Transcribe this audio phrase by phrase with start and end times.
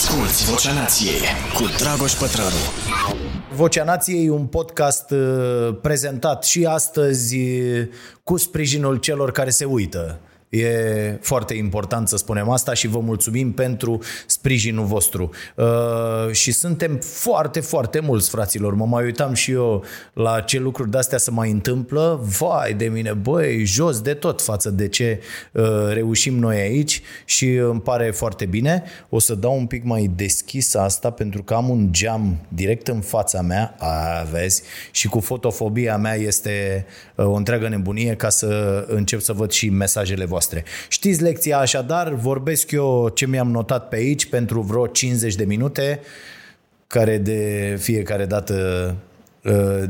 [0.00, 1.20] Asculți Vocea Nației
[1.54, 2.62] cu Dragoș Pătrălu.
[3.54, 7.88] Vocea Nației e un podcast uh, prezentat și astăzi uh,
[8.24, 10.20] cu sprijinul celor care se uită.
[10.50, 15.30] E foarte important să spunem asta și vă mulțumim pentru sprijinul vostru.
[15.56, 18.74] Uh, și suntem foarte, foarte mulți, fraților.
[18.74, 22.20] Mă mai uitam și eu la ce lucruri de-astea se mai întâmplă.
[22.38, 25.20] Vai de mine, băi, jos de tot față de ce
[25.52, 28.82] uh, reușim noi aici și îmi pare foarte bine.
[29.08, 33.00] O să dau un pic mai deschis asta pentru că am un geam direct în
[33.00, 38.84] fața mea, a, vezi, și cu fotofobia mea este uh, o întreagă nebunie ca să
[38.88, 40.64] încep să văd și mesajele voastre voastre.
[40.88, 46.00] Știți lecția așadar, vorbesc eu ce mi-am notat pe aici pentru vreo 50 de minute,
[46.86, 48.94] care de fiecare dată
[49.44, 49.82] uh,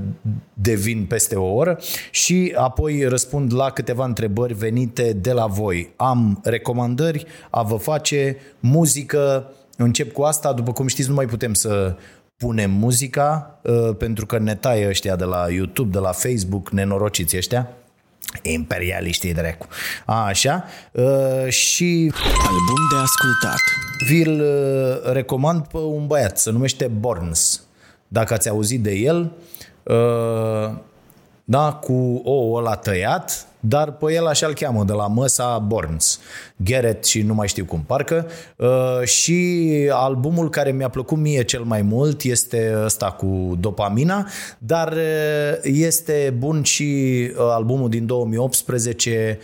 [0.55, 1.79] devin peste o oră
[2.11, 5.93] și apoi răspund la câteva întrebări venite de la voi.
[5.97, 11.55] Am recomandări a vă face, muzică, încep cu asta, după cum știți nu mai putem
[11.55, 11.97] să
[12.37, 17.37] punem muzica uh, pentru că ne taie ăștia de la YouTube, de la Facebook, nenorociți
[17.37, 17.71] ăștia.
[18.43, 19.67] Imperialiștii dracu.
[20.07, 20.65] A, așa.
[20.93, 22.13] Uh, și...
[22.23, 23.61] Album de ascultat.
[24.07, 27.63] Vi-l uh, recomand pe un băiat, se numește Borns.
[28.09, 29.33] Dacă ați auzit de el,
[29.83, 30.77] uh,
[31.51, 36.21] da, cu ouă la tăiat, dar pe el așa-l cheamă, de la măsa Borns.
[36.57, 38.27] Garrett și nu mai știu cum, parcă.
[38.57, 44.27] Uh, și albumul care mi-a plăcut mie cel mai mult este ăsta cu dopamina,
[44.59, 46.85] dar uh, este bun și
[47.31, 49.39] uh, albumul din 2018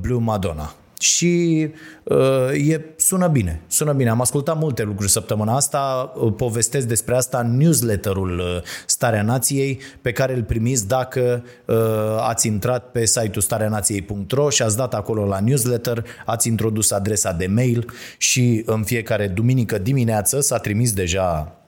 [0.00, 1.68] Blue Madonna și
[2.02, 4.10] uh, e, sună bine, sună bine.
[4.10, 9.80] Am ascultat multe lucruri săptămâna asta, uh, povestesc despre asta în newsletterul uh, Starea Nației
[10.02, 11.76] pe care îl primiți dacă uh,
[12.20, 17.46] ați intrat pe site-ul stareanației.ro și ați dat acolo la newsletter, ați introdus adresa de
[17.46, 21.58] mail și în fiecare duminică dimineață s-a trimis deja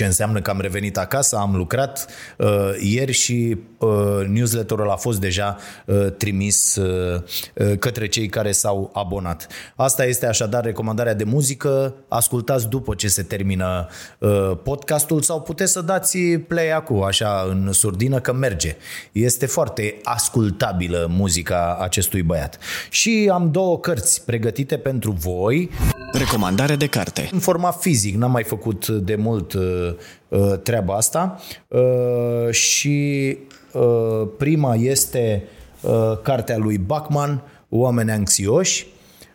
[0.00, 2.06] ce înseamnă că am revenit acasă, am lucrat
[2.36, 2.48] uh,
[2.78, 5.56] ieri și uh, newsletterul a fost deja
[5.86, 7.22] uh, trimis uh,
[7.54, 9.46] uh, către cei care s-au abonat.
[9.76, 11.94] Asta este așadar recomandarea de muzică.
[12.08, 13.86] Ascultați după ce se termină
[14.18, 18.76] uh, podcastul sau puteți să dați play acum, așa, în surdină, că merge.
[19.12, 22.58] Este foarte ascultabilă muzica acestui băiat.
[22.90, 25.70] Și am două cărți pregătite pentru voi.
[26.12, 27.28] Recomandare de carte.
[27.32, 29.89] În format fizic, n-am mai făcut de mult uh,
[30.28, 33.38] uh, treaba asta uh, și
[33.72, 35.42] uh, prima este
[35.80, 38.86] uh, cartea lui Bachman, Oameni anxioși,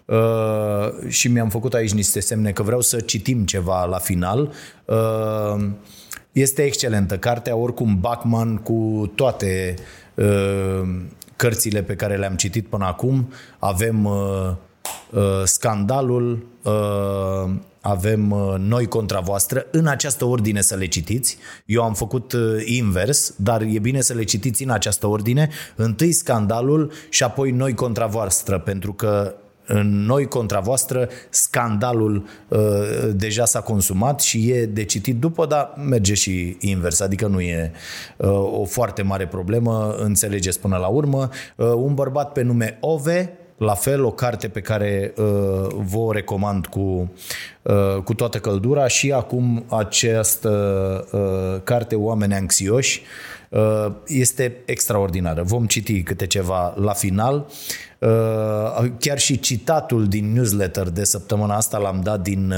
[0.06, 4.52] Uh, și mi-am făcut aici niște semne că vreau să citim ceva la final.
[4.86, 5.68] Uh,
[6.32, 9.76] este excelentă cartea, oricum Bachman cu toate
[10.16, 10.82] uh,
[11.36, 13.34] cărțile pe care le-am citit până acum.
[13.60, 14.52] Avem uh,
[15.12, 17.52] uh, scandalul, uh,
[17.86, 21.38] avem uh, noi contra voastră, în această ordine să le citiți.
[21.66, 25.50] Eu am făcut uh, invers, dar e bine să le citiți în această ordine.
[25.76, 29.36] Întâi scandalul și apoi noi contra voastră, pentru că
[29.68, 32.60] în noi contra voastră, scandalul uh,
[33.14, 37.72] deja s-a consumat și e de citit după, dar merge și invers, adică nu e
[38.18, 41.30] uh, o foarte mare problemă, înțelegeți până la urmă.
[41.56, 45.26] Uh, un bărbat pe nume Ove, la fel, o carte pe care uh,
[45.70, 47.12] vă o recomand cu,
[47.62, 50.50] uh, cu toată căldura și acum această
[51.12, 53.02] uh, carte Oameni anxioși
[53.50, 55.44] uh, este extraordinară.
[55.44, 57.48] Vom citi câte ceva la final.
[58.00, 62.58] Uh, chiar și citatul din newsletter de săptămâna asta l-am dat din uh,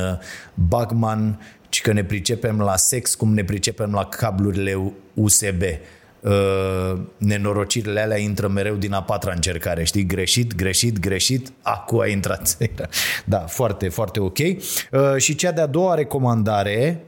[0.53, 5.62] Bagman, ci că ne pricepem la sex cum ne pricepem la cablurile USB.
[6.22, 10.05] Uh, nenorocirile alea intră mereu din a patra încercare, știi?
[10.05, 12.57] Greșit, greșit, greșit, acum a intrat.
[13.25, 14.38] da, foarte, foarte ok.
[14.38, 17.03] Uh, și cea de-a doua recomandare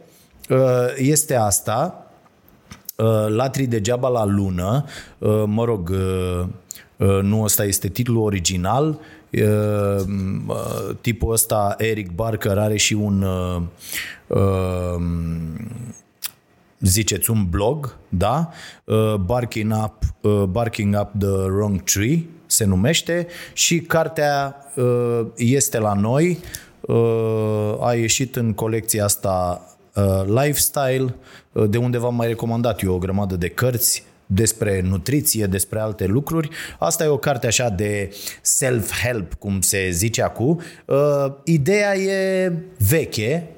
[0.49, 0.57] uh,
[0.95, 2.03] este asta,
[3.27, 4.85] Latri degeaba la lună,
[5.45, 5.95] mă rog,
[7.21, 8.99] nu ăsta este titlul original,
[11.01, 13.25] tipul ăsta, Eric Barker, are și un
[16.79, 18.49] ziceți, un blog, da?
[18.83, 25.79] Uh, barking, up, uh, barking Up the Wrong Tree se numește și cartea uh, este
[25.79, 26.39] la noi,
[27.81, 29.63] a ieșit în colecția asta
[30.25, 31.15] Lifestyle,
[31.69, 36.49] de unde v-am mai recomandat eu o grămadă de cărți despre nutriție, despre alte lucruri.
[36.79, 38.09] Asta e o carte așa de
[38.41, 40.61] self-help, cum se zice acum.
[41.43, 42.53] Ideea e
[42.89, 43.49] veche,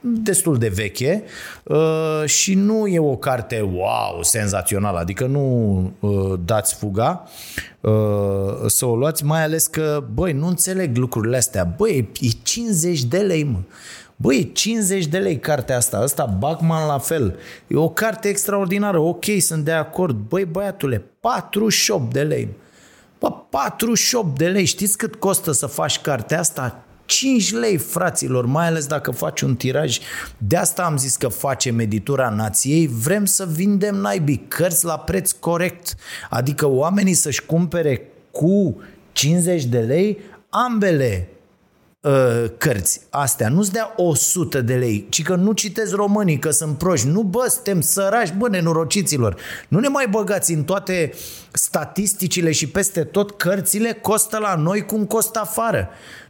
[0.00, 1.24] destul de veche
[1.62, 7.28] uh, și nu e o carte wow, senzațională, adică nu uh, dați fuga
[7.80, 7.92] uh,
[8.66, 11.64] să o luați, mai ales că, băi, nu înțeleg lucrurile astea.
[11.64, 13.58] Băi, e 50 de lei, mă.
[14.16, 17.38] Băi, 50 de lei cartea asta, asta Bachman la fel.
[17.66, 20.16] E o carte extraordinară, ok, sunt de acord.
[20.28, 22.48] Băi, băiatule, 48 de lei.
[23.18, 26.82] Bă, 48 de lei, știți cât costă să faci cartea asta?
[27.08, 29.98] 5 lei, fraților, mai ales dacă faci un tiraj.
[30.38, 35.30] De asta am zis că facem editura nației, vrem să vindem naibii cărți la preț
[35.30, 35.94] corect.
[36.30, 38.82] Adică oamenii să-și cumpere cu
[39.12, 40.18] 50 de lei
[40.48, 41.28] ambele
[42.00, 43.48] uh, cărți astea.
[43.48, 47.06] Nu-ți dea 100 de lei, ci că nu citesc românii, că sunt proști.
[47.06, 49.36] Nu, bă, suntem sărași, bă, nenorociților.
[49.68, 51.12] Nu ne mai băgați în toate
[51.52, 55.88] statisticile și peste tot cărțile costă la noi cum costă afară.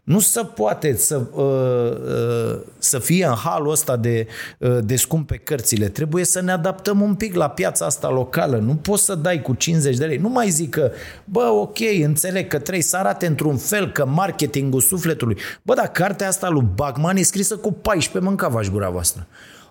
[0.08, 4.26] Nu se poate să, uh, uh, să fie în halul ăsta de,
[4.58, 5.88] uh, de scumpe cărțile.
[5.88, 8.56] Trebuie să ne adaptăm un pic la piața asta locală.
[8.56, 10.16] Nu poți să dai cu 50 de lei.
[10.16, 10.90] Nu mai zic că,
[11.24, 15.36] bă, ok, înțeleg că trebuie să arate într-un fel, că marketingul sufletului.
[15.62, 19.26] Bă, dar cartea asta lui Bachman e scrisă cu 14 mâncava gura voastră.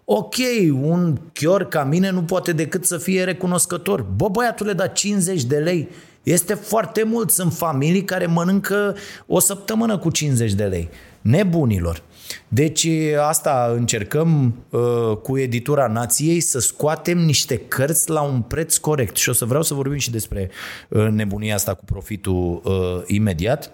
[0.05, 0.35] Ok,
[0.81, 4.01] un chior ca mine nu poate decât să fie recunoscător.
[4.15, 5.89] Bă, băiatule, da 50 de lei
[6.31, 7.29] este foarte mult.
[7.29, 8.95] Sunt familii care mănâncă
[9.25, 10.89] o săptămână cu 50 de lei.
[11.21, 12.01] Nebunilor.
[12.47, 12.87] Deci
[13.27, 19.15] asta încercăm uh, cu editura nației să scoatem niște cărți la un preț corect.
[19.15, 20.49] Și o să vreau să vorbim și despre
[20.89, 23.71] uh, nebunia asta cu profitul uh, imediat.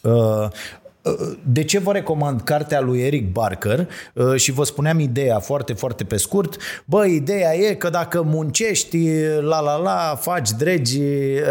[0.00, 0.48] Uh,
[1.42, 3.88] de ce vă recomand cartea lui Eric Barker?
[4.12, 6.56] Uh, și vă spuneam ideea foarte, foarte pe scurt.
[6.84, 9.08] Bă, ideea e că dacă muncești,
[9.40, 11.00] la la la, faci dregi,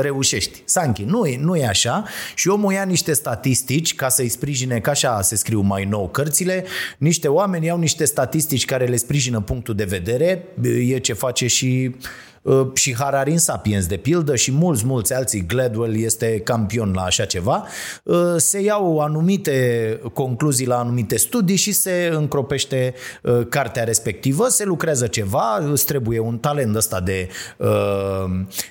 [0.02, 0.62] reușești.
[0.66, 2.04] Sanchi, nu e, nu e așa.
[2.36, 6.66] Și omul ia niște statistici ca să-i sprijine, ca așa se scriu mai nou cărțile,
[6.98, 10.48] niște oameni iau niște statistici care le sprijină punctul de vedere,
[10.88, 12.33] e ce face și Uh,
[12.74, 17.68] și Hararin Sapiens, de pildă, și mulți, mulți alții, Gladwell este campion la așa ceva,
[18.04, 24.64] uh, se iau anumite concluzii la anumite studii și se încropește uh, cartea respectivă, se
[24.64, 27.30] lucrează ceva, îți trebuie un talent ăsta de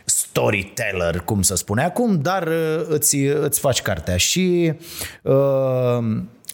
[0.04, 2.48] storyteller, cum să spune acum, dar
[2.88, 4.16] îți, îți faci cartea.
[4.16, 4.72] Și
[5.22, 5.98] uh,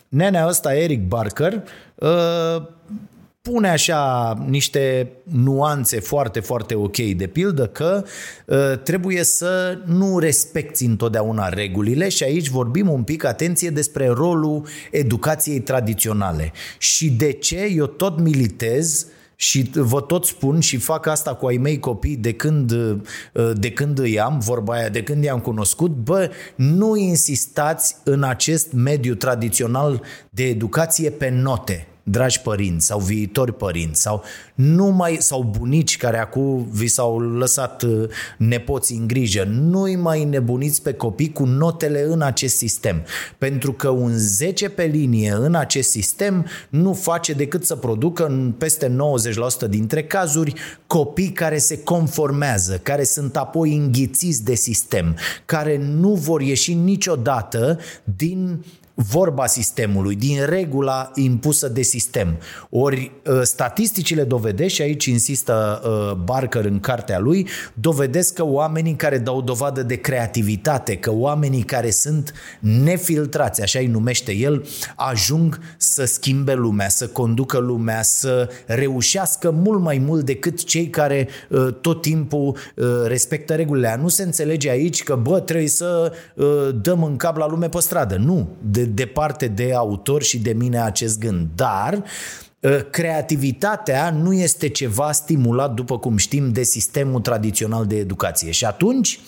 [0.08, 1.62] nenea ăsta, Eric Barker,
[1.94, 2.62] uh,
[3.50, 8.04] pune așa niște nuanțe foarte, foarte ok, de pildă că
[8.46, 14.66] uh, trebuie să nu respecti întotdeauna regulile și aici vorbim un pic, atenție, despre rolul
[14.90, 16.52] educației tradiționale.
[16.78, 19.06] Și de ce eu tot militez
[19.36, 23.00] și vă tot spun și fac asta cu ai mei copii de când, uh,
[23.54, 28.72] de când îi am, vorba aia, de când i-am cunoscut, bă, nu insistați în acest
[28.72, 34.22] mediu tradițional de educație pe note dragi părinți sau viitori părinți sau
[34.54, 40.24] nu mai sau bunici care acum vi s-au lăsat uh, nepoții în grijă, nu-i mai
[40.24, 43.02] nebuniți pe copii cu notele în acest sistem.
[43.38, 48.54] Pentru că un 10 pe linie în acest sistem nu face decât să producă în
[48.58, 48.96] peste
[49.66, 50.54] 90% dintre cazuri
[50.86, 57.78] copii care se conformează, care sunt apoi înghițiți de sistem, care nu vor ieși niciodată
[58.16, 58.64] din
[59.06, 62.38] vorba sistemului, din regula impusă de sistem.
[62.70, 68.94] Ori ă, statisticile dovedesc, și aici insistă ă, Barker în cartea lui, dovedesc că oamenii
[68.94, 74.66] care dau dovadă de creativitate, că oamenii care sunt nefiltrați, așa îi numește el,
[74.96, 81.28] ajung să schimbe lumea, să conducă lumea, să reușească mult mai mult decât cei care
[81.52, 82.56] ă, tot timpul
[83.06, 83.98] respectă regulile.
[84.00, 86.12] Nu se înțelege aici că, bă, trebuie să
[86.82, 88.16] dăm în cap la lume pe stradă.
[88.16, 88.48] Nu.
[88.62, 92.02] De, departe de autor și de mine acest gând, dar
[92.62, 98.50] ă, creativitatea nu este ceva stimulat, după cum știm, de sistemul tradițional de educație.
[98.50, 99.20] Și atunci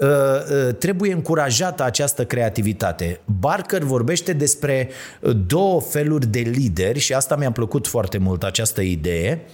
[0.00, 3.20] ă, ă, trebuie încurajată această creativitate.
[3.40, 4.88] Barker vorbește despre
[5.46, 9.46] două feluri de lideri și asta mi-a plăcut foarte mult, această idee.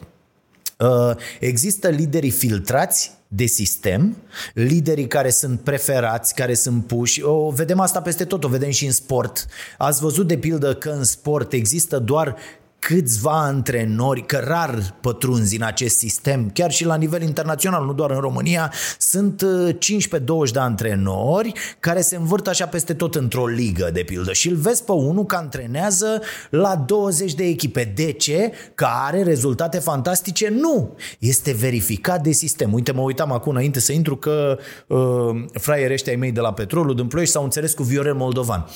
[1.40, 4.16] Există liderii filtrați de sistem,
[4.54, 7.22] liderii care sunt preferați, care sunt puși.
[7.22, 9.46] O vedem asta peste tot, o vedem și în sport.
[9.78, 12.36] Ați văzut de pildă că în sport există doar
[12.86, 18.10] câțiva antrenori, că rar pătrunzi în acest sistem, chiar și la nivel internațional, nu doar
[18.10, 23.90] în România, sunt 15-20 uh, de antrenori care se învârt așa peste tot într-o ligă,
[23.92, 24.32] de pildă.
[24.32, 27.92] Și îl vezi pe unul că antrenează la 20 de echipe.
[27.94, 28.52] De ce?
[28.74, 30.48] Că are rezultate fantastice?
[30.48, 30.96] Nu!
[31.18, 32.72] Este verificat de sistem.
[32.72, 34.98] Uite, mă uitam acum înainte să intru că uh,
[35.52, 38.66] fraierii ăștia ai mei de la Petrolul din Ploiești s-au înțeles cu Viorel Moldovan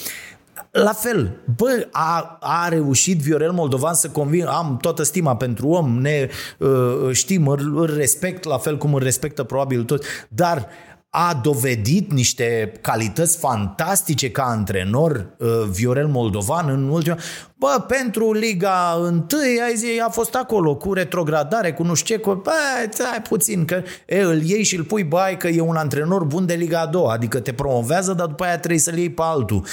[0.70, 6.00] La fel, bă, a, a reușit Viorel Moldovan să convin, am toată stima pentru om,
[6.00, 10.68] ne uh, știm, îl, îl respect la fel cum îl respectă probabil toți, dar
[11.10, 17.16] a dovedit niște calități fantastice ca antrenor uh, Viorel Moldovan în ultima...
[17.60, 19.26] Bă, pentru Liga 1
[19.66, 22.34] ai zi, a fost acolo cu retrogradare, cu nu știu ce, cu...
[22.34, 22.50] Bă,
[22.90, 26.46] stai puțin, că e, îl iei și îl pui, bai, că e un antrenor bun
[26.46, 29.66] de Liga a doua, adică te promovează, dar după aia trebuie să-l iei pe altul.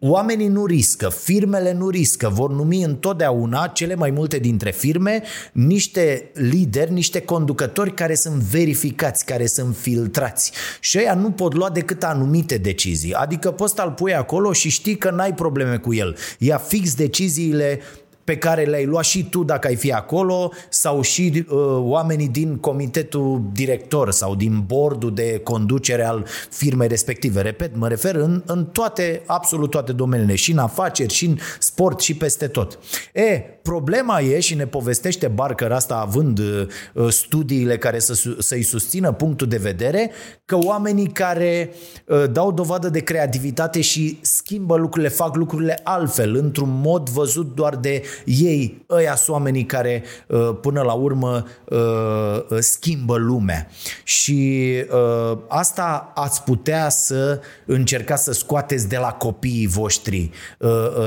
[0.00, 6.30] Oamenii nu riscă, firmele nu riscă, vor numi întotdeauna cele mai multe dintre firme niște
[6.34, 10.52] lideri, niște conducători care sunt verificați, care sunt filtrați.
[10.80, 13.12] Și ăia nu pot lua decât anumite decizii.
[13.12, 16.16] Adică poți să-l pui acolo și știi că n-ai probleme cu el.
[16.38, 17.80] Ia fix deciziile
[18.24, 22.56] pe care le-ai luat și tu dacă ai fi acolo sau și uh, oamenii din
[22.56, 27.40] comitetul director sau din bordul de conducere al firmei respective.
[27.40, 32.00] Repet, mă refer în, în toate, absolut toate domeniile, și în afaceri, și în sport,
[32.00, 32.78] și peste tot.
[33.12, 39.12] E, problema e, și ne povestește Barker asta având uh, studiile care să, să-i susțină
[39.12, 40.10] punctul de vedere,
[40.44, 41.70] că oamenii care
[42.06, 47.76] uh, dau dovadă de creativitate și schimbă lucrurile, fac lucrurile altfel, într-un mod văzut doar
[47.76, 53.68] de ei, ăia sunt oamenii care uh, până la urmă uh, schimbă lumea.
[54.02, 60.30] Și uh, asta ați putea să încercați să scoateți de la copiii voștri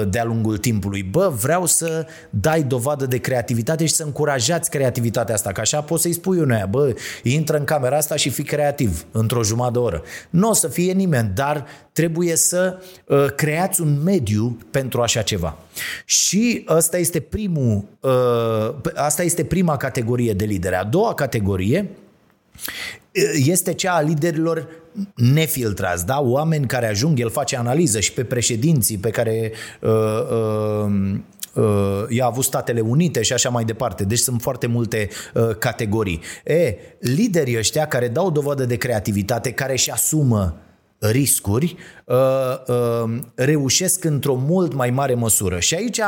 [0.10, 1.04] de-a lungul timpului.
[1.04, 2.08] Bă, vreau să
[2.48, 6.68] dai dovadă de creativitate și să încurajați creativitatea asta, că așa poți să-i spui unul
[6.70, 10.04] bă, intră în camera asta și fii creativ într-o jumătate de oră.
[10.30, 15.58] Nu o să fie nimeni, dar trebuie să uh, creați un mediu pentru așa ceva.
[16.06, 20.76] Și asta este primul, uh, asta este prima categorie de lideri.
[20.76, 24.68] A doua categorie uh, este cea a liderilor
[25.16, 26.22] nefiltrați, da?
[26.22, 29.52] oameni care ajung, el face analiză și pe președinții pe care
[29.82, 29.92] uh,
[30.32, 31.20] uh,
[31.58, 34.04] uh, i-a avut Statele Unite și așa mai departe.
[34.04, 36.22] Deci sunt foarte multe uh, categorii.
[36.46, 40.56] E, liderii ăștia care dau dovadă de creativitate, care își asumă
[41.00, 42.16] riscuri, uh,
[42.68, 45.60] uh, reușesc într-o mult mai mare măsură.
[45.60, 46.00] Și aici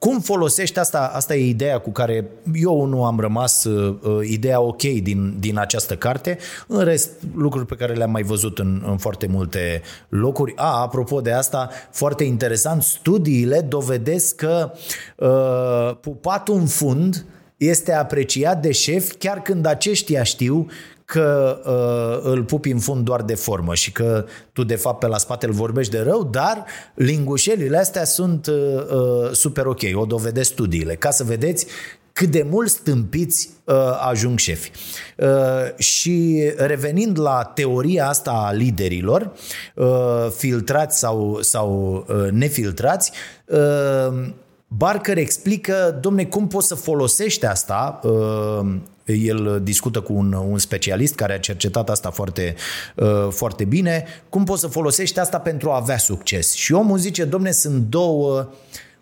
[0.00, 1.10] cum folosești asta?
[1.14, 5.96] Asta e ideea cu care eu nu am rămas uh, ideea ok din, din această
[5.96, 6.38] carte.
[6.66, 10.52] În rest, lucruri pe care le-am mai văzut în, în foarte multe locuri.
[10.56, 14.72] A, apropo de asta, foarte interesant, studiile dovedesc că
[15.16, 17.24] uh, pupatul în fund
[17.56, 20.66] este apreciat de șef chiar când aceștia știu
[21.10, 25.06] că uh, îl pupi în fund doar de formă și că tu de fapt pe
[25.06, 26.64] la spate îl vorbești de rău, dar
[26.94, 31.66] lingușelile astea sunt uh, uh, super ok, o dovedesc studiile, ca să vedeți
[32.12, 33.74] cât de mulți stâmpiți uh,
[34.08, 34.70] ajung șefi.
[35.16, 35.28] Uh,
[35.76, 39.32] și revenind la teoria asta a liderilor,
[39.74, 43.12] uh, filtrați sau, sau uh, nefiltrați,
[43.44, 44.28] uh,
[44.76, 48.74] Barker explică, domne, cum poți să folosești asta uh,
[49.12, 52.54] el discută cu un, un specialist care a cercetat asta foarte,
[52.96, 56.52] uh, foarte bine, cum poți să folosești asta pentru a avea succes.
[56.52, 58.48] Și omul zice, domne, sunt două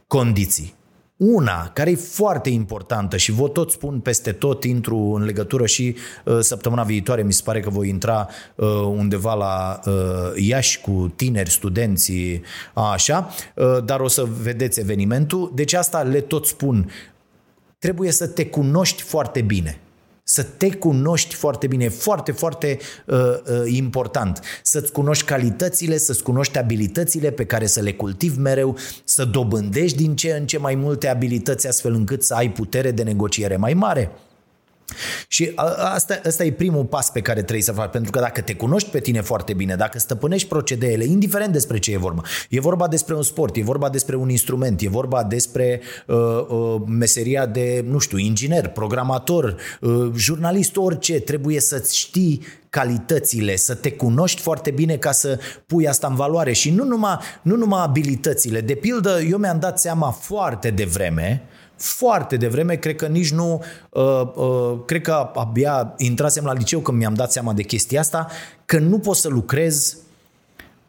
[0.06, 0.76] condiții.
[1.16, 5.96] Una care e foarte importantă și vă tot spun peste tot, intru în legătură și
[6.24, 9.92] uh, săptămâna viitoare mi se pare că voi intra uh, undeva la uh,
[10.36, 12.42] Iași cu tineri, studenții,
[12.74, 15.52] așa, uh, dar o să vedeți evenimentul.
[15.54, 16.90] Deci asta le tot spun.
[17.78, 19.80] Trebuie să te cunoști foarte bine
[20.30, 24.40] să te cunoști foarte bine, foarte, foarte uh, uh, important.
[24.62, 30.16] Să-ți cunoști calitățile, să-ți cunoști abilitățile pe care să le cultivi mereu, să dobândești din
[30.16, 34.10] ce în ce mai multe abilități astfel încât să ai putere de negociere mai mare.
[35.28, 38.54] Și asta, asta e primul pas pe care trebuie să faci, pentru că dacă te
[38.54, 42.88] cunoști pe tine foarte bine, dacă stăpânești procedeele, indiferent despre ce e vorba, e vorba
[42.88, 46.16] despre un sport, e vorba despre un instrument, e vorba despre uh,
[46.48, 53.74] uh, meseria de, nu știu, inginer, programator, uh, jurnalist, orice, trebuie să-ți știi calitățile, să
[53.74, 57.82] te cunoști foarte bine ca să pui asta în valoare și nu numai, nu numai
[57.82, 58.60] abilitățile.
[58.60, 63.62] De pildă, eu mi-am dat seama foarte devreme uh, foarte devreme, cred că nici nu,
[63.90, 68.26] uh, uh, cred că abia intrasem la liceu când mi-am dat seama de chestia asta,
[68.64, 69.96] că nu pot să lucrez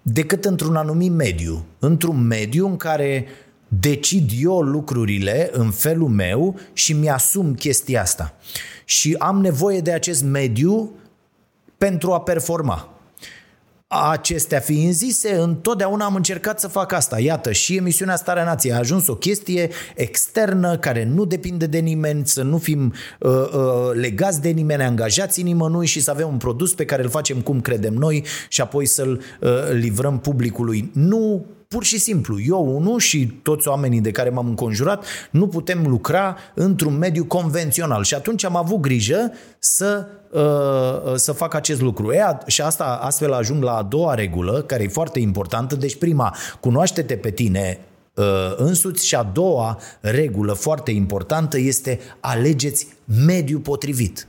[0.01, 1.65] decât într-un anumit mediu.
[1.79, 3.25] Într-un mediu în care
[3.67, 8.33] decid eu lucrurile în felul meu și mi-asum chestia asta.
[8.85, 10.91] Și am nevoie de acest mediu
[11.77, 12.98] pentru a performa.
[13.91, 17.19] Acestea fiind zise, întotdeauna am încercat să fac asta.
[17.19, 22.27] Iată, și emisiunea Starea Nației a ajuns o chestie externă care nu depinde de nimeni,
[22.27, 26.73] să nu fim uh, uh, legați de nimeni, angajați nimănui și să avem un produs
[26.73, 30.91] pe care îl facem cum credem noi și apoi să-l uh, livrăm publicului.
[30.93, 35.87] Nu Pur și simplu, eu unul și toți oamenii de care m-am înconjurat nu putem
[35.87, 42.11] lucra într-un mediu convențional și atunci am avut grijă să uh, să fac acest lucru.
[42.11, 45.75] E, și asta astfel ajung la a doua regulă, care e foarte importantă.
[45.75, 47.79] Deci prima, cunoaște-te pe tine
[48.13, 52.87] uh, însuți și a doua regulă foarte importantă este alegeți
[53.25, 54.27] mediul potrivit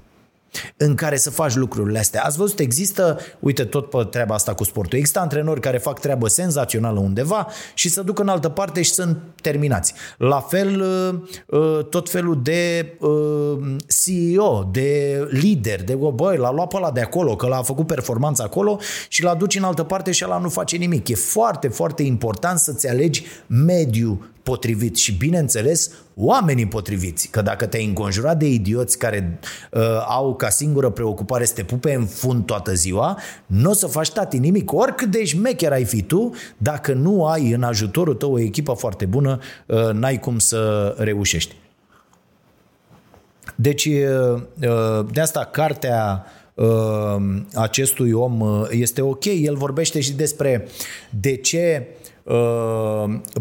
[0.77, 2.23] în care să faci lucrurile astea.
[2.23, 6.29] Ați văzut, există, uite, tot pe treaba asta cu sportul, există antrenori care fac treabă
[6.29, 9.95] senzațională undeva și să duc în altă parte și sunt terminați.
[10.17, 16.69] La fel, uh, uh, tot felul de uh, CEO, de lider, de băi, l-a luat
[16.69, 18.79] pe ăla de acolo, că l-a făcut performanță acolo
[19.09, 21.09] și l-a duci în altă parte și ăla nu face nimic.
[21.09, 27.29] E foarte, foarte important să-ți alegi mediul potrivit și, bineînțeles, oamenii potriviți.
[27.29, 29.39] Că dacă te-ai înconjurat de idioți care
[29.71, 33.87] uh, au ca singură preocupare să te pupe în fund toată ziua, nu o să
[33.87, 34.73] faci tati nimic.
[34.73, 39.07] Oricât de șmecher ai fi tu, dacă nu ai în ajutorul tău o echipă foarte
[39.07, 41.55] bună, uh, n-ai cum să reușești.
[43.55, 47.17] Deci, uh, uh de asta cartea uh,
[47.55, 49.25] acestui om uh, este ok.
[49.25, 50.69] El vorbește și despre
[51.11, 52.00] de ce Uh,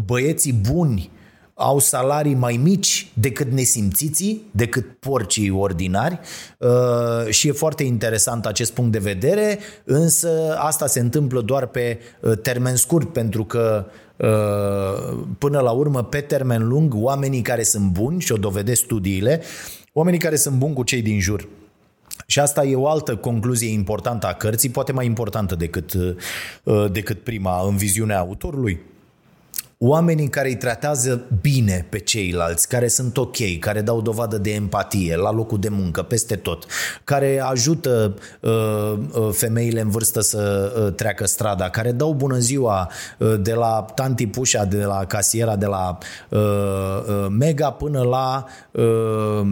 [0.04, 1.10] băieții buni
[1.54, 6.18] au salarii mai mici decât nesimțiții, decât porcii ordinari
[6.58, 11.98] uh, și e foarte interesant acest punct de vedere, însă asta se întâmplă doar pe
[12.20, 13.86] uh, termen scurt, pentru că
[15.38, 19.42] până la urmă, pe termen lung, oamenii care sunt buni, și o dovedesc studiile,
[19.92, 21.48] oamenii care sunt buni cu cei din jur,
[22.30, 27.20] și asta e o altă concluzie importantă a cărții, poate mai importantă decât, uh, decât
[27.20, 28.80] prima în viziunea autorului
[29.84, 35.16] oamenii care îi tratează bine pe ceilalți, care sunt ok, care dau dovadă de empatie
[35.16, 36.66] la locul de muncă, peste tot,
[37.04, 38.50] care ajută uh,
[39.12, 43.86] uh, femeile în vârstă să uh, treacă strada, care dau bună ziua uh, de la
[43.94, 49.46] tanti pușa, de la casiera, de la uh, uh, mega până la uh,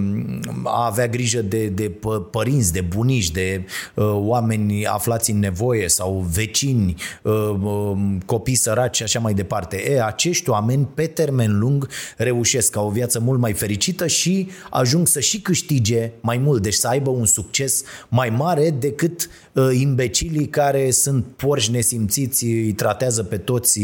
[0.64, 1.92] a avea grijă de, de
[2.30, 7.32] părinți, de bunici, de uh, oameni aflați în nevoie sau vecini, uh,
[7.62, 9.76] uh, copii săraci și așa mai departe.
[9.76, 15.06] E, acești oameni pe termen lung reușesc ca o viață mult mai fericită și ajung
[15.06, 20.46] să și câștige mai mult, deci să aibă un succes mai mare decât uh, imbecilii
[20.46, 23.80] care sunt porși nesimțiți, îi tratează pe toți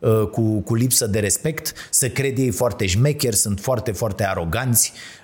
[0.00, 4.92] uh, cu, cu lipsă de respect, să crede ei foarte șmecheri, sunt foarte, foarte aroganți,
[4.92, 5.15] Uh,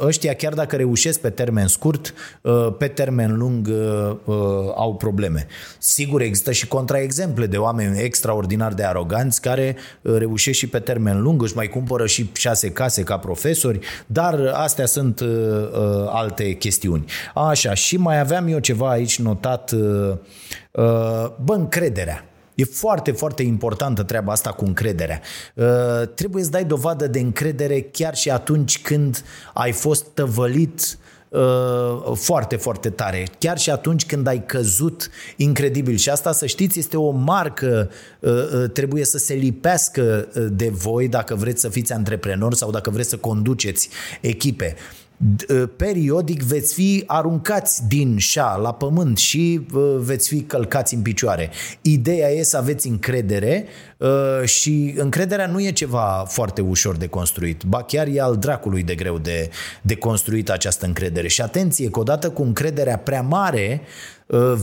[0.00, 4.34] ăștia, chiar dacă reușesc pe termen scurt, uh, pe termen lung uh,
[4.74, 5.46] au probleme.
[5.78, 11.42] Sigur, există și contraexemple de oameni extraordinar de aroganți care reușesc și pe termen lung,
[11.42, 15.20] își mai cumpără și șase case ca profesori, dar astea sunt
[16.06, 17.04] alte chestiuni.
[17.34, 19.72] Așa, și mai aveam eu ceva aici notat,
[21.44, 22.29] bă, încrederea.
[22.60, 25.20] E foarte, foarte importantă treaba asta cu încrederea.
[25.54, 25.66] Uh,
[26.14, 31.40] trebuie să dai dovadă de încredere chiar și atunci când ai fost tăvălit uh,
[32.14, 33.26] foarte, foarte tare.
[33.38, 35.96] Chiar și atunci când ai căzut incredibil.
[35.96, 41.34] Și asta, să știți, este o marcă, uh, trebuie să se lipească de voi dacă
[41.34, 43.88] vreți să fiți antreprenori sau dacă vreți să conduceți
[44.20, 44.76] echipe.
[44.76, 44.99] Ă,
[45.76, 51.50] periodic veți fi aruncați din șa la pământ și ă, veți fi călcați în picioare.
[51.80, 53.66] Ideea e să aveți încredere
[54.00, 58.82] ă, și încrederea nu e ceva foarte ușor de construit, ba chiar e al dracului
[58.82, 59.50] de greu de,
[59.82, 61.28] de construit această încredere.
[61.28, 63.80] Și atenție că odată cu încrederea prea mare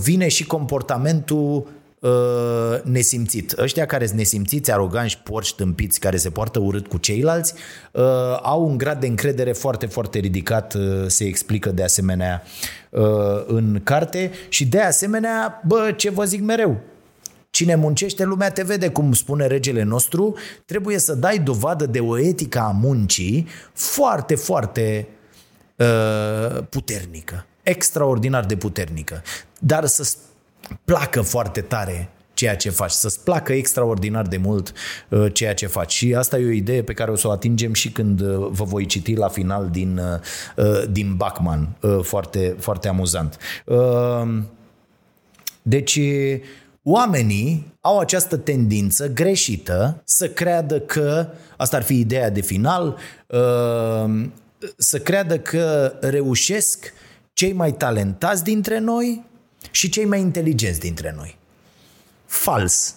[0.01, 1.67] vine și comportamentul
[1.99, 3.57] uh, nesimțit.
[3.57, 7.53] Ăștia care sunt nesimțiți, aroganți, porci, tâmpiți, care se poartă urât cu ceilalți,
[7.91, 8.03] uh,
[8.41, 12.43] au un grad de încredere foarte, foarte ridicat, uh, se explică de asemenea
[12.89, 13.01] uh,
[13.47, 16.81] în carte și de asemenea, bă, ce vă zic mereu,
[17.49, 22.19] Cine muncește, lumea te vede, cum spune regele nostru, trebuie să dai dovadă de o
[22.19, 25.07] etică a muncii foarte, foarte
[25.75, 29.21] uh, puternică, extraordinar de puternică,
[29.59, 30.15] dar să
[30.85, 34.73] placă foarte tare ceea ce faci, să-ți placă extraordinar de mult
[35.09, 35.93] uh, ceea ce faci.
[35.93, 38.63] Și asta e o idee pe care o să o atingem și când uh, vă
[38.63, 40.01] voi citi la final din,
[40.55, 41.77] uh, din Bachman.
[42.01, 43.37] Foarte, foarte amuzant.
[45.61, 45.99] Deci,
[46.83, 52.97] oamenii au această tendință greșită să creadă că, asta ar fi ideea de final,
[54.77, 56.93] să creadă că reușesc
[57.33, 59.25] cei mai talentați dintre noi
[59.77, 61.37] și cei mai inteligenți dintre noi.
[62.25, 62.95] Fals.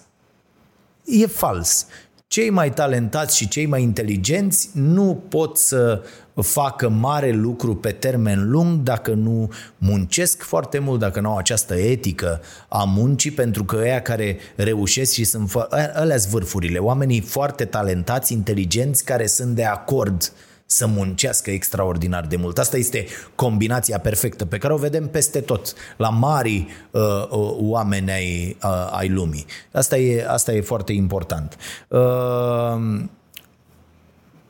[1.05, 1.85] E fals.
[2.27, 6.03] cei mai talentați și cei mai inteligenți nu pot să
[6.35, 11.75] facă mare lucru pe termen lung dacă nu muncesc foarte mult, dacă nu au această
[11.75, 15.51] etică a muncii, pentru că ăia care reușesc și sunt
[15.93, 22.35] alea vârfurile, oamenii foarte talentați, inteligenți, care sunt de acord uh, să muncească extraordinar de
[22.35, 22.57] mult.
[22.57, 23.05] Asta este
[23.35, 28.89] combinația perfectă pe care o vedem peste tot, la mari uh, uh, oameni ai, uh,
[28.91, 29.45] ai lumii.
[29.71, 31.57] Asta e, asta e foarte important.
[31.87, 33.01] Uh,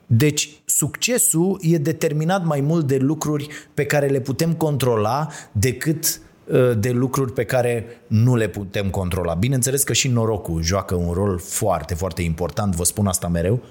[0.05, 6.71] deci, succesul e determinat mai mult de lucruri pe care le putem controla decât uh,
[6.77, 9.33] de lucruri pe care nu le putem controla.
[9.33, 13.61] Bineînțeles că și norocul joacă un rol foarte, foarte important, vă spun asta mereu,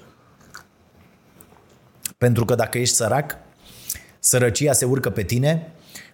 [2.21, 3.37] pentru că dacă ești sărac,
[4.19, 5.71] sărăcia se urcă pe tine,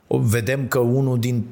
[0.07, 1.45] vedem că unul din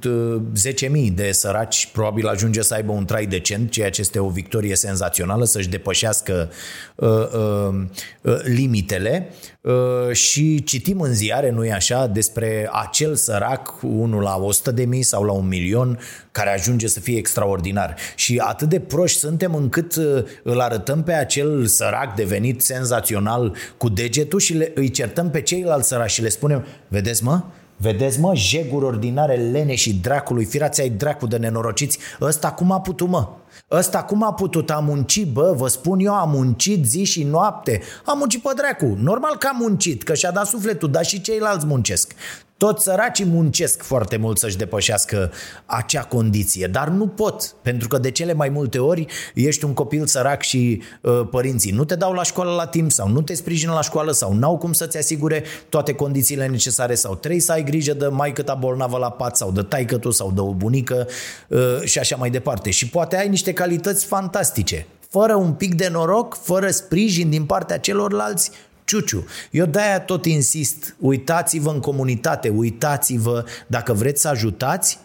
[0.87, 4.29] 10.000 uh, de săraci probabil ajunge să aibă un trai decent, ceea ce este o
[4.29, 6.49] victorie senzațională, să-și depășească
[6.95, 7.83] uh, uh,
[8.21, 9.29] uh, limitele
[9.61, 15.03] uh, și citim în ziare, nu-i așa, despre acel sărac, unul la 100 de mii
[15.03, 15.99] sau la un milion,
[16.31, 17.95] care ajunge să fie extraordinar.
[18.15, 23.89] Și atât de proști suntem încât uh, îl arătăm pe acel sărac devenit senzațional cu
[23.89, 27.43] degetul și le, îi certăm pe ceilalți săraci și le spunem, vedeți mă,
[27.77, 32.81] Vedeți, mă, jeguri ordinare, lene și dracului, firați ai dracu de nenorociți, ăsta cum a
[32.81, 33.27] putut, mă?
[33.71, 34.69] Ăsta cum a putut?
[34.69, 37.81] A muncit, bă, vă spun eu, a muncit zi și noapte.
[38.05, 38.97] A muncit pe dracu.
[38.99, 42.13] Normal că a muncit, că și-a dat sufletul, dar și ceilalți muncesc.
[42.57, 45.31] Toți săracii muncesc foarte mult să-și depășească
[45.65, 50.05] acea condiție, dar nu pot, pentru că de cele mai multe ori ești un copil
[50.05, 53.73] sărac și uh, părinții nu te dau la școală la timp sau nu te sprijină
[53.73, 57.93] la școală sau n-au cum să-ți asigure toate condițiile necesare sau trebuie să ai grijă
[57.93, 61.07] de mai ta bolnavă la pat sau de taică tu sau de o bunică
[61.47, 62.69] uh, și așa mai departe.
[62.69, 67.79] Și poate ai niște calități fantastice, fără un pic de noroc, fără sprijin din partea
[67.79, 68.51] celorlalți,
[68.85, 69.25] ciuciu.
[69.51, 74.99] Eu de-aia tot insist, uitați-vă în comunitate, uitați-vă dacă vreți să ajutați,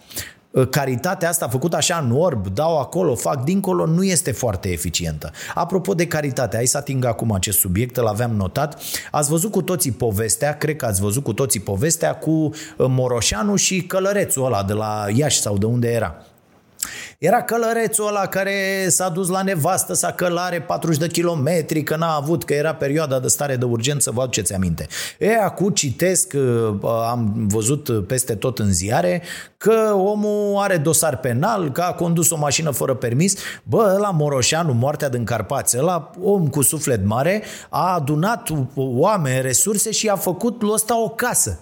[0.54, 5.30] ă, caritatea asta făcută așa în orb, dau acolo, fac dincolo, nu este foarte eficientă.
[5.54, 8.82] Apropo de caritate, hai să ating acum acest subiect, îl aveam notat.
[9.10, 13.56] Ați văzut cu toții povestea, cred că ați văzut cu toții povestea cu ă, Moroșanu
[13.56, 16.24] și călărețul ăla de la Iași sau de unde era.
[17.18, 22.14] Era călărețul ăla care s-a dus la nevastă să călare 40 de kilometri, că n-a
[22.14, 24.86] avut, că era perioada de stare de urgență, vă aduceți aminte.
[25.18, 29.22] E, acum citesc, uh, am văzut peste tot în ziare,
[29.56, 33.34] că omul are dosar penal, că a condus o mașină fără permis.
[33.62, 39.90] Bă, la Moroșanu, moartea din Carpați, la om cu suflet mare, a adunat oameni, resurse
[39.90, 41.60] și a făcut lui ăsta o casă.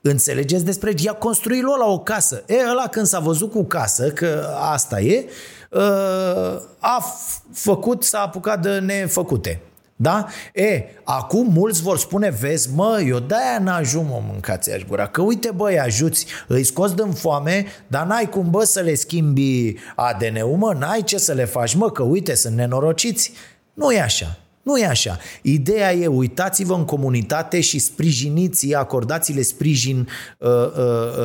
[0.00, 2.42] Înțelegeți despre i-a construit lui la o casă.
[2.46, 5.24] E, ăla când s-a văzut cu casă, că asta e,
[5.72, 7.04] ă, a
[7.52, 9.60] făcut, s-a apucat de nefăcute.
[9.98, 10.26] Da?
[10.54, 15.22] E, acum mulți vor spune, vezi, mă, eu de-aia n-ajung, mă, mâncați aș gura, că
[15.22, 20.56] uite, băi, ajuți, îi scoți din foame, dar n-ai cum, bă, să le schimbi ADN-ul,
[20.56, 23.32] mă, n-ai ce să le faci, mă, că uite, sunt nenorociți.
[23.72, 24.38] Nu e așa.
[24.66, 25.18] Nu e așa.
[25.42, 30.66] Ideea e, uitați-vă în comunitate și sprijiniți, acordați-le sprijin uh, uh,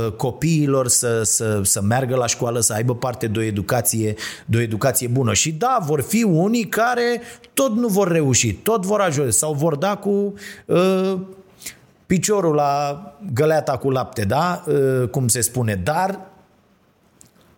[0.05, 4.57] uh, copiilor să, să, să meargă la școală, să aibă parte de o educație, de
[4.57, 5.33] o educație bună.
[5.33, 7.21] Și da, vor fi unii care
[7.53, 10.33] tot nu vor reuși, tot vor ajunge sau vor da cu
[10.65, 11.19] uh,
[12.05, 14.63] piciorul la găleata cu lapte, da?
[14.67, 16.30] Uh, cum se spune, dar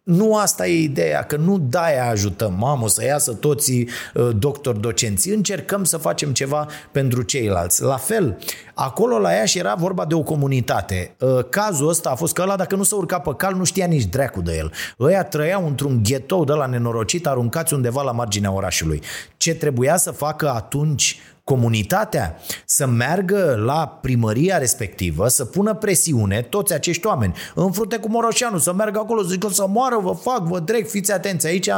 [0.03, 5.29] nu asta e ideea, că nu de-aia ajutăm, mamă, să iasă toți uh, doctori, docenți.
[5.29, 7.81] Încercăm să facem ceva pentru ceilalți.
[7.81, 8.37] La fel,
[8.73, 11.15] acolo la ea și era vorba de o comunitate.
[11.19, 13.85] Uh, cazul ăsta a fost că ăla, dacă nu se urca pe cal, nu știa
[13.85, 14.71] nici dracu de el.
[14.99, 19.01] Ăia trăiau într-un ghetou de la nenorocit, aruncați undeva la marginea orașului.
[19.37, 26.73] Ce trebuia să facă atunci comunitatea să meargă la primăria respectivă, să pună presiune, toți
[26.73, 30.43] acești oameni, în frunte cu Moroșanu, să meargă acolo, să zică să moară, vă fac,
[30.43, 31.69] vă drec, fiți atenți aici,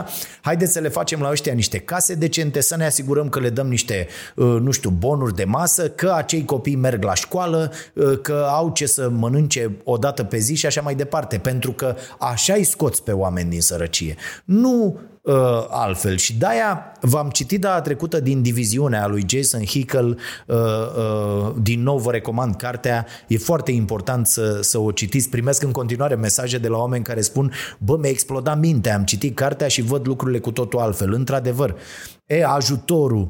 [0.42, 3.68] haideți să le facem la ăștia niște case decente, să ne asigurăm că le dăm
[3.68, 8.48] niște, uh, nu știu, bonuri de masă, că acei copii merg la școală, uh, că
[8.50, 12.54] au ce să mănânce o dată pe zi și așa mai departe, pentru că așa
[12.54, 14.16] îi scoți pe oameni din sărăcie.
[14.46, 16.18] Nu uh, altfel.
[16.18, 21.98] Și de-aia v-am citit data trecută din diviziunea lui Jason Hickel, uh, uh, din nou
[21.98, 25.30] vă recomand cartea, e foarte important să, să o citiți.
[25.30, 29.36] Primesc în continuare mesaje de la oameni care spun, bă, mi-a explodat mintea, am citit
[29.36, 31.14] cartea și văd lucrurile cu totul altfel.
[31.14, 31.76] Într-adevăr,
[32.26, 33.30] e ajutorul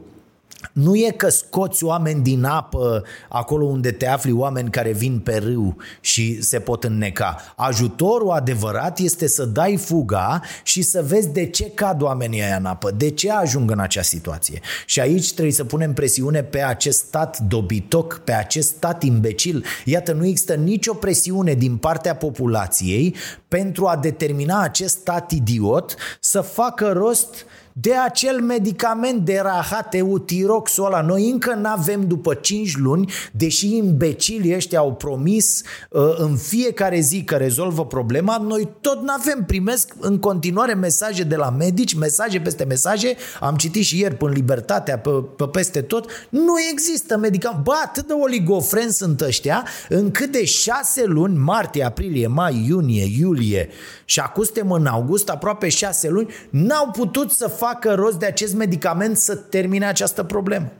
[0.71, 5.37] nu e că scoți oameni din apă acolo unde te afli, oameni care vin pe
[5.37, 7.53] râu și se pot înneca.
[7.55, 12.65] Ajutorul adevărat este să dai fuga și să vezi de ce cad oamenii aia în
[12.65, 14.59] apă, de ce ajung în acea situație.
[14.85, 19.65] Și aici trebuie să punem presiune pe acest stat dobitoc, pe acest stat imbecil.
[19.85, 23.15] Iată, nu există nicio presiune din partea populației
[23.47, 27.45] pentru a determina acest stat idiot să facă rost
[27.77, 31.01] de acel medicament de rahat eutiroxul ăla.
[31.01, 36.99] Noi încă nu avem după 5 luni, deși imbecilii ăștia au promis uh, în fiecare
[36.99, 39.43] zi că rezolvă problema, noi tot nu avem.
[39.47, 43.15] Primesc în continuare mesaje de la medici, mesaje peste mesaje.
[43.39, 46.27] Am citit și ieri până Libertatea, pe, pe peste tot.
[46.29, 47.63] Nu există medicament.
[47.63, 53.69] Bă, atât de oligofren sunt ăștia, încât de 6 luni, martie, aprilie, mai, iunie, iulie
[54.05, 58.25] și acum suntem în august, aproape 6 luni, n-au putut să facă facă rost de
[58.25, 60.71] acest medicament să termine această problemă.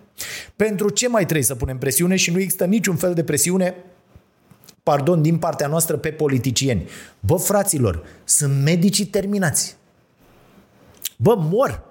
[0.55, 3.75] Pentru ce mai trebuie să punem presiune și nu există niciun fel de presiune
[4.83, 6.87] pardon, din partea noastră pe politicieni.
[7.19, 9.75] Bă, fraților, sunt medicii terminați.
[11.17, 11.83] Bă, mor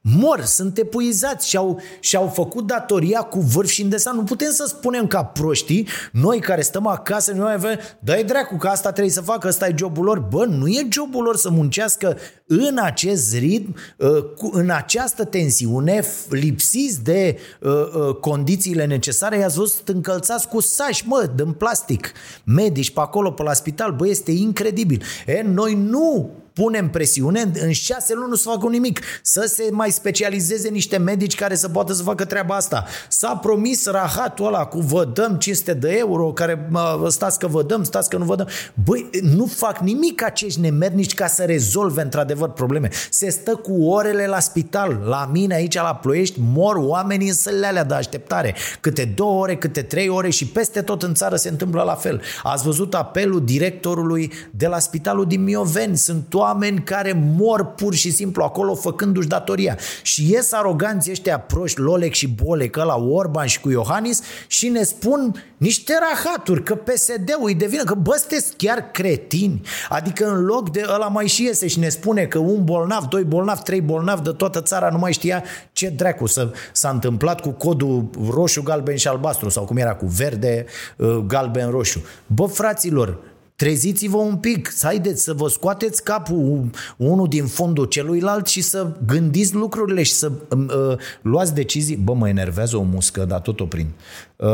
[0.00, 4.16] mor, sunt epuizați și au, și-au făcut datoria cu vârf și îndesan.
[4.16, 8.68] Nu putem să spunem ca proștii, noi care stăm acasă, noi avem, dai dracu că
[8.68, 10.18] asta trebuie să facă, ăsta e jobul lor.
[10.18, 17.02] Bă, nu e jobul lor să muncească în acest ritm, uh, în această tensiune, lipsiți
[17.02, 22.12] de uh, uh, condițiile necesare, i-ați văzut încălțați cu sași, mă, din plastic.
[22.44, 25.02] Medici pe acolo, pe la spital, bă, este incredibil.
[25.26, 29.90] E, noi nu punem presiune, în șase luni nu să facă nimic, să se mai
[29.90, 32.84] specializeze niște medici care să poată să facă treaba asta.
[33.08, 37.62] S-a promis rahatul ăla cu vă dăm 500 de euro, care mă, stați că vă
[37.62, 38.48] dăm, stați că nu vă dăm.
[38.84, 42.88] Băi, nu fac nimic acești nemernici ca să rezolve într-adevăr probleme.
[43.10, 45.00] Se stă cu orele la spital.
[45.04, 48.54] La mine aici la Ploiești mor oamenii în sălile alea de așteptare.
[48.80, 52.20] Câte două ore, câte trei ore și peste tot în țară se întâmplă la fel.
[52.42, 55.96] Ați văzut apelul directorului de la spitalul din Mioveni.
[55.96, 59.78] Sunt toate oameni care mor pur și simplu acolo făcându-și datoria.
[60.02, 64.82] Și ies aroganții ăștia proști, Lolec și Bolec, la Orban și cu Iohannis și ne
[64.82, 69.60] spun niște rahaturi, că PSD-ul îi devină, că bă, sunteți chiar cretini.
[69.88, 73.24] Adică în loc de ăla mai și iese și ne spune că un bolnav, doi
[73.24, 77.50] bolnav, trei bolnav de toată țara nu mai știa ce dracu să, s-a întâmplat cu
[77.50, 80.64] codul roșu, galben și albastru sau cum era cu verde,
[80.96, 82.04] uh, galben, roșu.
[82.26, 83.18] Bă, fraților,
[83.58, 88.92] Treziți-vă un pic, să haideți să vă scoateți capul unul din fundul celuilalt și să
[89.06, 91.96] gândiți lucrurile și să uh, luați decizii.
[91.96, 93.88] Bă, mă enervează o muscă, dar tot o prind.
[94.36, 94.48] Uh,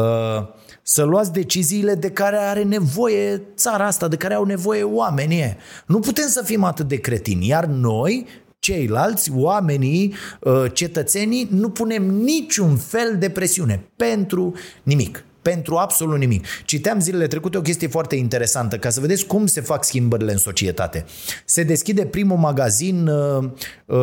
[0.83, 5.57] să luați deciziile de care are nevoie țara asta, de care au nevoie oamenii.
[5.87, 8.27] Nu putem să fim atât de cretini, iar noi
[8.59, 16.47] ceilalți, oamenii, uh, cetățenii, nu punem niciun fel de presiune pentru nimic pentru absolut nimic.
[16.65, 20.39] Citeam zilele trecute o chestie foarte interesantă, ca să vedeți cum se fac schimbările în
[20.39, 21.05] societate.
[21.45, 23.45] Se deschide primul magazin uh,
[23.87, 23.97] uh,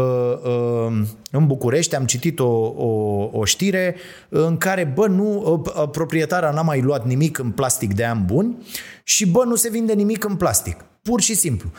[0.44, 1.02] uh,
[1.32, 3.96] în București, am citit o, o, o știre
[4.30, 8.58] în care, bă, nu, uh, proprietara n-a mai luat nimic în plastic de ani buni
[9.04, 10.86] și, bă, nu se vinde nimic în plastic.
[11.02, 11.72] Pur și simplu.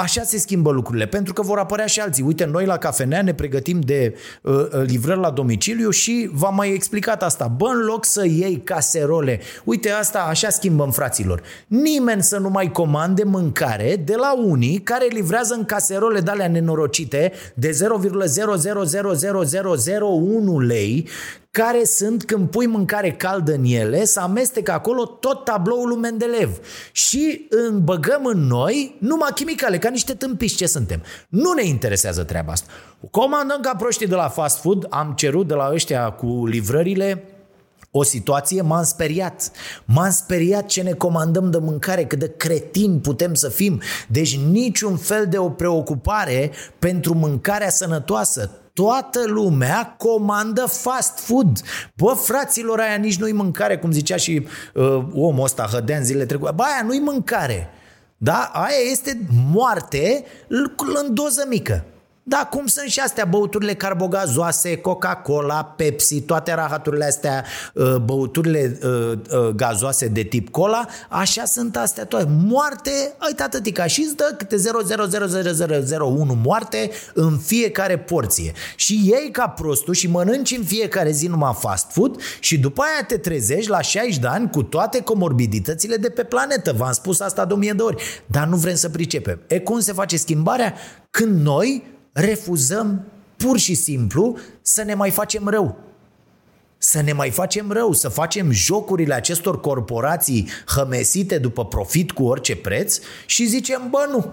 [0.00, 2.22] Așa se schimbă lucrurile, pentru că vor apărea și alții.
[2.22, 6.72] Uite, noi la cafenea ne pregătim de uh, uh, livrări la domiciliu și v-am mai
[6.72, 7.46] explicat asta.
[7.46, 11.42] Bă, în loc să iei caserole, uite asta, așa schimbăm fraților.
[11.66, 16.48] Nimeni să nu mai comande mâncare de la unii care livrează în caserole de alea
[16.48, 17.76] nenorocite de 0,0000001
[20.66, 21.08] lei,
[21.50, 26.58] care sunt, când pui mâncare caldă în ele, să amestecă acolo tot tabloul lui Mendeleev.
[26.92, 31.02] Și băgăm în noi numai chimicale, ca niște tâmpiși ce suntem.
[31.28, 32.70] Nu ne interesează treaba asta.
[33.10, 37.24] Comandăm ca proștii de la fast food, am cerut de la ăștia cu livrările,
[37.92, 39.50] o situație, m-am speriat.
[39.84, 43.80] M-am speriat ce ne comandăm de mâncare, cât de cretini putem să fim.
[44.08, 51.60] Deci niciun fel de o preocupare pentru mâncarea sănătoasă toată lumea comandă fast food.
[51.94, 56.52] Bă, fraților, aia nici nu-i mâncare, cum zicea și uh, omul ăsta, Hădean zilele trecute.
[56.54, 57.70] Bă, aia nu-i mâncare.
[58.16, 58.50] Da?
[58.52, 59.20] Aia este
[59.52, 60.24] moarte
[61.04, 61.84] în doză mică.
[62.30, 69.12] Da, cum sunt și astea băuturile carbogazoase, Coca-Cola, Pepsi, toate rahaturile astea, uh, băuturile uh,
[69.12, 72.28] uh, gazoase de tip cola, așa sunt astea toate.
[72.46, 72.90] Moarte,
[73.26, 78.52] uite atâtica și îți dă câte 0,00001 moarte în fiecare porție.
[78.76, 83.04] Și ei ca prostul și mănânci în fiecare zi numai fast food și după aia
[83.06, 86.72] te trezești la 60 de ani cu toate comorbiditățile de pe planetă.
[86.72, 89.40] V-am spus asta de o mie de ori, dar nu vrem să pricepem.
[89.46, 90.74] E cum se face schimbarea?
[91.10, 93.04] Când noi refuzăm
[93.36, 95.78] pur și simplu să ne mai facem rău.
[96.82, 102.56] să ne mai facem rău, să facem jocurile acestor corporații hămesite după profit cu orice
[102.56, 104.32] preț și zicem, bă, nu,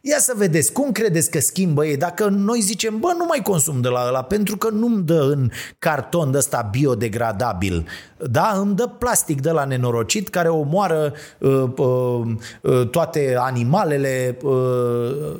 [0.00, 3.80] Ia să vedeți, cum credeți că schimbă ei dacă noi zicem, bă, nu mai consum
[3.80, 7.86] de la ăla pentru că nu-mi dă în carton de ăsta biodegradabil,
[8.30, 8.58] da?
[8.60, 12.22] Îmi dă plastic de la nenorocit care omoară uh, uh,
[12.62, 15.36] uh, toate animalele, uh,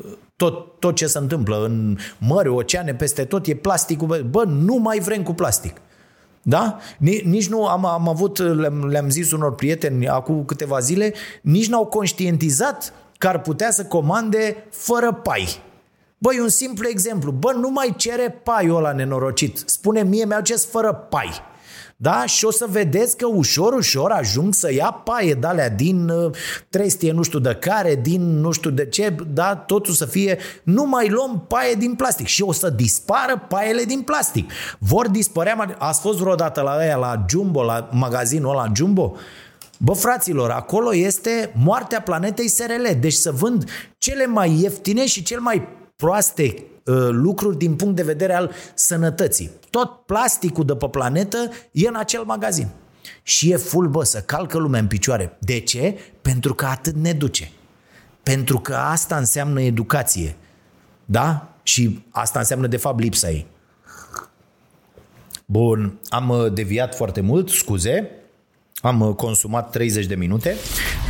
[0.50, 4.26] tot, tot ce se întâmplă în mări, oceane, peste tot e plasticul.
[4.30, 5.76] Bă, nu mai vrem cu plastic.
[6.42, 6.78] Da?
[7.24, 11.86] Nici nu am, am avut, le-am, le-am zis unor prieteni acum câteva zile, nici n-au
[11.86, 15.62] conștientizat că ar putea să comande fără pai.
[16.18, 17.30] Băi, un simplu exemplu.
[17.30, 19.62] Bă, nu mai cere paiul ăla nenorocit.
[19.66, 21.30] Spune mie, mi-au fără pai.
[22.04, 22.26] Da?
[22.26, 26.30] Și o să vedeți că ușor, ușor ajung să ia paie de alea din uh,
[26.68, 29.56] trestie nu știu de care, din nu știu de ce, da?
[29.56, 34.00] totul să fie, nu mai luăm paie din plastic și o să dispară paiele din
[34.00, 34.50] plastic.
[34.78, 39.16] Vor dispărea, ați fost vreodată la aia, la Jumbo, la magazinul ăla Jumbo?
[39.78, 42.98] Bă, fraților, acolo este moartea planetei SRL.
[43.00, 46.73] Deci să vând cele mai ieftine și cel mai proaste uh,
[47.10, 49.50] lucruri din punct de vedere al sănătății.
[49.70, 52.68] Tot plasticul de pe planetă e în acel magazin.
[53.22, 55.36] Și e full, bă, să calcă lumea în picioare.
[55.40, 55.98] De ce?
[56.22, 57.50] Pentru că atât ne duce.
[58.22, 60.36] Pentru că asta înseamnă educație.
[61.04, 61.48] Da?
[61.62, 63.46] Și asta înseamnă, de fapt, lipsa ei.
[65.46, 68.10] Bun, am uh, deviat foarte mult, scuze.
[68.84, 70.54] Am uh, consumat 30 de minute.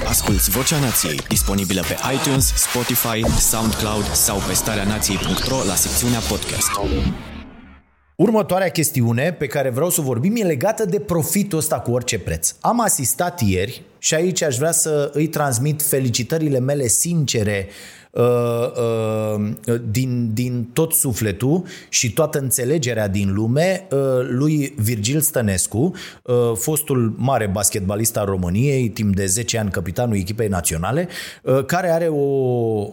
[0.08, 6.70] Asculți Vocea Nației, disponibilă pe iTunes, Spotify, SoundCloud sau pe starea nației.ro la secțiunea podcast.
[8.16, 12.54] Următoarea chestiune pe care vreau să vorbim e legată de profitul ăsta cu orice preț.
[12.60, 18.03] Am asistat ieri și aici aș vrea să îi transmit felicitările mele sincere Uh, uh,
[19.90, 23.98] din, din tot sufletul și toată înțelegerea din lume uh,
[24.29, 25.92] lui Virgil Stănescu,
[26.55, 31.09] fostul mare basketbalist al României, timp de 10 ani capitanul echipei naționale,
[31.66, 32.22] care are o,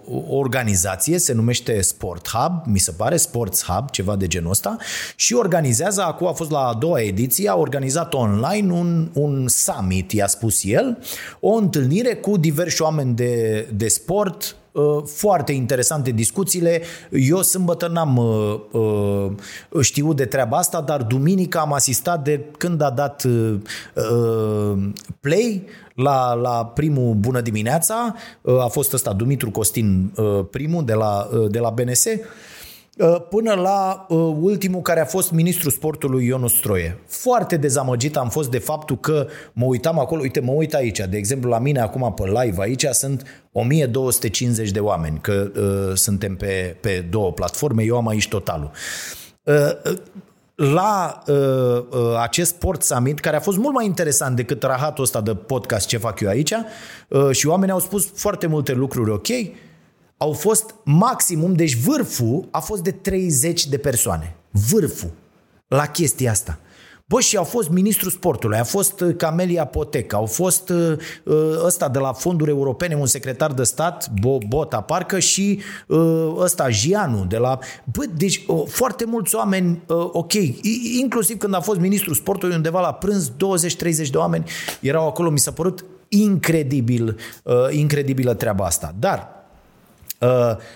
[0.07, 4.77] o organizație, se numește Sport Hub, mi se pare, Sports Hub, ceva de genul ăsta,
[5.15, 10.11] și organizează, acum a fost la a doua ediție, a organizat online un, un summit,
[10.11, 10.97] i-a spus el,
[11.39, 14.60] o întâlnire cu diversi oameni de, de sport, Uh,
[15.05, 16.81] foarte interesante discuțiile.
[17.11, 22.81] Eu sâmbătă n-am uh, uh, știut de treaba asta, dar duminică am asistat de când
[22.81, 23.25] a dat
[25.19, 25.63] play
[25.95, 28.15] la, la primul Bună dimineața,
[28.59, 30.13] a fost ăsta Dumitru Costin
[30.51, 32.19] primul de la, de la BNS, Uh,
[33.29, 36.99] până la uh, ultimul care a fost ministrul sportului Ionu Stroie.
[37.07, 41.17] Foarte dezamăgit am fost de faptul că mă uitam acolo, uite, mă uit aici, de
[41.17, 46.75] exemplu la mine acum pe live aici sunt 1250 de oameni, că uh, suntem pe,
[46.81, 48.71] pe două platforme, eu am aici totalul.
[49.43, 49.95] Uh,
[50.55, 55.21] la uh, uh, acest Sport Summit, care a fost mult mai interesant decât rahatul ăsta
[55.21, 56.53] de podcast ce fac eu aici,
[57.07, 59.27] uh, și oamenii au spus foarte multe lucruri ok,
[60.21, 64.35] au fost maximum, deci vârful a fost de 30 de persoane.
[64.69, 65.11] Vârful
[65.67, 66.59] la chestia asta.
[67.05, 71.35] Bă, și au fost ministrul sportului, a fost uh, Camelia Poteca, au fost uh, uh,
[71.65, 74.11] ăsta de la fonduri europene, un secretar de stat,
[74.47, 75.59] Bota parcă, și
[76.37, 77.59] ăsta Gianu de la...
[77.83, 79.81] Bă, deci foarte mulți oameni,
[80.11, 80.33] ok,
[80.99, 83.33] inclusiv când a fost ministrul sportului undeva la prânz, 20-30
[84.11, 84.43] de oameni
[84.79, 87.17] erau acolo, mi s-a părut incredibil,
[87.69, 88.95] incredibilă treaba asta.
[88.99, 89.40] Dar Uh,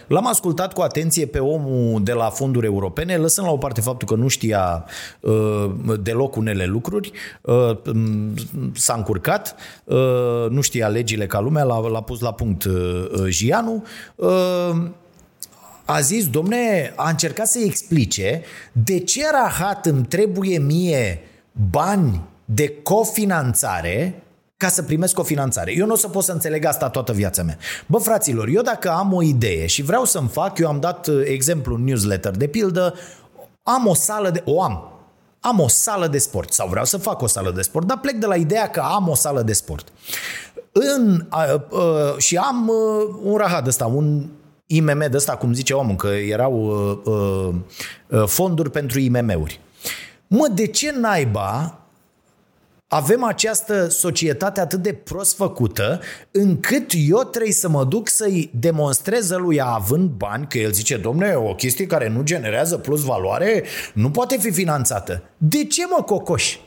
[0.08, 4.08] l-am ascultat cu atenție pe omul de la fonduri europene, lăsând la o parte faptul
[4.08, 4.86] că nu știa
[5.20, 7.78] uh, deloc unele lucruri, uh,
[8.74, 9.56] s-a încurcat,
[10.50, 12.68] nu știa legile ca lumea, l-a, l-a pus la punct
[13.28, 13.84] Gianu,
[15.86, 21.22] a zis, domne, a încercat să-i explice de ce rahat îmi trebuie mie
[21.70, 24.24] bani de cofinanțare
[24.58, 25.74] ca să primesc o finanțare.
[25.76, 27.58] Eu nu o să pot să înțeleg asta toată viața mea.
[27.88, 31.22] Bă, fraților, eu dacă am o idee și vreau să-mi fac, eu am dat uh,
[31.26, 32.94] exemplu în newsletter, de pildă,
[33.64, 34.42] am o sală de...
[34.46, 34.90] o am.
[35.40, 38.16] Am o sală de sport sau vreau să fac o sală de sport, dar plec
[38.16, 39.88] de la ideea că am o sală de sport.
[40.72, 44.30] În, uh, uh, și am uh, un rahat ăsta, un
[44.66, 46.54] IMM de ăsta, cum zice omul, că erau
[47.04, 47.56] uh,
[48.10, 49.60] uh, fonduri pentru IMM-uri.
[50.28, 51.80] Mă, de ce naiba
[52.96, 56.00] avem această societate atât de prost făcută
[56.32, 61.34] încât eu trebuie să mă duc să-i demonstrez lui având bani, că el zice, domne,
[61.34, 65.24] o chestie care nu generează plus valoare nu poate fi finanțată.
[65.38, 66.60] De ce mă cocoși?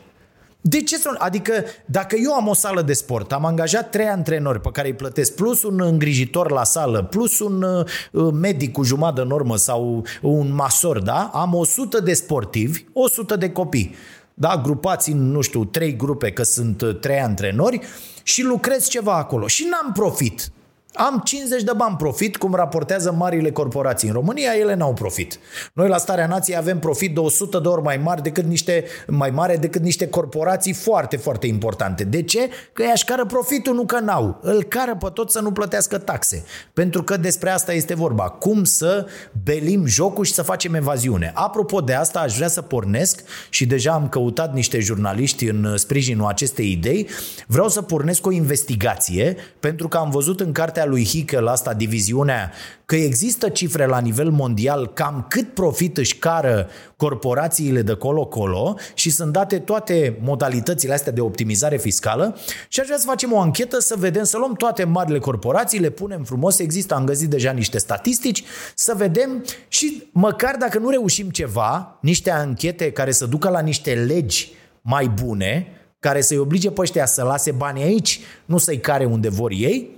[0.61, 1.53] De ce să Adică
[1.85, 5.35] dacă eu am o sală de sport, am angajat trei antrenori pe care îi plătesc,
[5.35, 10.55] plus un îngrijitor la sală, plus un uh, medic cu jumătate de normă sau un
[10.55, 11.31] masor, da?
[11.35, 13.95] Am 100 de sportivi, 100 de copii.
[14.41, 17.81] Da, grupați în, nu știu, trei grupe, că sunt uh, trei antrenori
[18.23, 20.53] și lucrez ceva acolo și n-am profit.
[20.93, 24.09] Am 50 de bani profit, cum raportează marile corporații.
[24.09, 25.39] În România ele n-au profit.
[25.73, 29.31] Noi la Starea Nației avem profit de 100 de ori mai mari decât niște, mai
[29.31, 32.05] mare decât niște corporații foarte, foarte importante.
[32.05, 32.49] De ce?
[32.73, 34.39] Că ei cară profitul, nu că n-au.
[34.43, 36.45] Îl cară pe tot să nu plătească taxe.
[36.73, 38.29] Pentru că despre asta este vorba.
[38.29, 39.07] Cum să
[39.45, 41.33] belim jocul și să facem evaziune.
[41.35, 43.21] Apropo de asta, aș vrea să pornesc
[43.51, 47.09] și deja am căutat niște jurnaliști în sprijinul acestei idei.
[47.47, 52.53] Vreau să pornesc o investigație pentru că am văzut în cartea lui Hickel, asta, diviziunea,
[52.85, 59.11] că există cifre la nivel mondial cam cât profit își cară corporațiile de colo-colo și
[59.11, 62.37] sunt date toate modalitățile astea de optimizare fiscală.
[62.69, 65.91] Și aș vrea să facem o anchetă să vedem, să luăm toate marile corporații, le
[65.91, 71.31] punem frumos, există, am găsit deja niște statistici, să vedem și măcar dacă nu reușim
[71.31, 74.53] ceva, niște anchete care să ducă la niște legi
[74.83, 75.67] mai bune,
[76.01, 79.98] care să-i oblige pe ăștia să lase banii aici, nu să-i care unde vor ei,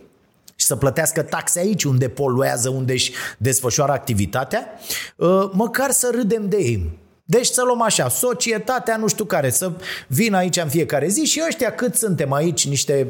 [0.60, 4.66] și să plătească taxe aici unde poluează, unde își desfășoară activitatea,
[5.16, 6.98] uh, măcar să râdem de ei.
[7.24, 9.72] Deci să luăm așa, societatea nu știu care, să
[10.06, 13.08] vină aici în fiecare zi și ăștia cât suntem aici, niște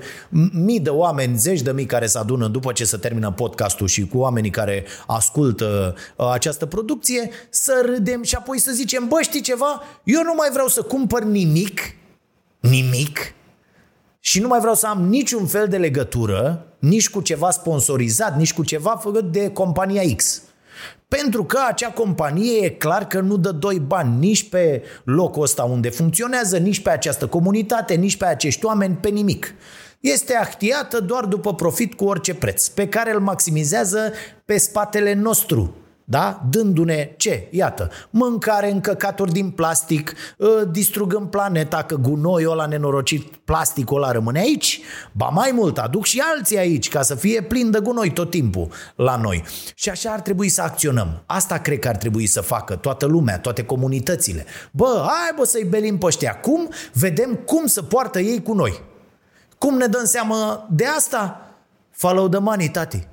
[0.52, 4.06] mii de oameni, zeci de mii care se adună după ce se termină podcastul și
[4.06, 9.40] cu oamenii care ascultă uh, această producție, să râdem și apoi să zicem, bă, știi
[9.40, 9.82] ceva?
[10.04, 11.80] Eu nu mai vreau să cumpăr nimic,
[12.60, 13.34] nimic,
[14.20, 18.54] și nu mai vreau să am niciun fel de legătură nici cu ceva sponsorizat, nici
[18.54, 20.42] cu ceva făcut de compania X.
[21.08, 25.62] Pentru că acea companie e clar că nu dă doi bani nici pe locul ăsta
[25.62, 29.54] unde funcționează, nici pe această comunitate, nici pe acești oameni, pe nimic.
[30.00, 34.12] Este actiată doar după profit cu orice preț, pe care îl maximizează
[34.44, 35.74] pe spatele nostru,
[36.10, 36.42] da?
[36.50, 37.48] dându-ne ce?
[37.50, 44.38] Iată, mâncare, încăcaturi din plastic, ă, distrugând planeta, că gunoiul ăla nenorocit, plasticul ăla rămâne
[44.38, 44.80] aici,
[45.12, 48.68] ba mai mult, aduc și alții aici, ca să fie plin de gunoi tot timpul
[48.94, 49.44] la noi.
[49.74, 51.22] Și așa ar trebui să acționăm.
[51.26, 54.44] Asta cred că ar trebui să facă toată lumea, toate comunitățile.
[54.70, 56.40] Bă, hai bă să-i belim pe ăștia.
[56.40, 56.68] Cum?
[56.92, 58.80] Vedem cum să poartă ei cu noi.
[59.58, 61.40] Cum ne dăm seama de asta?
[61.90, 63.08] Follow the money, tati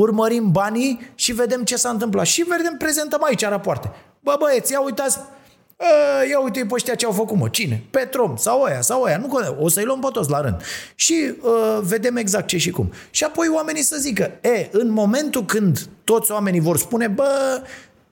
[0.00, 2.26] urmărim banii și vedem ce s-a întâmplat.
[2.26, 3.90] Și vedem, prezentăm aici rapoarte.
[4.20, 5.18] Bă, băieți, ia uitați,
[5.80, 7.84] ă, ia uite pe ăștia ce au făcut, mă, cine?
[7.90, 10.62] Petrom sau ăia sau ăia, nu o să-i luăm pe toți la rând.
[10.94, 12.92] Și uh, vedem exact ce și cum.
[13.10, 17.62] Și apoi oamenii să zică, e, în momentul când toți oamenii vor spune, bă,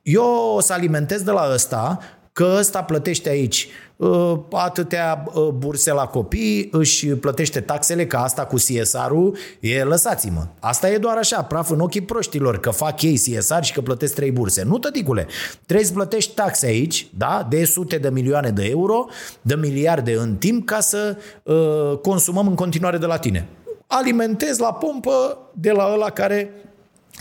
[0.03, 1.99] eu o să alimentez de la ăsta,
[2.37, 8.45] că ăsta plătește aici uh, atâtea uh, burse la copii, își plătește taxele, ca asta
[8.45, 10.47] cu CSR-ul e lăsați-mă.
[10.61, 14.15] Asta e doar așa, praf în ochii proștilor, că fac ei CSR și că plătesc
[14.15, 14.63] trei burse.
[14.63, 15.27] Nu, tăticule,
[15.67, 19.07] trebuie să plătești taxe aici, da, de sute de milioane de euro,
[19.43, 23.49] de miliarde în timp, ca să uh, consumăm în continuare de la tine.
[23.87, 26.51] Alimentezi la pompă de la ăla care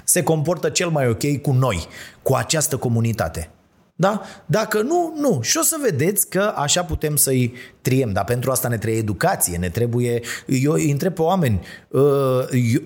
[0.04, 1.88] se comportă cel mai ok cu noi,
[2.22, 3.50] cu această comunitate.
[3.98, 4.22] Da?
[4.46, 5.40] Dacă nu, nu.
[5.42, 8.12] Și o să vedeți că așa putem să-i triem.
[8.12, 10.22] Dar pentru asta ne trebuie educație, ne trebuie...
[10.48, 12.02] Eu îi întreb pe oameni, uh,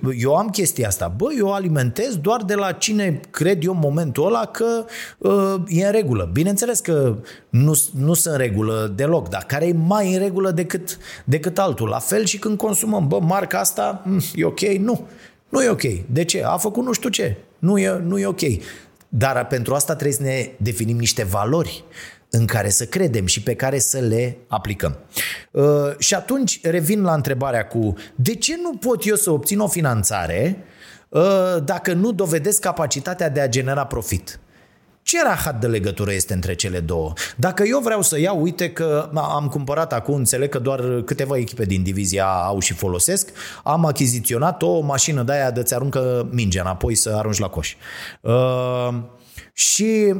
[0.02, 1.14] eu, eu am chestia asta.
[1.18, 4.86] Bă, eu alimentez doar de la cine cred eu în momentul ăla că
[5.18, 6.30] uh, e în regulă.
[6.34, 7.16] Bineînțeles că
[7.50, 11.88] nu, nu sunt în regulă deloc, dar care e mai în regulă decât, decât altul.
[11.88, 13.08] La fel și când consumăm.
[13.08, 14.62] Bă, marca asta mm, e ok?
[14.62, 15.08] Nu.
[15.50, 15.84] Nu e ok.
[16.12, 16.44] De ce?
[16.44, 17.38] A făcut nu știu ce.
[17.60, 18.42] Nu e, nu e ok.
[19.10, 21.84] Dar pentru asta trebuie să ne definim niște valori
[22.30, 24.98] în care să credem și pe care să le aplicăm.
[25.52, 25.64] Uh,
[25.98, 30.64] și atunci revin la întrebarea cu de ce nu pot eu să obțin o finanțare
[31.10, 34.40] uh, dacă nu dovedesc capacitatea de a genera profit?
[35.10, 37.14] Ce rahat de legătură este între cele două?
[37.36, 41.66] Dacă eu vreau să iau, uite că am cumpărat acum, înțeleg că doar câteva echipe
[41.66, 43.30] din divizia au și folosesc,
[43.64, 47.76] am achiziționat o mașină de aia de ți aruncă mingea înapoi să arunci la coș.
[48.22, 48.94] Uh,
[49.54, 50.14] și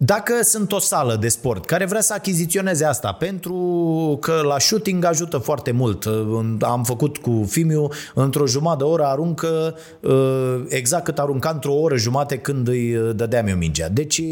[0.00, 5.04] dacă sunt o sală de sport care vrea să achiziționeze asta pentru că la shooting
[5.04, 6.06] ajută foarte mult.
[6.60, 11.96] Am făcut cu Fimiu, într-o jumătate de oră aruncă uh, exact cât arunca într-o oră
[11.96, 13.88] jumate când îi dădeam eu mingea.
[13.88, 14.22] Deci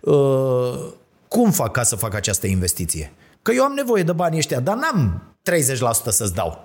[0.00, 0.92] uh,
[1.28, 3.12] cum fac ca să fac această investiție?
[3.42, 6.58] Că eu am nevoie de banii ăștia, dar n-am 30% să-ți dau.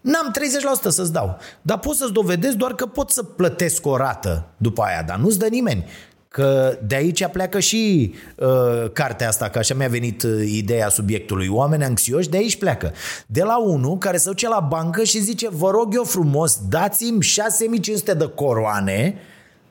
[0.00, 0.34] N-am
[0.78, 1.38] 30% să-ți dau.
[1.62, 5.38] Dar pot să-ți dovedesc doar că pot să plătesc o rată după aia, dar nu-ți
[5.38, 5.84] dă nimeni.
[6.28, 11.48] Că de aici pleacă și uh, cartea asta, că așa mi-a venit uh, ideea subiectului.
[11.48, 12.92] Oameni anxioși, de aici pleacă.
[13.26, 17.22] De la unul care se duce la bancă și zice, vă rog eu frumos, dați-mi
[17.22, 19.20] 6500 de coroane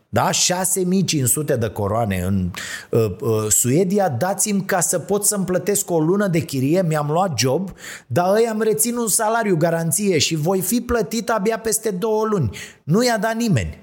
[0.09, 0.31] da?
[0.31, 2.51] 6500 de coroane în
[2.89, 7.39] uh, uh, Suedia, dați-mi ca să pot să-mi plătesc o lună de chirie, mi-am luat
[7.39, 7.71] job,
[8.07, 12.57] dar îi am reținut un salariu garanție și voi fi plătit abia peste două luni.
[12.83, 13.77] Nu i-a dat nimeni.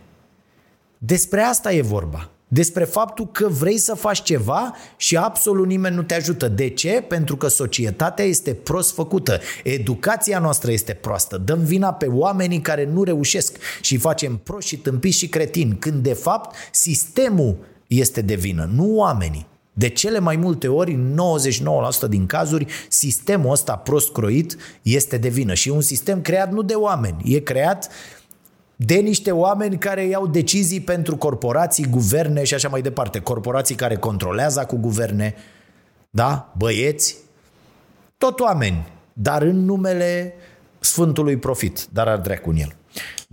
[0.99, 6.03] Despre asta e vorba despre faptul că vrei să faci ceva și absolut nimeni nu
[6.03, 6.49] te ajută.
[6.49, 7.05] De ce?
[7.09, 9.41] Pentru că societatea este prost făcută.
[9.65, 11.37] Educația noastră este proastă.
[11.37, 16.03] Dăm vina pe oamenii care nu reușesc și facem proști și tâmpiți și cretini, când
[16.03, 19.47] de fapt sistemul este de vină, nu oamenii.
[19.73, 20.99] De cele mai multe ori,
[22.07, 25.55] 99% din cazuri, sistemul ăsta prost croit este de vină.
[25.55, 27.91] Și e un sistem creat nu de oameni, e creat
[28.77, 33.21] de niște oameni care iau decizii pentru corporații, guverne și așa mai departe.
[33.21, 35.35] Corporații care controlează cu guverne,
[36.11, 36.53] da?
[36.59, 37.17] Băieți,
[38.19, 40.35] tot oameni, dar în numele
[40.81, 42.77] Sfântului Profit, dar ar dracu în el.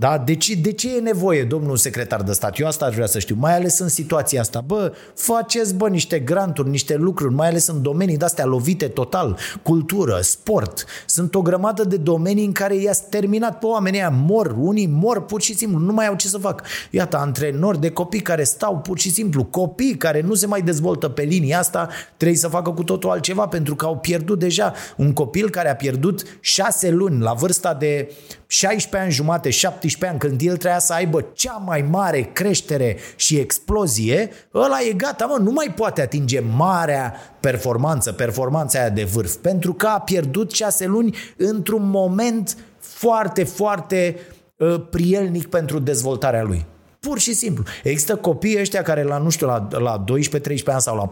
[0.01, 0.17] Da?
[0.17, 2.59] De, ce, de ce e nevoie, domnul secretar de stat?
[2.59, 4.61] Eu asta aș vrea să știu, mai ales în situația asta.
[4.61, 10.19] Bă, faceți, bă, niște granturi, niște lucruri, mai ales în domenii de-astea lovite total, cultură,
[10.21, 10.85] sport.
[11.05, 15.25] Sunt o grămadă de domenii în care i-ați terminat pe oamenii aia, mor, unii mor
[15.25, 16.63] pur și simplu, nu mai au ce să fac.
[16.89, 21.09] Iată, antrenori de copii care stau pur și simplu, copii care nu se mai dezvoltă
[21.09, 25.13] pe linia asta, trebuie să facă cu totul altceva pentru că au pierdut deja un
[25.13, 28.11] copil care a pierdut șase luni la vârsta de
[28.47, 33.37] 16 ani jumate, 17 ani, când el trebuia să aibă cea mai mare creștere și
[33.37, 39.35] explozie, ăla e gata, mă, nu mai poate atinge marea performanță, performanța aia de vârf,
[39.35, 44.15] pentru că a pierdut 6 luni într-un moment foarte, foarte
[44.57, 46.65] uh, prielnic pentru dezvoltarea lui.
[47.07, 47.63] Pur și simplu.
[47.83, 51.09] Există copii ăștia care la, nu știu, la, la 12-13 ani sau la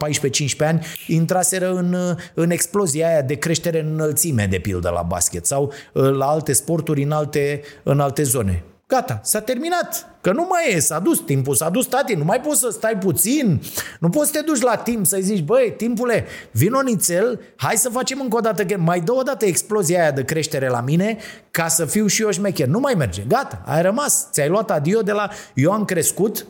[0.63, 1.95] 14-15 ani intraseră în,
[2.33, 5.63] în explozia aia de creștere în înălțime, de pildă, la basket sau
[5.93, 8.63] uh, la alte sporturi în alte, în alte zone.
[8.89, 10.07] Gata, s-a terminat.
[10.21, 12.97] Că nu mai e, s-a dus timpul, s-a dus tati, nu mai poți să stai
[12.97, 13.61] puțin,
[13.99, 17.75] nu poți să te duci la timp să-i zici, băi, timpule, vin o nițel, hai
[17.75, 20.81] să facem încă o dată, că mai dă o dată explozia aia de creștere la
[20.81, 21.17] mine
[21.51, 22.67] ca să fiu și eu șmecher.
[22.67, 25.29] Nu mai merge, gata, ai rămas, ți-ai luat adio de la...
[25.53, 26.45] Eu am crescut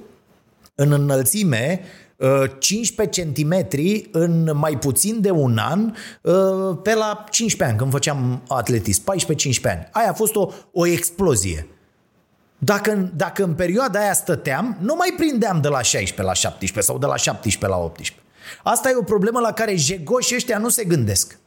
[0.75, 1.81] în înălțime
[2.59, 3.67] 15 uh, cm
[4.11, 9.05] în mai puțin de un an uh, pe la 15 ani, când făceam atletism, 14-15
[9.63, 9.89] ani.
[9.91, 11.67] Aia a fost o, o explozie.
[12.59, 16.97] Dacă, dacă în perioada aia stăteam, nu mai prindeam de la 16 la 17 sau
[16.99, 18.15] de la 17 la 18.
[18.63, 21.37] Asta e o problemă la care jegoși ăștia nu se gândesc.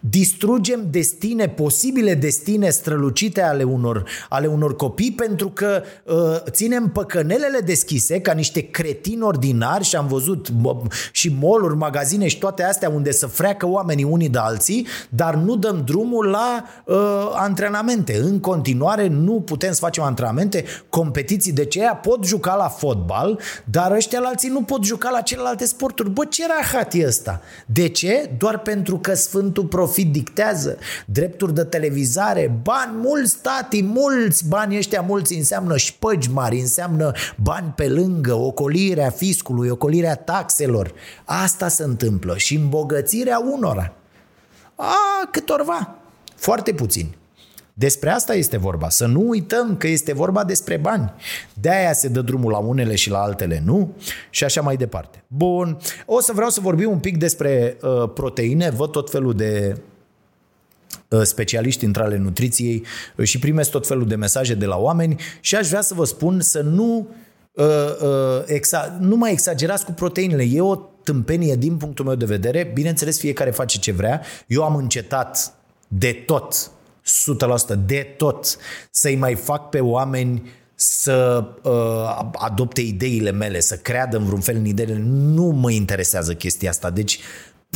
[0.00, 6.14] Distrugem destine, posibile destine strălucite ale unor, ale unor copii pentru că uh,
[6.50, 10.76] ținem păcănelele deschise ca niște cretini ordinari și am văzut uh,
[11.12, 15.56] și moluri, magazine și toate astea unde să freacă oamenii unii de alții, dar nu
[15.56, 16.96] dăm drumul la uh,
[17.34, 18.18] antrenamente.
[18.18, 23.40] În continuare nu putem să facem antrenamente, competiții de ce aia pot juca la fotbal,
[23.64, 26.10] dar ăștia la alții nu pot juca la celelalte sporturi.
[26.10, 27.40] Bă, ce rahat e ăsta?
[27.66, 28.30] De ce?
[28.38, 34.76] Doar pentru că Sfântul altul profit dictează, drepturi de televizare, bani mulți, tati, mulți, bani
[34.76, 40.92] ăștia mulți înseamnă șpăgi mari, înseamnă bani pe lângă, ocolirea fiscului, ocolirea taxelor.
[41.24, 43.92] Asta se întâmplă și îmbogățirea unora.
[44.74, 45.96] A, câtorva,
[46.36, 47.20] foarte puțini.
[47.74, 48.88] Despre asta este vorba.
[48.88, 51.12] Să nu uităm că este vorba despre bani.
[51.54, 53.96] De-aia se dă drumul la unele și la altele nu
[54.30, 55.24] și așa mai departe.
[55.26, 55.78] Bun.
[56.06, 58.70] O să vreau să vorbim un pic despre uh, proteine.
[58.70, 59.80] Văd tot felul de
[61.08, 62.84] uh, specialiști între ale nutriției
[63.16, 66.04] uh, și primesc tot felul de mesaje de la oameni și aș vrea să vă
[66.04, 67.08] spun să nu
[67.52, 67.64] uh,
[68.02, 70.42] uh, exa- nu mai exagerați cu proteinele.
[70.42, 72.70] E o tâmpenie din punctul meu de vedere.
[72.74, 74.22] Bineînțeles, fiecare face ce vrea.
[74.46, 75.54] Eu am încetat
[75.88, 76.70] de tot
[77.74, 78.56] 100% de tot
[78.90, 84.56] să-i mai fac pe oameni să uh, adopte ideile mele, să creadă în vreun fel
[84.56, 84.96] în ideile.
[85.06, 86.90] Nu mă interesează chestia asta.
[86.90, 87.20] Deci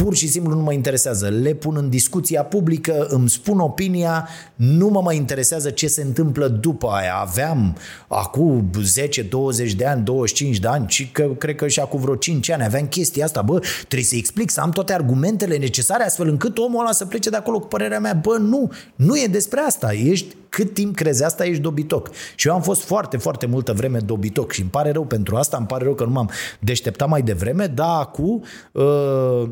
[0.03, 1.29] pur și simplu nu mă interesează.
[1.29, 6.49] Le pun în discuția publică, îmi spun opinia, nu mă mai interesează ce se întâmplă
[6.49, 7.15] după aia.
[7.15, 7.77] Aveam
[8.09, 12.15] acum 10, 20 de ani, 25 de ani și că, cred că și acum vreo
[12.15, 13.43] 5 ani aveam chestia asta.
[13.43, 17.31] Bă, trebuie să explic, să am toate argumentele necesare astfel încât omul ăla să plece
[17.31, 18.15] de acolo cu părerea mea.
[18.15, 19.93] Bă, nu, nu e despre asta.
[19.93, 22.11] Ești cât timp crezi asta, ești dobitoc.
[22.35, 25.57] Și eu am fost foarte, foarte multă vreme dobitoc și îmi pare rău pentru asta,
[25.57, 29.49] îmi pare rău că nu m-am deșteptat mai devreme, dar acum, uh,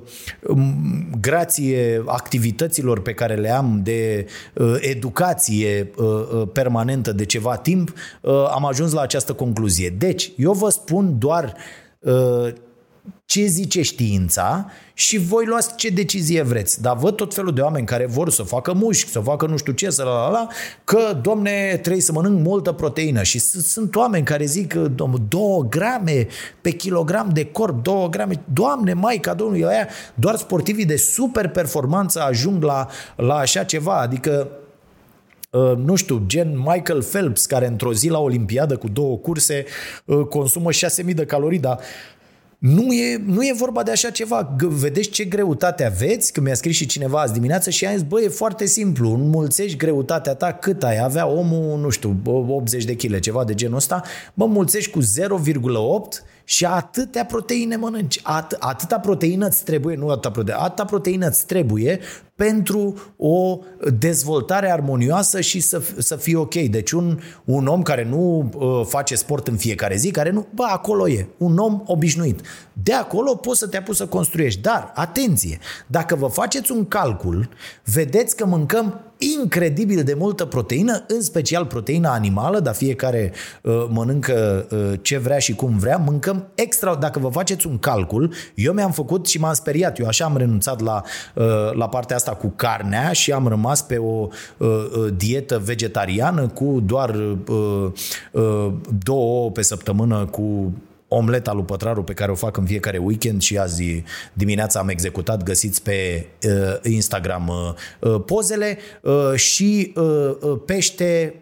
[1.21, 7.93] grație activităților pe care le am de uh, educație uh, uh, permanentă de ceva timp,
[8.21, 9.95] uh, am ajuns la această concluzie.
[9.99, 11.55] Deci, eu vă spun doar
[11.99, 12.53] uh,
[13.25, 16.83] ce zice știința și voi luați ce decizie vreți.
[16.83, 19.73] Dar văd tot felul de oameni care vor să facă mușchi, să facă nu știu
[19.73, 20.47] ce, să la la la,
[20.85, 23.23] că, domne, trebuie să mănânc multă proteină.
[23.23, 26.27] Și sunt oameni care zic că, domnul, două grame
[26.61, 32.21] pe kilogram de corp, două grame, doamne, maica domnului, aia, doar sportivii de super performanță
[32.23, 34.01] ajung la, la așa ceva.
[34.01, 34.49] Adică
[35.55, 39.65] Uh, nu știu, gen Michael Phelps, care într-o zi la Olimpiadă cu două curse
[40.05, 40.71] uh, consumă
[41.07, 41.79] 6.000 de calorii, dar
[42.67, 44.57] nu e, nu e vorba de așa ceva.
[44.59, 46.33] Vedeți ce greutate aveți?
[46.33, 49.77] Că mi-a scris și cineva azi dimineață și a zis, bă, e foarte simplu, înmulțești
[49.77, 54.03] greutatea ta cât ai avea omul, nu știu, 80 de kg, ceva de genul ăsta,
[54.35, 55.07] mă mulțești cu 0,8
[56.45, 58.21] și atâtea proteine mănânci.
[58.23, 62.01] At, atâta proteină îți trebuie, nu atâta proteină, atâta proteină îți trebuie
[62.37, 63.59] pentru o
[63.99, 66.55] dezvoltare armonioasă și să, să fie ok.
[66.55, 70.65] Deci un, un om care nu uh, face sport în fiecare zi, care nu, bă,
[70.69, 72.41] acolo e, un om obișnuit.
[72.73, 74.61] De acolo poți să te apuci să construiești.
[74.61, 77.49] Dar, atenție, dacă vă faceți un calcul,
[77.85, 84.67] vedeți că mâncăm incredibil de multă proteină, în special proteina animală, dar fiecare uh, mănâncă
[84.71, 88.91] uh, ce vrea și cum vrea, mâncăm extra, dacă vă faceți un calcul, eu mi-am
[88.91, 91.03] făcut și m-am speriat, eu așa am renunțat la,
[91.35, 96.49] uh, la partea asta cu carnea și am rămas pe o uh, uh dietă vegetariană
[96.49, 97.93] cu doar uh,
[98.33, 98.73] uh,
[99.05, 100.73] două ouă pe săptămână cu
[101.15, 104.03] omleta lui Pătraru pe care o fac în fiecare weekend și azi
[104.33, 110.05] dimineața am executat, găsiți pe uh, Instagram uh, uh pozele uh, și uh,
[110.41, 111.35] uh, pește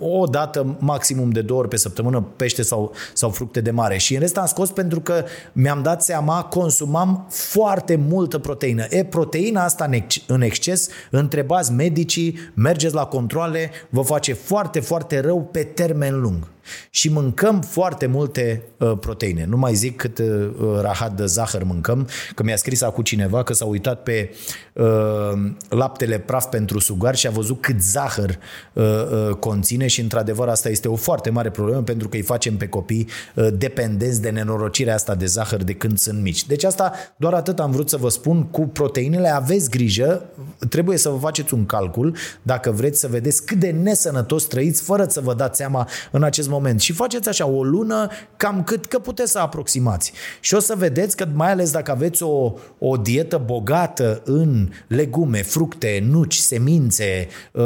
[0.00, 3.96] o dată, maximum de două ori pe săptămână, pește sau, sau fructe de mare.
[3.96, 8.84] Și în rest am scos pentru că mi-am dat seama, consumam foarte multă proteină.
[8.90, 9.90] E, proteina asta
[10.26, 16.50] în exces, întrebați medicii, mergeți la controle, vă face foarte, foarte rău pe termen lung
[16.90, 19.46] și mâncăm foarte multe uh, proteine.
[19.48, 20.50] Nu mai zic cât uh,
[20.80, 24.34] rahat de zahăr mâncăm, că mi-a scris acum cineva că s-a uitat pe
[24.72, 28.38] uh, laptele praf pentru sugar și a văzut cât zahăr
[28.72, 32.56] uh, uh, conține și într-adevăr asta este o foarte mare problemă pentru că îi facem
[32.56, 36.46] pe copii uh, dependenți de nenorocirea asta de zahăr de când sunt mici.
[36.46, 39.28] Deci asta doar atât am vrut să vă spun cu proteinele.
[39.28, 40.24] Aveți grijă,
[40.68, 45.06] trebuie să vă faceți un calcul dacă vreți să vedeți cât de nesănătos trăiți fără
[45.08, 46.80] să vă dați seama în acest moment.
[46.80, 50.12] Și faceți așa o lună, cam cât că puteți să aproximați.
[50.40, 55.42] Și o să vedeți că mai ales dacă aveți o, o dietă bogată în legume,
[55.42, 57.62] fructe, nuci, semințe, uh,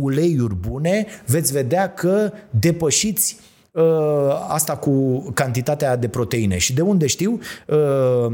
[0.00, 3.36] uleiuri bune, veți vedea că depășiți
[3.70, 6.58] uh, asta cu cantitatea de proteine.
[6.58, 7.38] Și de unde știu?
[7.66, 8.32] Uh,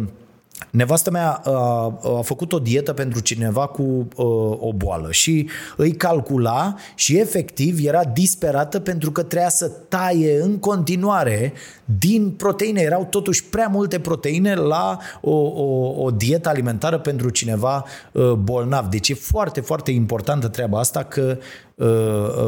[0.71, 1.51] Nevastă mea a,
[2.19, 4.23] a făcut o dietă pentru cineva cu a,
[4.67, 10.59] o boală și îi calcula și efectiv era disperată pentru că trebuia să taie în
[10.59, 11.53] continuare
[11.85, 12.81] din proteine.
[12.81, 18.87] Erau totuși prea multe proteine la o, o, o dietă alimentară pentru cineva a, bolnav.
[18.87, 21.39] Deci e foarte, foarte importantă treaba asta că
[21.76, 21.76] Uh, uh,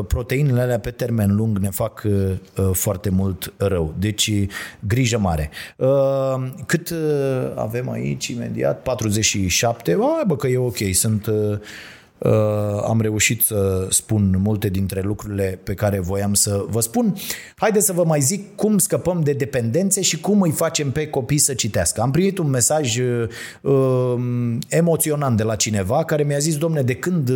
[0.06, 3.94] proteinele alea pe termen lung ne fac uh, foarte mult rău.
[3.98, 4.30] Deci
[4.80, 5.50] grijă mare.
[6.66, 6.94] Cât
[7.54, 8.82] avem aici imediat?
[8.82, 9.90] 47?
[10.00, 11.26] Hai bă că e ok, sunt
[12.18, 12.32] Uh,
[12.88, 17.16] am reușit să spun multe dintre lucrurile pe care voiam să vă spun.
[17.56, 21.38] Haideți să vă mai zic cum scăpăm de dependențe și cum îi facem pe copii
[21.38, 22.00] să citească.
[22.00, 23.28] Am primit un mesaj uh,
[23.60, 27.30] um, emoționant de la cineva care mi-a zis, domne, de când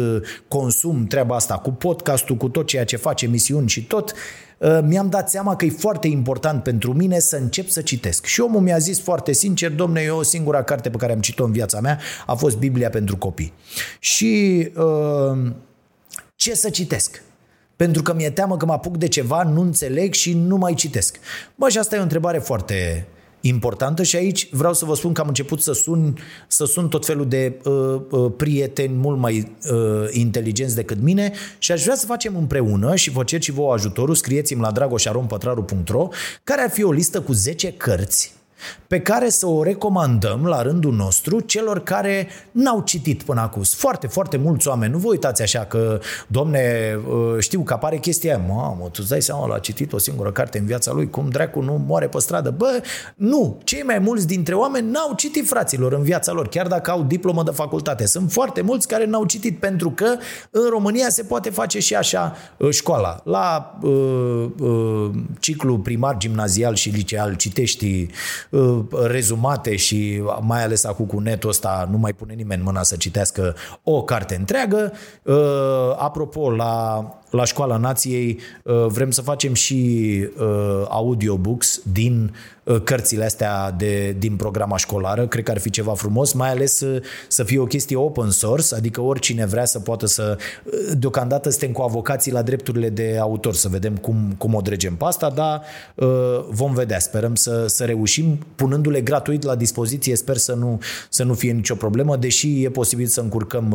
[0.48, 4.51] consum treaba asta cu podcastul, cu tot ceea ce face, emisiuni și tot, Uh,
[4.84, 8.24] mi-am dat seama că e foarte important pentru mine să încep să citesc.
[8.24, 11.44] Și omul mi-a zis foarte sincer, domne, eu o singura carte pe care am citit-o
[11.44, 13.52] în viața mea a fost Biblia pentru copii.
[13.98, 15.52] Și uh,
[16.34, 17.22] ce să citesc?
[17.76, 21.18] Pentru că mi-e teamă că mă apuc de ceva, nu înțeleg și nu mai citesc.
[21.54, 23.06] Bă, și asta e o întrebare foarte
[23.42, 27.06] importantă și aici vreau să vă spun că am început să sun, să sun tot
[27.06, 32.06] felul de uh, uh, prieteni mult mai uh, inteligenți decât mine și aș vrea să
[32.06, 36.08] facem împreună și vă cer și vouă ajutorul, scrieți-mi la dragoșarompătraru.ro
[36.44, 38.41] care ar fi o listă cu 10 cărți
[38.86, 43.62] pe care să o recomandăm la rândul nostru celor care n-au citit până acum.
[43.62, 44.92] Foarte, foarte mulți oameni.
[44.92, 48.44] Nu vă uitați așa că, domne, uh, știu că apare chestia aia.
[48.48, 51.60] Mamă, tu îți dai seama, l-a citit o singură carte în viața lui, cum dracu
[51.60, 52.50] nu moare pe stradă.
[52.50, 52.82] Bă,
[53.14, 53.60] nu.
[53.64, 57.42] Cei mai mulți dintre oameni n-au citit fraților în viața lor, chiar dacă au diplomă
[57.42, 58.06] de facultate.
[58.06, 60.16] Sunt foarte mulți care n-au citit pentru că
[60.50, 63.20] în România se poate face și așa uh, școala.
[63.24, 65.10] La uh, uh,
[65.40, 68.08] ciclu primar, gimnazial și liceal citești
[68.50, 68.51] Uh,
[69.06, 73.56] rezumate și mai ales acum cu netul ăsta nu mai pune nimeni mâna să citească
[73.82, 74.92] o carte întreagă.
[75.22, 80.06] Uh, apropo, la la Școala Nației uh, vrem să facem și
[80.38, 85.26] uh, audiobooks din uh, cărțile astea de, din programa școlară.
[85.26, 86.84] Cred că ar fi ceva frumos, mai ales
[87.28, 90.38] să fie o chestie open source, adică oricine vrea să poată să...
[90.98, 95.04] Deocamdată suntem cu avocații la drepturile de autor, să vedem cum, cum o dregem pe
[95.04, 95.62] asta, dar
[96.48, 96.98] vom vedea.
[96.98, 101.74] Sperăm să, să reușim, punându-le gratuit la dispoziție, sper să nu, să nu fie nicio
[101.74, 103.70] problemă, deși e posibil să încurcăm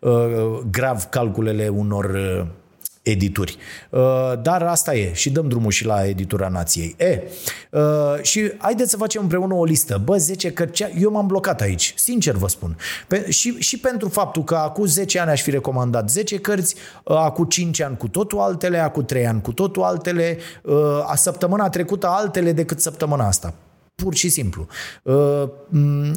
[0.00, 2.46] uh, uh, grav calculele unor uh,
[3.10, 3.56] edituri.
[3.90, 4.00] Uh,
[4.42, 6.94] dar asta e și dăm drumul și la editura nației.
[6.98, 7.22] E,
[7.70, 10.00] uh, și haideți să facem împreună o listă.
[10.04, 12.76] Bă, 10 cărți, eu m-am blocat aici, sincer vă spun.
[13.06, 17.16] Pe, și, și pentru faptul că acum 10 ani aș fi recomandat 10 cărți, uh,
[17.16, 20.38] acum 5 ani cu totul altele, acum 3 ani cu totul altele,
[21.06, 23.54] a săptămâna trecută altele decât săptămâna asta.
[23.94, 24.66] Pur și simplu.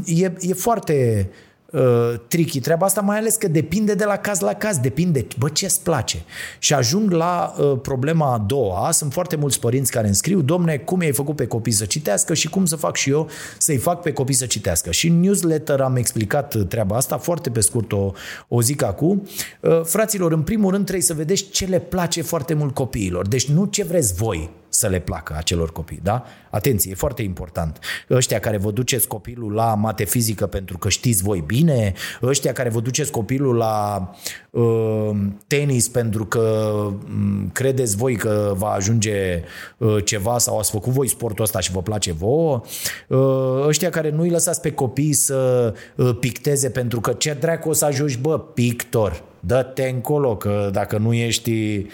[0.05, 1.29] E, e foarte
[1.71, 1.81] uh,
[2.27, 5.83] tricky treaba asta, mai ales că depinde de la caz la caz, depinde, bă, ce-ți
[5.83, 6.23] place.
[6.59, 10.77] Și ajung la uh, problema a doua, sunt foarte mulți părinți care îmi scriu, domne,
[10.77, 14.01] cum i-ai făcut pe copii să citească și cum să fac și eu să-i fac
[14.01, 14.91] pe copii să citească.
[14.91, 18.11] Și în newsletter am explicat uh, treaba asta, foarte pe scurt o,
[18.47, 19.27] o zic acum.
[19.59, 23.27] Uh, fraților, în primul rând trebuie să vedeți ce le place foarte mult copiilor.
[23.27, 26.23] Deci nu ce vreți voi, să le placă acelor copii, da?
[26.49, 27.79] Atenție, e foarte important.
[28.09, 32.69] Ăștia care vă duceți copilul la mate fizică pentru că știți voi bine, ăștia care
[32.69, 34.09] vă duceți copilul la
[34.49, 35.09] uh,
[35.47, 36.69] tenis pentru că
[37.05, 39.43] um, credeți voi că va ajunge
[39.77, 42.61] uh, ceva sau ați făcut voi sportul ăsta și vă place vouă,
[43.07, 47.69] uh, ăștia care nu îi lăsați pe copii să uh, picteze pentru că ce dracu
[47.69, 51.85] o să ajungi, bă, pictor, dă-te încolo, că dacă nu ești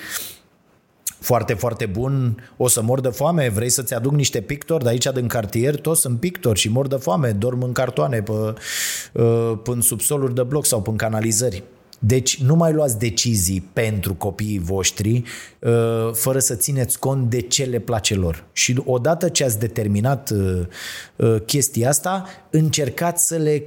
[1.28, 5.08] foarte, foarte bun, o să mor de foame, vrei să-ți aduc niște pictori de aici
[5.14, 9.72] din cartier, toți sunt pictori și mor de foame, dorm în cartoane pe, uh, pe
[9.72, 11.64] în subsoluri de bloc sau pe în canalizări.
[12.00, 15.24] Deci nu mai luați decizii pentru copiii voștri
[15.60, 18.44] uh, fără să țineți cont de ce le place lor.
[18.52, 23.64] Și odată ce ați determinat uh, chestia asta, încercați să le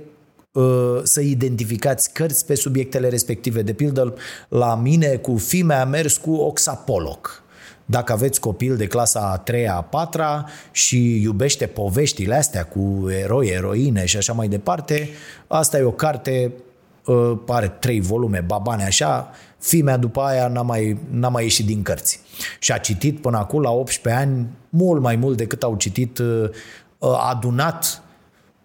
[1.02, 3.62] să identificați cărți pe subiectele respective.
[3.62, 4.14] De pildă,
[4.48, 7.39] la mine cu Fime a mers cu Oxapoloc.
[7.90, 10.22] Dacă aveți copil de clasa a 3 a 4
[10.70, 15.08] și iubește poveștile astea cu eroi, eroine și așa mai departe,
[15.46, 16.52] asta e o carte,
[17.06, 21.82] uh, pare trei volume, babane așa, Fimea după aia n-a mai, n-a mai ieșit din
[21.82, 22.20] cărți.
[22.58, 26.50] Și a citit până acum, la 18 ani, mult mai mult decât au citit uh,
[27.30, 28.02] adunat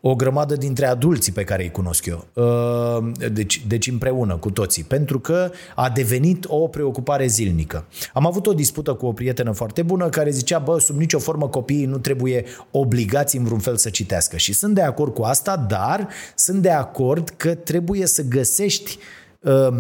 [0.08, 2.28] o grămadă dintre adulții pe care îi cunosc eu.
[2.34, 4.84] Uh, deci, deci împreună cu toții.
[4.84, 7.86] Pentru că a devenit o preocupare zilnică.
[8.14, 11.48] Am avut o dispută cu o prietenă foarte bună care zicea, bă, sub nicio formă
[11.48, 14.38] copiii nu trebuie obligați în vreun fel să citească.
[14.38, 19.25] Și sunt de acord cu asta, dar sunt de acord că trebuie să găsești Uh,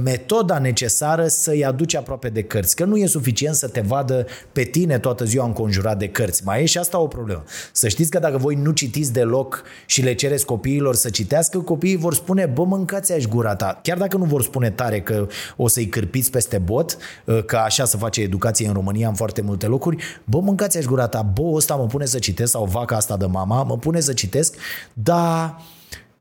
[0.03, 2.75] metoda necesară să-i aduci aproape de cărți.
[2.75, 6.43] Că nu e suficient să te vadă pe tine toată ziua înconjurat de cărți.
[6.45, 7.43] Mai e și asta o problemă.
[7.71, 11.95] Să știți că dacă voi nu citiți deloc și le cereți copiilor să citească, copiii
[11.95, 13.79] vor spune, bă, mâncați aș gura ta.
[13.83, 17.85] Chiar dacă nu vor spune tare că o să-i cârpiți peste bot, uh, că așa
[17.85, 21.41] se face educație în România în foarte multe locuri, bă, mâncați aș gura ta, bă,
[21.53, 24.55] ăsta mă pune să citesc sau vaca asta de mama, mă pune să citesc,
[24.93, 25.61] dar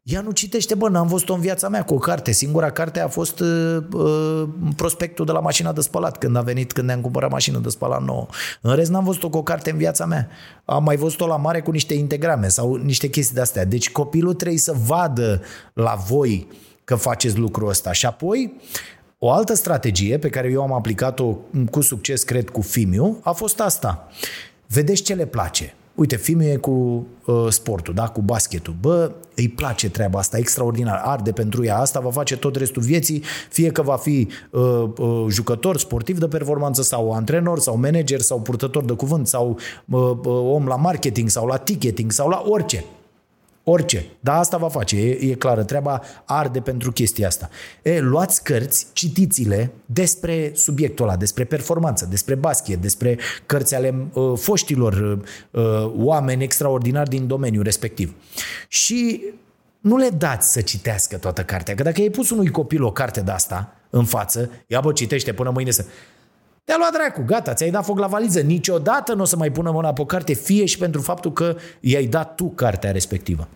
[0.05, 2.33] ea nu citește, bă, n-am văzut-o în viața mea cu o carte.
[2.33, 6.73] Singura carte a fost uh, uh, prospectul de la mașina de spălat, când a venit,
[6.73, 8.27] când ne-am cumpărat mașină de spălat nouă.
[8.61, 10.29] În rest, n-am văzut-o cu o carte în viața mea.
[10.65, 13.65] Am mai văzut-o la mare cu niște integrame sau niște chestii de-astea.
[13.65, 15.43] Deci copilul trebuie să vadă
[15.73, 16.49] la voi
[16.85, 17.93] că faceți lucrul ăsta.
[17.93, 18.61] Și apoi,
[19.19, 21.37] o altă strategie pe care eu am aplicat-o
[21.71, 24.09] cu succes, cred, cu Fimiu, a fost asta.
[24.67, 28.09] Vedeți ce le place Uite, Fimiu e cu uh, sportul, da?
[28.09, 28.75] cu basketul.
[28.81, 31.79] Bă, îi place treaba asta, extraordinar, arde pentru ea.
[31.79, 36.27] Asta va face tot restul vieții, fie că va fi uh, uh, jucător sportiv de
[36.27, 41.29] performanță sau antrenor sau manager sau purtător de cuvânt sau uh, uh, om la marketing
[41.29, 42.85] sau la ticketing sau la orice.
[43.65, 44.07] Orice.
[44.21, 45.65] Dar asta va face, e, e clară.
[45.65, 47.49] Treaba arde pentru chestia asta.
[47.83, 54.33] E, luați cărți, citiți-le despre subiectul ăla, despre performanță, despre basket, despre cărți ale uh,
[54.39, 55.19] foștilor
[55.51, 58.15] uh, oameni extraordinari din domeniul respectiv.
[58.69, 59.23] Și
[59.81, 63.21] nu le dați să citească toată cartea, că dacă ai pus unui copil o carte
[63.21, 65.85] de asta în față, ia bă, citește până mâine să...
[66.65, 68.41] Te-a luat dracu, gata, ți-ai dat foc la valiză.
[68.41, 71.57] Niciodată nu o să mai pună mâna pe o carte, fie și pentru faptul că
[71.81, 73.49] i-ai dat tu cartea respectivă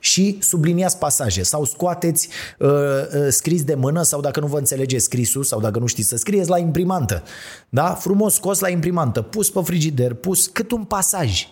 [0.00, 2.28] și subliniați pasaje sau scoateți
[2.58, 6.08] uh, uh, scris de mână sau dacă nu vă înțelegeți scrisul sau dacă nu știți
[6.08, 7.22] să scrieți la imprimantă.
[7.68, 7.94] Da?
[7.94, 11.48] Frumos scos la imprimantă, pus pe frigider, pus cât un pasaj.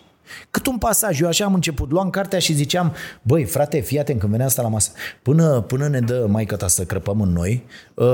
[0.51, 1.21] Cât un pasaj.
[1.21, 1.91] Eu așa am început.
[1.91, 4.91] Luam cartea și ziceam, băi, frate, fii atent când venea asta la masă.
[5.23, 7.65] Până, până ne dă maică ta să crăpăm în noi,
[7.95, 8.07] uh,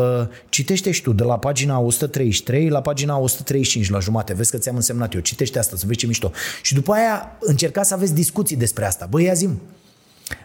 [0.48, 4.34] citește și tu de la pagina 133 la pagina 135 la jumate.
[4.34, 5.20] Vezi că ți-am însemnat eu.
[5.20, 6.30] Citește asta, să vezi ce mișto.
[6.62, 9.06] Și după aia încerca să aveți discuții despre asta.
[9.10, 9.60] Băi, ia zim,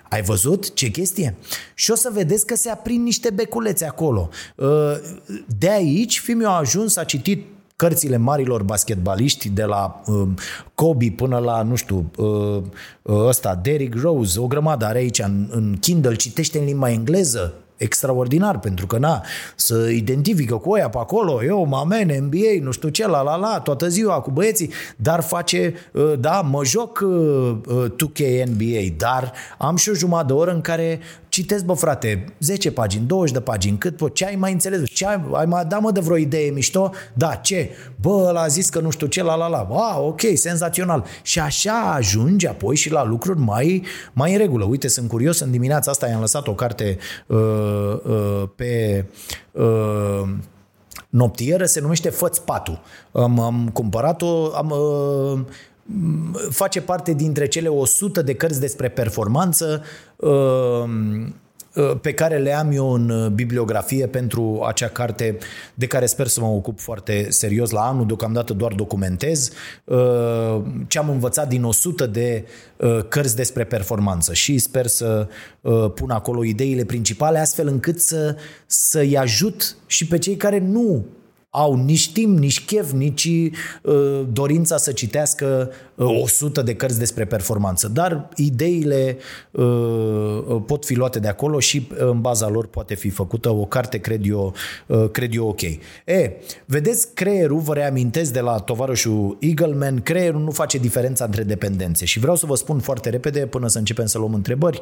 [0.10, 1.36] ai văzut ce chestie?
[1.74, 4.30] Și o să vedeți că se aprind niște beculețe acolo.
[4.56, 4.68] Uh,
[5.58, 7.46] de aici, fiul a ajuns, a citit
[7.80, 10.28] cărțile marilor basketbaliști, de la uh,
[10.76, 12.62] Kobe până la, nu știu, uh,
[13.08, 18.60] ăsta, Derrick Rose, o grămadă are aici în, în Kindle, citește în limba engleză, extraordinar,
[18.60, 19.24] pentru că, na,
[19.56, 23.60] să identifică cu oia pe acolo, eu, mamen, NBA, nu știu ce, la la la,
[23.60, 27.04] toată ziua cu băieții, dar face, uh, da, mă joc
[27.86, 31.00] 2K uh, NBA, dar am și o jumătate de oră în care
[31.40, 34.90] citesc, bă frate, 10 pagini, 20 de pagini, cât pot, ce ai mai înțeles?
[34.90, 36.92] Ce ai, ai mai dat mă de vreo idee mișto?
[37.14, 37.70] Da, ce?
[38.02, 39.68] Bă, ăla a zis că nu știu ce, la la la.
[39.72, 41.06] Ah, ok, senzațional.
[41.22, 43.84] Și așa ajunge apoi și la lucruri mai,
[44.14, 44.66] mai în regulă.
[44.66, 47.38] Uite, sunt curios, în dimineața asta i-am lăsat o carte uh,
[48.04, 49.06] uh, pe...
[49.52, 50.30] Uh,
[51.10, 52.82] noptieră, se numește Făți patul.
[53.12, 55.40] Am, am cumpărat-o, am, uh,
[56.50, 59.84] face parte dintre cele 100 de cărți despre performanță
[60.16, 60.30] uh,
[61.76, 65.38] uh, pe care le am eu în bibliografie pentru acea carte
[65.74, 68.06] de care sper să mă ocup foarte serios la anul.
[68.06, 69.52] Deocamdată doar documentez
[69.84, 72.46] uh, ce am învățat din 100 de
[73.08, 75.28] cărți despre performanță și sper să
[75.96, 78.36] pun acolo ideile principale astfel încât să,
[78.66, 81.06] să-i ajut și pe cei care nu
[81.52, 83.30] au nici timp, nici chef, nici
[83.84, 87.88] uh, dorința să citească uh, 100 de cărți despre performanță.
[87.88, 89.18] Dar ideile
[89.52, 93.50] uh, uh, pot fi luate de acolo și uh, în baza lor poate fi făcută
[93.50, 94.54] o carte, cred eu,
[94.88, 95.62] uh, cred eu ok.
[95.62, 96.32] E,
[96.66, 102.06] vedeți, creierul, vă reamintesc de la tovarășul Eagleman, creierul nu face diferența între dependențe.
[102.06, 104.82] Și vreau să vă spun foarte repede, până să începem să luăm întrebări,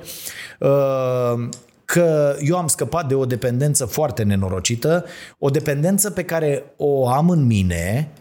[0.59, 1.49] uh,
[1.88, 5.06] că eu am scăpat de o dependență foarte nenorocită,
[5.40, 8.12] o dependență pe care o am în mine,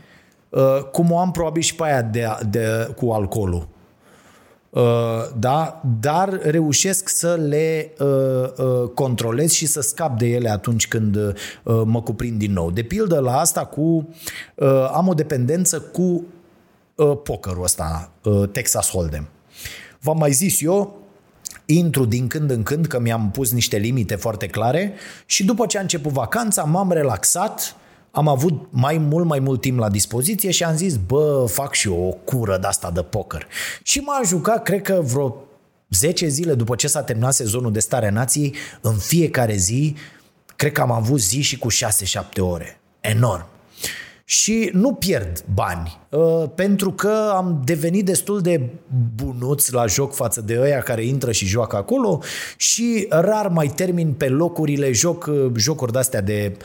[0.49, 3.69] uh, cum o am probabil și pe aia de, de, cu alcoolul.
[4.71, 4.83] Uh,
[5.39, 5.83] da?
[6.01, 11.17] Dar reușesc să le uh, controlez și să scap de ele atunci când
[11.85, 12.71] mă cuprind din nou.
[12.71, 14.09] De pildă la asta cu
[14.93, 16.25] am o dependență cu
[17.23, 18.11] pokerul ăsta,
[18.53, 19.25] Texas Hold'em.
[20.01, 21.06] V-am mai zis eu,
[21.67, 24.95] intru din când în când, că mi-am pus niște limite foarte clare
[25.27, 27.77] și după ce a început vacanța m-am relaxat,
[28.11, 31.89] am avut mai mult, mai mult timp la dispoziție și am zis, bă, fac și
[31.89, 33.47] eu o cură de asta de poker.
[33.83, 35.37] Și m-am jucat, cred că vreo
[35.91, 39.97] 10 zile după ce s-a terminat sezonul de stare a nației, în fiecare zi,
[40.57, 41.75] cred că am avut zi și cu 6-7
[42.39, 42.81] ore.
[43.01, 43.47] Enorm
[44.29, 46.06] și nu pierd bani, uh,
[46.55, 48.71] pentru că am devenit destul de
[49.15, 52.23] bunuți la joc față de ăia care intră și joacă acolo
[52.57, 56.57] și rar mai termin pe locurile, joc uh, jocuri de-astea de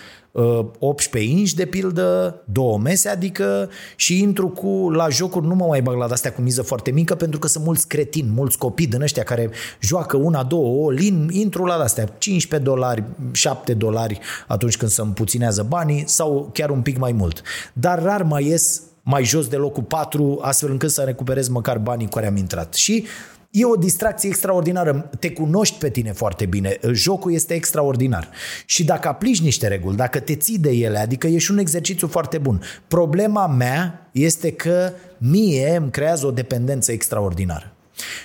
[0.79, 5.65] 18 uh, inch de pildă, două mese, adică și intru cu la jocuri, nu mă
[5.65, 8.87] mai bag la astea cu miză foarte mică pentru că sunt mulți cretini, mulți copii
[8.87, 14.19] din ăștia care joacă una, două, o lin, intru la astea 15 dolari, 7 dolari
[14.47, 17.41] atunci când se împuținează banii sau chiar un pic mai mult.
[17.73, 22.05] Dar rar mai ies mai jos de locul 4, astfel încât să recuperez măcar banii
[22.05, 22.73] cu care am intrat.
[22.73, 23.05] Și
[23.51, 25.09] E o distracție extraordinară.
[25.19, 26.79] Te cunoști pe tine foarte bine.
[26.91, 28.29] Jocul este extraordinar.
[28.65, 32.07] Și dacă aplici niște reguli, dacă te ții de ele, adică e și un exercițiu
[32.07, 32.61] foarte bun.
[32.87, 37.73] Problema mea este că mie îmi creează o dependență extraordinară.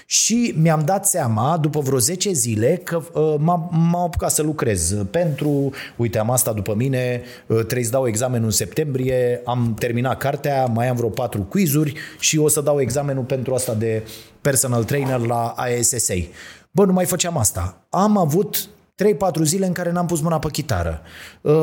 [0.06, 5.70] Și mi-am dat seama, după vreo 10 zile, că uh, m-am, apucat să lucrez pentru,
[5.96, 10.66] uite, am asta după mine, uh, trebuie să dau examenul în septembrie, am terminat cartea,
[10.66, 14.02] mai am vreo 4 quizuri și o să dau examenul pentru asta de
[14.40, 16.14] personal trainer la ISSA.
[16.70, 17.86] Bă, nu mai făceam asta.
[17.90, 18.68] Am avut
[19.04, 21.00] 3-4 zile în care n-am pus mâna pe chitară.
[21.40, 21.54] Uh,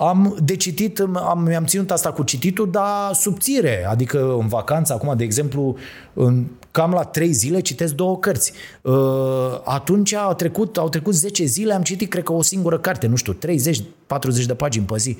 [0.00, 5.16] am de citit, am, mi-am ținut asta cu cititul, dar subțire, adică în vacanță, acum,
[5.16, 5.76] de exemplu,
[6.12, 8.52] în, cam la trei zile citesc două cărți.
[8.82, 8.94] Uh,
[9.64, 13.16] atunci au trecut, au trecut 10 zile, am citit, cred că o singură carte, nu
[13.16, 13.38] știu, 30-40
[14.46, 15.16] de pagini pe zi.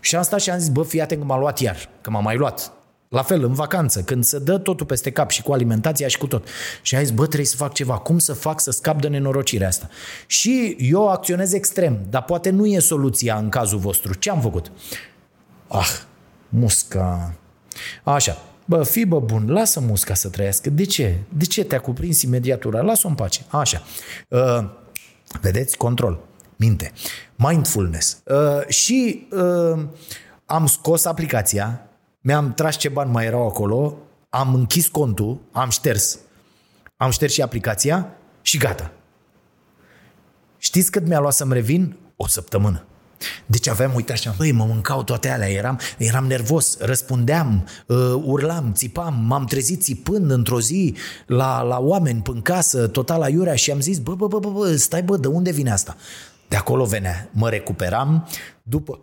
[0.00, 2.20] Și am stat și am zis, bă, fii atent că m-a luat iar, că m-a
[2.20, 2.72] mai luat.
[3.14, 6.26] La fel, în vacanță, când se dă totul peste cap și cu alimentația și cu
[6.26, 6.46] tot.
[6.82, 7.98] Și ai zis, bă, trebuie să fac ceva.
[7.98, 9.88] Cum să fac să scap de nenorocirea asta?
[10.26, 14.14] Și eu acționez extrem, dar poate nu e soluția în cazul vostru.
[14.14, 14.72] Ce am făcut?
[15.68, 16.00] Ah,
[16.48, 17.34] musca.
[18.02, 20.70] Așa, Bă, fi bă bun, lasă musca să trăiască.
[20.70, 21.18] De ce?
[21.28, 22.80] De ce te-a cuprins imediat ura?
[22.80, 23.44] Lasă-o în pace.
[23.48, 23.82] Așa.
[24.28, 24.64] Uh,
[25.40, 25.76] vedeți?
[25.76, 26.18] Control.
[26.56, 26.92] Minte.
[27.36, 28.22] Mindfulness.
[28.24, 29.84] Uh, și uh,
[30.46, 31.83] am scos aplicația
[32.26, 33.96] mi-am tras ce bani mai erau acolo,
[34.28, 36.18] am închis contul, am șters,
[36.96, 38.08] am șters și aplicația
[38.42, 38.92] și gata.
[40.58, 41.96] Știți cât mi-a luat să-mi revin?
[42.16, 42.84] O săptămână.
[43.46, 48.72] Deci aveam, uite așa, băi, mă mâncau toate alea, eram, eram nervos, răspundeam, uh, urlam,
[48.72, 50.94] țipam, m-am trezit țipând într-o zi
[51.26, 54.76] la, la oameni în casă, total aiurea și am zis, bă, bă, bă, bă, bă,
[54.76, 55.96] stai bă, de unde vine asta?
[56.48, 58.28] De acolo venea, mă recuperam
[58.62, 59.00] după,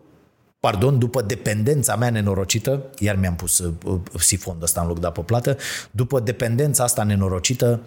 [0.62, 3.74] pardon, după dependența mea nenorocită, iar mi-am pus uh,
[4.20, 5.58] sifonul ăsta în loc de apă plată,
[5.92, 7.82] după dependența asta nenorocită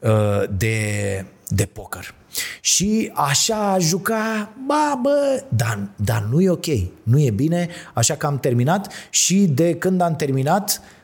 [0.00, 2.14] uh, de, de poker.
[2.60, 6.66] Și așa a juca, ba, bă, dar, dar nu e ok,
[7.02, 10.99] nu e bine, așa că am terminat și de când am terminat, uh,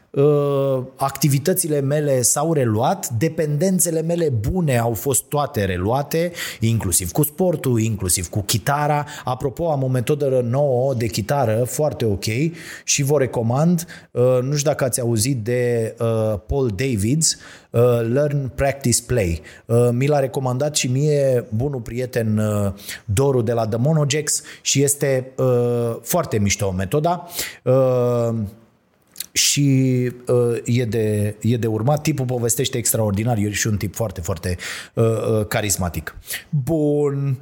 [0.97, 8.29] activitățile mele s-au reluat, dependențele mele bune au fost toate reluate, inclusiv cu sportul, inclusiv
[8.29, 9.07] cu chitara.
[9.25, 12.25] Apropo, am o metodă nouă de chitară foarte ok
[12.85, 17.37] și vă recomand, uh, nu știu dacă ați auzit de uh, Paul Davids,
[18.13, 19.43] Learn, Practice, Play.
[19.91, 22.41] Mi l-a recomandat și mie bunul prieten
[23.05, 25.33] Doru de la The Monogex și este
[26.03, 27.29] foarte mișto metoda
[29.37, 32.03] și uh, e, de, e de urmat.
[32.03, 34.57] Tipul povestește extraordinar, e și un tip foarte, foarte
[34.95, 36.17] uh, uh, carismatic.
[36.49, 37.39] Bun.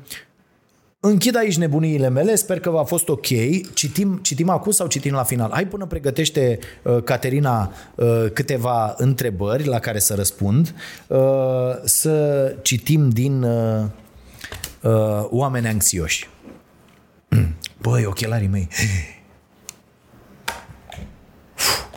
[1.00, 3.26] Închid aici nebuniile mele, sper că v-a fost ok.
[3.74, 5.50] Citim, citim acum sau citim la final?
[5.52, 10.74] Hai până pregătește uh, Caterina uh, câteva întrebări la care să răspund.
[11.06, 11.18] Uh,
[11.84, 13.84] să citim din uh,
[14.82, 16.28] uh, Oameni anxioși.
[17.82, 18.68] Băi, ochelarii mei.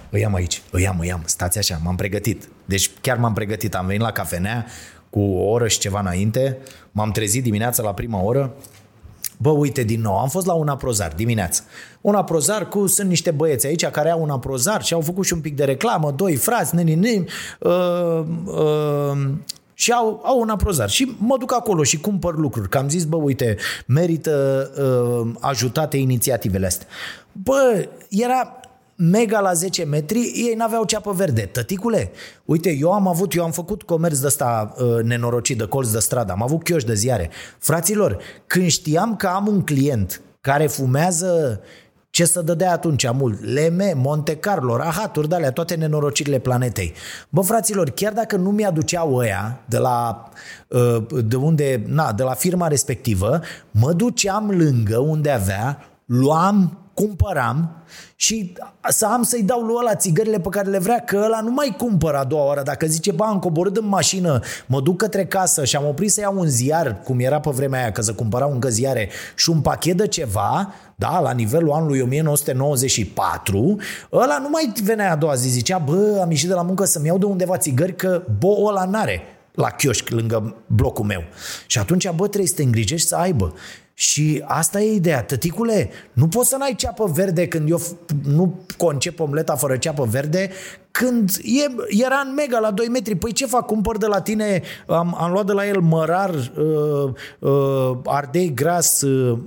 [0.09, 2.49] îi am aici, îi am, îi am, stați așa, m-am pregătit.
[2.65, 4.65] Deci chiar m-am pregătit, am venit la cafenea
[5.09, 6.57] cu o oră și ceva înainte,
[6.91, 8.53] m-am trezit dimineața la prima oră,
[9.37, 11.61] Bă, uite, din nou, am fost la un aprozar dimineața.
[12.01, 15.33] Un aprozar cu, sunt niște băieți aici care au un aprozar și au făcut și
[15.33, 17.27] un pic de reclamă, doi frați, nini, nini,
[17.59, 19.29] uh, uh,
[19.73, 20.89] și au, au un aprozar.
[20.89, 22.69] Și mă duc acolo și cumpăr lucruri.
[22.69, 26.87] Că am zis, bă, uite, merită uh, ajutate inițiativele astea.
[27.31, 28.59] Bă, era
[28.97, 31.41] mega la 10 metri, ei n-aveau ceapă verde.
[31.41, 32.11] Tăticule,
[32.45, 35.99] uite, eu am avut, eu am făcut comerț de ăsta uh, nenorocit, de colț de
[35.99, 37.29] stradă, am avut chioș de ziare.
[37.59, 38.17] Fraților,
[38.47, 41.61] când știam că am un client care fumează
[42.09, 43.43] ce să dădea atunci mult?
[43.43, 46.93] Leme, Monte Carlo, rahaturi, de toate nenorocirile planetei.
[47.29, 50.29] Bă, fraților, chiar dacă nu mi-aduceau ăia de la,
[50.67, 53.41] uh, de unde, na, de la firma respectivă,
[53.71, 57.83] mă duceam lângă unde avea, luam cumpăram
[58.15, 58.53] și
[58.89, 61.75] să am să-i dau lui ăla țigările pe care le vrea, că ăla nu mai
[61.77, 62.61] cumpără a doua oară.
[62.61, 66.19] Dacă zice, ba, am coborât în mașină, mă duc către casă și am oprit să
[66.19, 69.61] iau un ziar, cum era pe vremea aia, că să cumpărau încă ziare, și un
[69.61, 73.77] pachet de ceva, da, la nivelul anului 1994,
[74.11, 77.05] ăla nu mai venea a doua zi, zicea, bă, am ieșit de la muncă să-mi
[77.07, 79.21] iau de undeva țigări, că bo ăla n-are
[79.51, 81.23] la chioșc lângă blocul meu.
[81.65, 83.53] Și atunci, bă, trebuie să te îngrijești să aibă.
[83.99, 85.23] Și asta e ideea.
[85.23, 87.81] Tăticule, nu poți să n-ai ceapă verde când eu
[88.23, 90.49] nu concep omleta fără ceapă verde,
[90.91, 93.15] când e, era în mega la 2 metri.
[93.15, 93.65] Păi ce fac?
[93.65, 99.01] Cumpăr de la tine, am, am luat de la el mărar, uh, uh, ardei gras,
[99.01, 99.37] uh,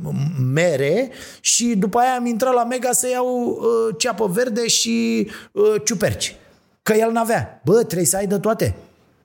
[0.53, 5.75] mere și după aia am intrat la mega să iau uh, ceapă verde și uh,
[5.85, 6.37] ciuperci.
[6.83, 7.61] Că el n-avea.
[7.65, 8.77] Bă, trebuie să ai de toate.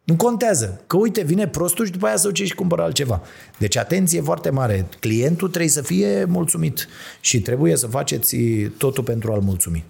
[0.06, 0.82] Nu contează.
[0.88, 3.22] Că uite, vine prostul și după aia să duce și cumpără altceva.
[3.58, 4.88] Deci atenție foarte mare.
[4.99, 6.88] Clientul trebuie să fie mulțumit
[7.20, 8.38] și trebuie să faceți
[8.78, 9.86] totul pentru a-l mulțumi.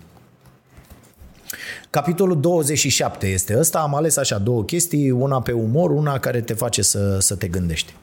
[1.89, 3.80] Capitolul 27 este ăsta.
[3.80, 7.47] Am ales așa două chestii, una pe umor, una care te face să, să te
[7.47, 7.93] gândești.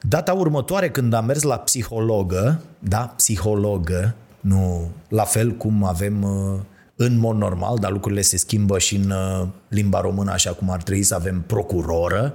[0.00, 6.60] Data următoare când am mers la psihologă, da, psihologă, nu la fel cum avem uh,
[7.00, 10.82] în mod normal, dar lucrurile se schimbă și în uh, limba română așa cum ar
[10.82, 12.34] trebui să avem procuroră,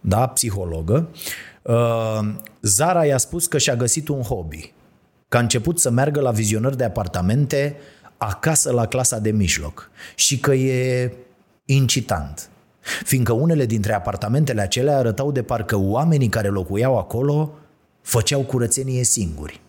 [0.00, 1.08] da, psihologă.
[1.62, 2.28] Uh,
[2.62, 4.72] Zara i-a spus că și-a găsit un hobby,
[5.28, 7.76] că a început să meargă la vizionări de apartamente
[8.16, 11.12] acasă la clasa de mijloc și că e
[11.64, 12.50] incitant.
[13.04, 17.54] Fiindcă unele dintre apartamentele acelea arătau de parcă oamenii care locuiau acolo
[18.02, 19.60] făceau curățenie singuri.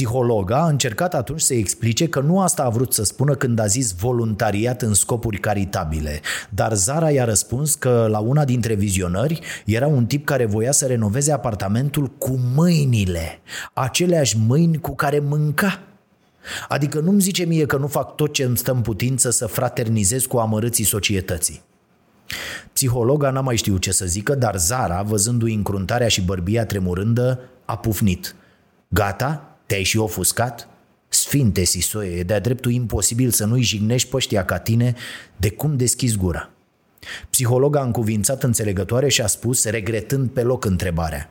[0.00, 3.66] Psihologa a încercat atunci să explice că nu asta a vrut să spună când a
[3.66, 9.86] zis voluntariat în scopuri caritabile, dar Zara i-a răspuns că la una dintre vizionări era
[9.86, 13.40] un tip care voia să renoveze apartamentul cu mâinile,
[13.72, 15.80] aceleași mâini cu care mânca.
[16.68, 20.24] Adică nu-mi zice mie că nu fac tot ce îmi stă în putință să fraternizez
[20.24, 21.62] cu amărâții societății.
[22.72, 27.76] Psihologa n-a mai știut ce să zică, dar Zara, văzându-i încruntarea și bărbia tremurândă, a
[27.76, 28.34] pufnit.
[28.88, 29.49] Gata?
[29.70, 30.68] Te-ai și ofuscat?
[31.08, 34.94] Sfinte Sisoie, e de-a dreptul imposibil să nu-i jignești pe ăștia ca tine
[35.36, 36.50] de cum deschizi gura.
[37.30, 41.30] Psihologa a încuvințat înțelegătoare și a spus, regretând pe loc întrebarea.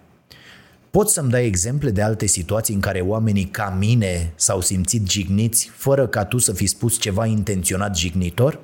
[0.89, 5.71] Poți să-mi dai exemple de alte situații în care oamenii ca mine s-au simțit jigniți
[5.73, 8.59] fără ca tu să fi spus ceva intenționat jignitor?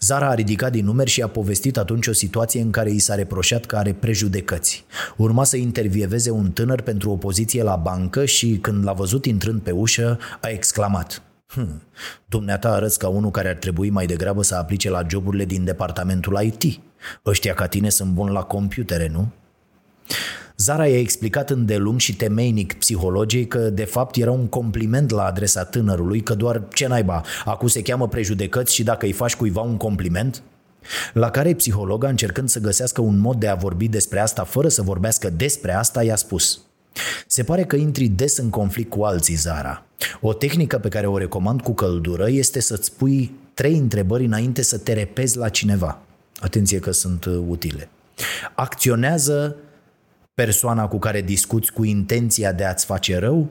[0.00, 3.14] Zara a ridicat din numeri și a povestit atunci o situație în care i s-a
[3.14, 4.84] reproșat că are prejudecăți.
[5.16, 9.60] Urma să intervieveze un tânăr pentru o poziție la bancă și când l-a văzut intrând
[9.60, 11.82] pe ușă, a exclamat– Hmm.
[12.28, 16.40] Dumneata arăți ca unul care ar trebui mai degrabă să aplice la joburile din departamentul
[16.42, 16.80] IT.
[17.26, 19.28] Ăștia ca tine sunt buni la computere, nu?
[20.56, 25.64] Zara i-a explicat îndelung și temeinic psihologii că de fapt era un compliment la adresa
[25.64, 29.76] tânărului, că doar ce naiba, acum se cheamă prejudecăți și dacă îi faci cuiva un
[29.76, 30.42] compliment?
[31.12, 34.82] La care psihologa, încercând să găsească un mod de a vorbi despre asta fără să
[34.82, 36.60] vorbească despre asta, i-a spus
[37.26, 39.84] Se pare că intri des în conflict cu alții, Zara.
[40.20, 44.78] O tehnică pe care o recomand cu căldură este să-ți pui trei întrebări înainte să
[44.78, 45.98] te repezi la cineva.
[46.40, 47.88] Atenție că sunt uh, utile.
[48.54, 49.56] Acționează
[50.42, 53.48] persoana cu care discuți cu intenția de a-ți face rău?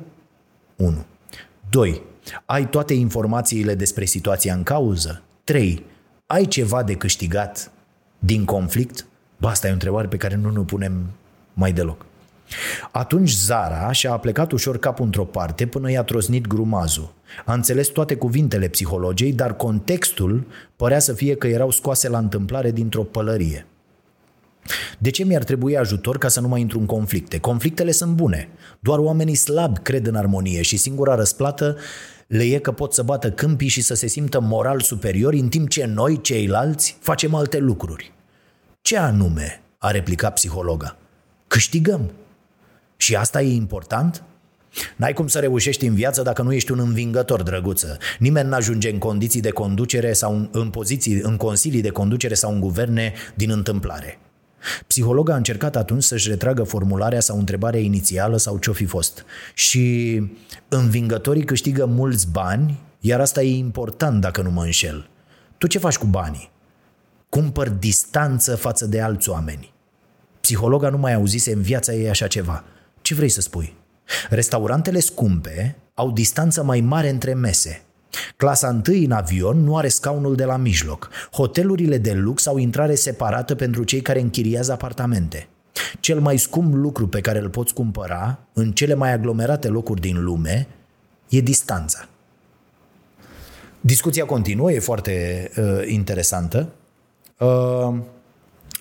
[0.76, 1.06] 1.
[1.70, 2.02] 2.
[2.46, 5.22] Ai toate informațiile despre situația în cauză?
[5.44, 5.86] 3.
[6.26, 7.72] Ai ceva de câștigat
[8.20, 9.06] din conflict?
[9.38, 11.06] Ba, asta e o întrebare pe care nu ne punem
[11.54, 12.06] mai deloc.
[12.92, 17.14] Atunci Zara și-a plecat ușor capul într-o parte până i-a trosnit grumazul.
[17.46, 22.72] A înțeles toate cuvintele psihologei, dar contextul părea să fie că erau scoase la întâmplare
[22.72, 23.66] dintr-o pălărie.
[24.98, 27.40] De ce mi-ar trebui ajutor ca să nu mai intru în conflicte?
[27.40, 28.50] Conflictele sunt bune.
[28.80, 31.78] Doar oamenii slabi cred în armonie și singura răsplată
[32.28, 35.70] le e că pot să bată câmpii și să se simtă moral superiori în timp
[35.70, 38.14] ce noi, ceilalți, facem alte lucruri.
[38.82, 39.60] Ce anume?
[39.78, 40.98] a replicat psihologa.
[41.48, 42.12] Câștigăm.
[42.98, 44.24] Și asta e important?
[44.96, 47.98] N-ai cum să reușești în viață dacă nu ești un învingător, drăguță.
[48.20, 52.60] Nimeni n-ajunge în condiții de conducere sau în poziții, în consilii de conducere sau în
[52.60, 54.20] guverne din întâmplare.
[54.88, 59.26] Psihologa a încercat atunci să-și retragă formularea sau întrebarea inițială sau ce-o fi fost.
[59.54, 60.22] Și
[60.68, 65.10] învingătorii câștigă mulți bani, iar asta e important dacă nu mă înșel.
[65.58, 66.52] Tu ce faci cu banii?
[67.30, 69.74] Cumpăr distanță față de alți oameni.
[70.42, 72.64] Psihologa nu mai auzise în viața ei așa ceva.
[73.02, 73.76] Ce vrei să spui?
[74.30, 77.85] Restaurantele scumpe au distanță mai mare între mese.
[78.38, 81.10] Clasa întâi în avion nu are scaunul de la mijloc.
[81.32, 85.48] Hotelurile de lux au intrare separată pentru cei care închiriază apartamente.
[86.00, 90.24] Cel mai scump lucru pe care îl poți cumpăra în cele mai aglomerate locuri din
[90.24, 90.68] lume
[91.30, 92.08] e distanța.
[93.82, 96.70] Discuția continuă, e foarte uh, interesantă.
[97.40, 97.96] Uh,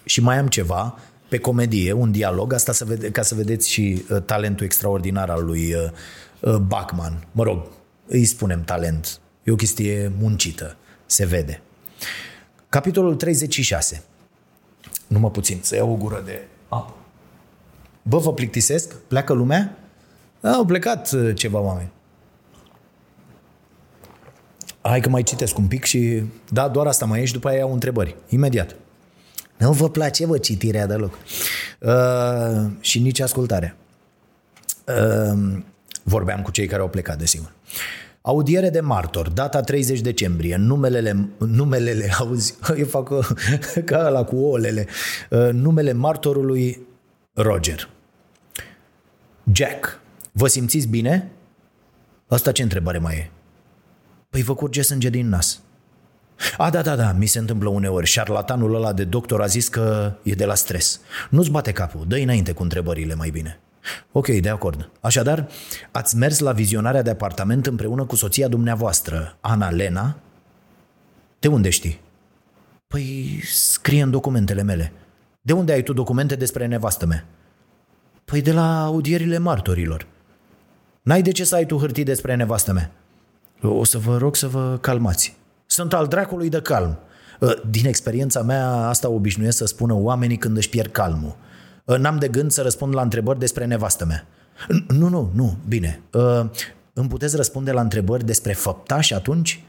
[0.04, 4.04] și mai am ceva pe comedie, un dialog, asta să vede, ca să vedeți și
[4.10, 5.90] uh, talentul extraordinar al lui uh,
[6.40, 7.26] uh, Bachman.
[7.32, 7.62] Mă rog,
[8.06, 9.20] îi spunem talent.
[9.44, 10.76] E o chestie muncită,
[11.06, 11.60] se vede.
[12.68, 14.04] Capitolul 36.
[15.06, 16.94] Numai puțin, să iau o gură de apă.
[18.02, 18.94] Bă, vă plictisesc?
[18.94, 19.78] Pleacă lumea?
[20.40, 21.90] Au plecat uh, ceva oameni.
[24.80, 26.22] Hai că mai citesc un pic și...
[26.50, 28.16] Da, doar asta mai ești, după aia iau întrebări.
[28.28, 28.76] Imediat.
[29.56, 31.18] Nu vă place, vă, citirea deloc.
[31.80, 33.76] Uh, și nici ascultarea.
[34.86, 35.58] Uh,
[36.02, 37.52] vorbeam cu cei care au plecat, desigur.
[38.26, 43.08] Audiere de martor, data 30 decembrie, numelele, numelele auzi, eu fac
[43.84, 44.86] ca ăla cu olele,
[45.30, 46.86] uh, numele martorului
[47.32, 47.88] Roger.
[49.52, 50.00] Jack,
[50.32, 51.30] vă simțiți bine?
[52.26, 53.30] Asta ce întrebare mai e?
[54.30, 55.60] Păi vă curge sânge din nas.
[56.56, 58.06] A, da, da, da, mi se întâmplă uneori.
[58.06, 61.00] Șarlatanul ăla de doctor a zis că e de la stres.
[61.30, 63.58] Nu-ți bate capul, dă înainte cu întrebările mai bine.
[64.12, 64.90] Ok, de acord.
[65.00, 65.48] Așadar,
[65.90, 70.16] ați mers la vizionarea de apartament împreună cu soția dumneavoastră, Ana Lena?
[71.38, 72.00] De unde știi?
[72.86, 74.92] Păi scrie în documentele mele.
[75.40, 77.24] De unde ai tu documente despre nevastă mea?
[78.24, 80.06] Păi de la audierile martorilor.
[81.02, 82.90] N-ai de ce să ai tu hârtii despre nevastă mea.
[83.62, 85.36] O să vă rog să vă calmați.
[85.66, 86.98] Sunt al dracului de calm.
[87.42, 91.36] Ă, din experiența mea, asta obișnuiesc să spună oamenii când își pierd calmul.
[91.88, 94.26] Ă, n-am de gând să răspund la întrebări despre nevastă mea.
[94.88, 96.00] Nu, nu, nu, bine.
[96.14, 96.50] Ă,
[96.92, 99.64] îmi puteți răspunde la întrebări despre făptași atunci?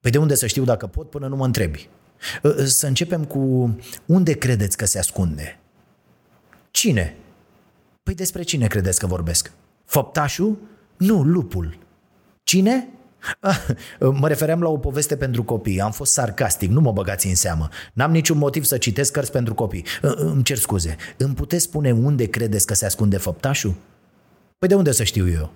[0.00, 1.88] Păi de unde să știu dacă pot până nu mă întrebi?
[2.64, 3.74] Să începem cu
[4.06, 5.58] unde credeți că se ascunde?
[6.70, 7.16] Cine?
[8.02, 9.52] Păi despre cine credeți că vorbesc?
[9.84, 10.58] Făptașul?
[10.96, 11.78] Nu, lupul.
[12.42, 12.88] Cine?
[13.98, 15.80] Mă refeream la o poveste pentru copii.
[15.80, 17.68] Am fost sarcastic, nu mă băgați în seamă.
[17.92, 19.84] N-am niciun motiv să citesc cărți pentru copii.
[20.00, 20.96] Îmi cer scuze.
[21.16, 23.74] Îmi puteți spune unde credeți că se ascunde făptașul?
[24.58, 25.50] Păi de unde să știu eu?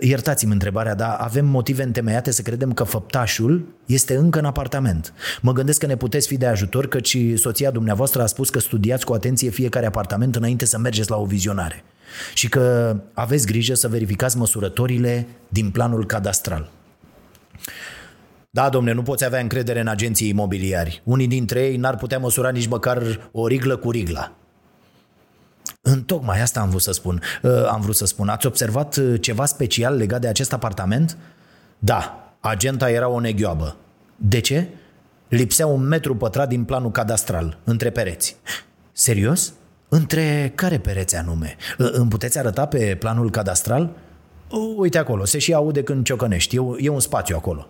[0.00, 5.12] Iertați-mi întrebarea, dar avem motive întemeiate să credem că făptașul este încă în apartament.
[5.40, 9.04] Mă gândesc că ne puteți fi de ajutor, căci soția dumneavoastră a spus că studiați
[9.04, 11.84] cu atenție fiecare apartament înainte să mergeți la o vizionare
[12.34, 16.70] și că aveți grijă să verificați măsurătorile din planul cadastral.
[18.50, 21.02] Da, domne, nu poți avea încredere în agenții imobiliari.
[21.04, 24.32] Unii dintre ei n-ar putea măsura nici măcar o riglă cu rigla.
[25.80, 27.22] În tocmai asta am vrut să spun.
[27.42, 28.28] Uh, am vrut să spun.
[28.28, 31.16] Ați observat uh, ceva special legat de acest apartament?
[31.78, 33.76] Da, agenta era o neghioabă.
[34.16, 34.68] De ce?
[35.28, 38.36] Lipsea un metru pătrat din planul cadastral, între pereți.
[38.92, 39.52] Serios?
[39.88, 41.56] Între care pereți anume?
[41.78, 43.90] Uh, îmi puteți arăta pe planul cadastral?
[44.76, 46.56] Uite acolo, se și aude când ciocănești.
[46.56, 47.68] E, e un spațiu acolo.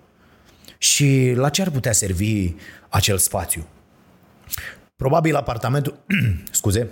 [0.78, 2.54] Și la ce ar putea servi
[2.88, 3.66] acel spațiu?
[4.96, 5.94] Probabil apartamentul...
[6.50, 6.88] scuze,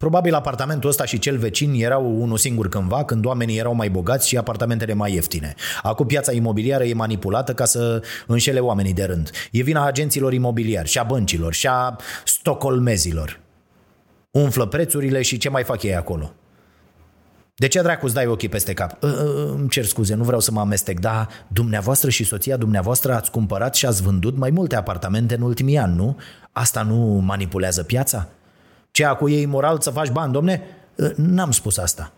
[0.00, 4.28] Probabil apartamentul ăsta și cel vecin erau unul singur cândva, când oamenii erau mai bogați
[4.28, 5.54] și apartamentele mai ieftine.
[5.82, 9.30] Acum piața imobiliară e manipulată ca să înșele oamenii de rând.
[9.50, 13.40] E vina agenților imobiliari și a băncilor și a stocolmezilor.
[14.30, 16.34] Umflă prețurile și ce mai fac ei acolo.
[17.60, 19.02] De ce dracu îți dai ochii peste cap?
[19.02, 19.10] Uh,
[19.56, 23.74] îmi cer scuze, nu vreau să mă amestec, dar dumneavoastră și soția dumneavoastră ați cumpărat
[23.74, 26.16] și ați vândut mai multe apartamente în ultimii ani, nu?
[26.52, 26.96] Asta nu
[27.26, 28.28] manipulează piața?
[28.90, 30.62] Ce cu ei moral să faci bani, domne?
[30.98, 32.12] Ă, n-am spus asta.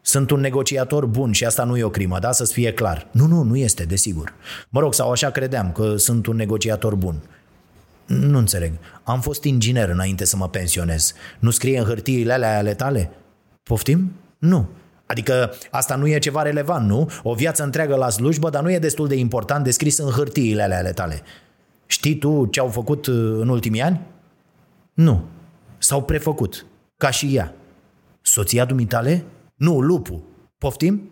[0.00, 2.32] Sunt un negociator bun și asta nu e o crimă, da?
[2.32, 3.06] Să-ți fie clar.
[3.10, 4.32] Nu, nu, nu este, desigur.
[4.68, 7.22] Mă rog, sau așa credeam, că sunt un negociator bun.
[8.06, 8.72] Nu înțeleg.
[9.02, 11.14] Am fost inginer înainte să mă pensionez.
[11.38, 13.10] Nu scrie în hârtiile alea ale tale?
[13.62, 14.12] Poftim?
[14.40, 14.68] Nu.
[15.06, 17.10] Adică asta nu e ceva relevant, nu?
[17.22, 20.62] O viață întreagă la slujbă, dar nu e destul de important de scris în hârtiile
[20.62, 21.22] alea ale tale.
[21.86, 24.00] Știi tu ce au făcut ă, în ultimii ani?
[24.94, 25.24] Nu.
[25.78, 27.54] S-au prefăcut, ca și ea.
[28.22, 29.24] Soția dumitale?
[29.56, 30.22] Nu, lupul.
[30.58, 31.10] Poftim?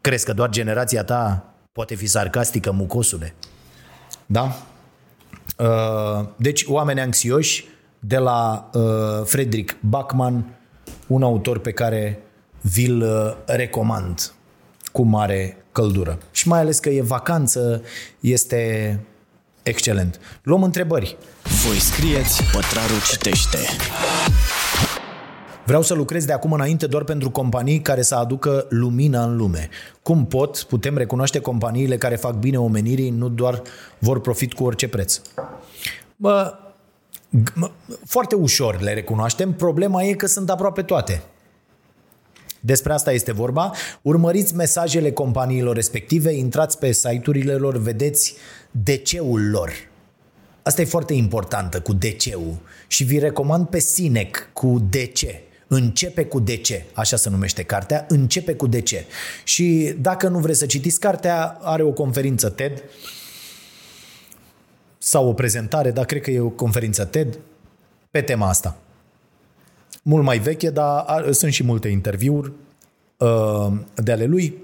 [0.00, 3.34] Crezi că doar generația ta poate fi sarcastică, mucosule?
[4.26, 4.56] Da?
[5.58, 7.64] Uh, deci, oameni anxioși
[7.98, 10.44] de la uh, Frederick Bachmann,
[11.06, 12.22] un autor pe care
[12.60, 14.32] vi-l uh, recomand
[14.92, 16.18] cu mare căldură.
[16.30, 17.82] Și mai ales că e vacanță,
[18.20, 19.00] este
[19.62, 20.20] excelent.
[20.42, 21.16] Luăm întrebări.
[21.66, 23.58] Voi scrieți, pătrarul citește.
[25.64, 29.68] Vreau să lucrez de acum înainte doar pentru companii care să aducă lumină în lume.
[30.02, 33.62] Cum pot, putem recunoaște companiile care fac bine omenirii, nu doar
[33.98, 35.20] vor profit cu orice preț.
[36.16, 36.54] Bă,
[38.04, 41.22] foarte ușor le recunoaștem, problema e că sunt aproape toate.
[42.60, 43.72] Despre asta este vorba.
[44.02, 48.34] Urmăriți mesajele companiilor respective, intrați pe site-urile lor, vedeți
[48.70, 49.72] DC-ul lor.
[50.62, 55.20] Asta e foarte importantă cu DC-ul și vi recomand pe Sinec cu DC.
[55.66, 58.88] Începe cu DC, așa se numește cartea, începe cu DC.
[59.44, 62.82] Și dacă nu vreți să citiți cartea, are o conferință TED
[64.98, 67.38] sau o prezentare, dar cred că e o conferință TED
[68.10, 68.76] pe tema asta.
[70.08, 72.52] Mult mai veche, dar sunt și multe interviuri
[73.16, 74.56] uh, de ale lui.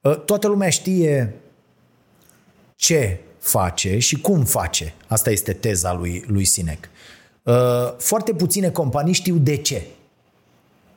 [0.00, 1.34] Uh, toată lumea știe
[2.76, 4.94] ce face și cum face.
[5.06, 6.88] Asta este teza lui, lui Sinec.
[7.42, 7.54] Uh,
[7.98, 9.82] foarte puține companii știu de ce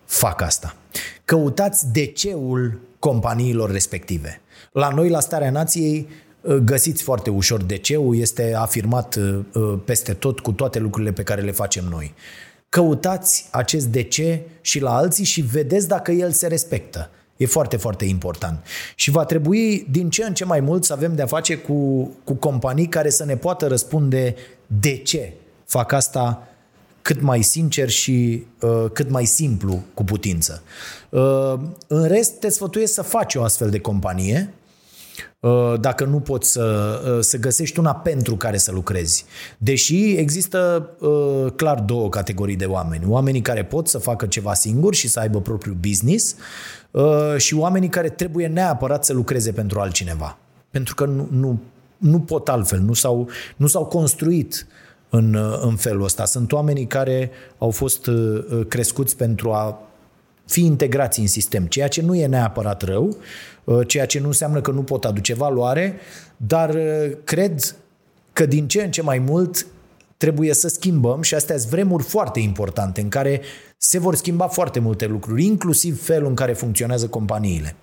[0.06, 0.76] fac asta.
[1.26, 4.42] Căutați de ceul companiilor respective.
[4.72, 6.08] La noi, la Starea Nației,
[6.42, 11.24] uh, găsiți foarte ușor de ceul, este afirmat uh, peste tot cu toate lucrurile pe
[11.24, 12.14] care le facem noi.
[12.70, 17.10] Căutați acest de ce și la alții și vedeți dacă el se respectă.
[17.38, 18.64] E foarte, foarte important.
[18.96, 22.34] Și va trebui din ce în ce mai mult să avem de-a face cu, cu
[22.34, 24.36] companii care să ne poată răspunde
[24.68, 25.34] de ce
[25.66, 26.48] fac asta
[27.02, 30.64] cât mai sincer și uh, cât mai simplu cu putință.
[31.10, 31.54] Uh,
[31.88, 34.67] în rest, te sfătuiesc să faci o astfel de companie, uh,
[35.80, 39.26] dacă nu poți să, uh, să găsești una pentru care să lucrezi.
[39.58, 43.06] Deși există uh, clar două categorii de oameni.
[43.08, 46.36] Oamenii care pot să facă ceva singuri și să aibă propriul business
[46.92, 50.38] Uh, și oamenii care trebuie neapărat să lucreze pentru altcineva.
[50.70, 51.60] Pentru că nu, nu,
[51.98, 54.68] nu pot altfel, nu s-au, nu s-au construit
[55.10, 56.26] în, uh, în felul ăsta.
[56.26, 59.82] Sunt oamenii care au fost uh, crescuți pentru a
[60.46, 63.18] fi integrați în sistem, ceea ce nu e neapărat rău,
[63.88, 65.96] ceea ce nu înseamnă că nu pot aduce valoare,
[66.38, 66.78] dar
[67.24, 67.76] cred
[68.34, 69.68] că din ce în ce mai mult
[70.18, 73.42] trebuie să schimbăm și astea sunt vremuri foarte importante în care
[73.78, 77.76] se vor schimba foarte multe lucruri, inclusiv felul în care funcționează companiile.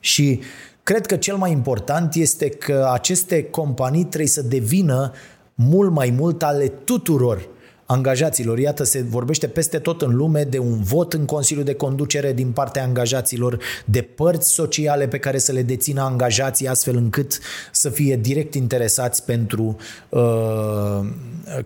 [0.00, 0.40] Și
[0.82, 5.12] cred că cel mai important este că aceste companii trebuie să devină
[5.54, 7.48] mult mai mult ale tuturor
[7.86, 8.58] angajaților.
[8.58, 12.50] Iată, se vorbește peste tot în lume de un vot în Consiliul de Conducere din
[12.50, 17.38] partea angajaților, de părți sociale pe care să le dețină angajații astfel încât
[17.72, 19.76] să fie direct interesați pentru
[20.08, 20.20] uh,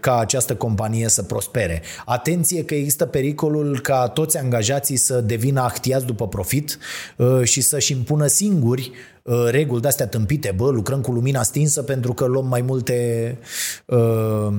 [0.01, 1.82] ca această companie să prospere.
[2.05, 6.78] Atenție că există pericolul ca toți angajații să devină ahtiați după profit
[7.16, 8.92] uh, și să-și impună singuri
[9.22, 13.38] uh, reguli de-astea tâmpite, bă, lucrăm cu lumina stinsă pentru că luăm mai multe
[13.86, 14.55] uh, Uh,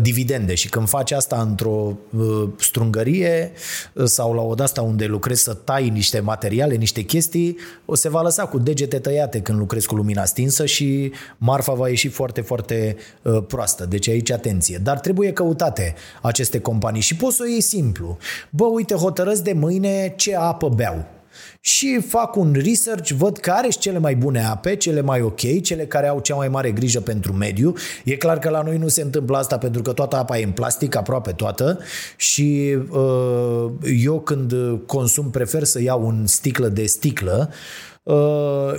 [0.00, 3.52] dividende și când faci asta într-o uh, strungărie
[3.92, 8.08] uh, sau la o asta unde lucrezi să tai niște materiale, niște chestii, o se
[8.08, 12.40] va lăsa cu degete tăiate când lucrezi cu lumina stinsă și marfa va ieși foarte,
[12.40, 12.96] foarte
[13.46, 13.86] proastă.
[13.86, 14.80] Deci aici atenție.
[14.82, 18.18] Dar trebuie căutate aceste companii și poți să o iei simplu.
[18.50, 21.15] Bă, uite, hotărăți de mâine ce apă beau
[21.66, 25.86] și fac un research, văd care sunt cele mai bune ape, cele mai ok, cele
[25.86, 27.74] care au cea mai mare grijă pentru mediu.
[28.04, 30.50] E clar că la noi nu se întâmplă asta pentru că toată apa e în
[30.50, 31.78] plastic, aproape toată
[32.16, 33.70] și uh,
[34.02, 34.52] eu când
[34.86, 37.95] consum prefer să iau un sticlă de sticlă Uh,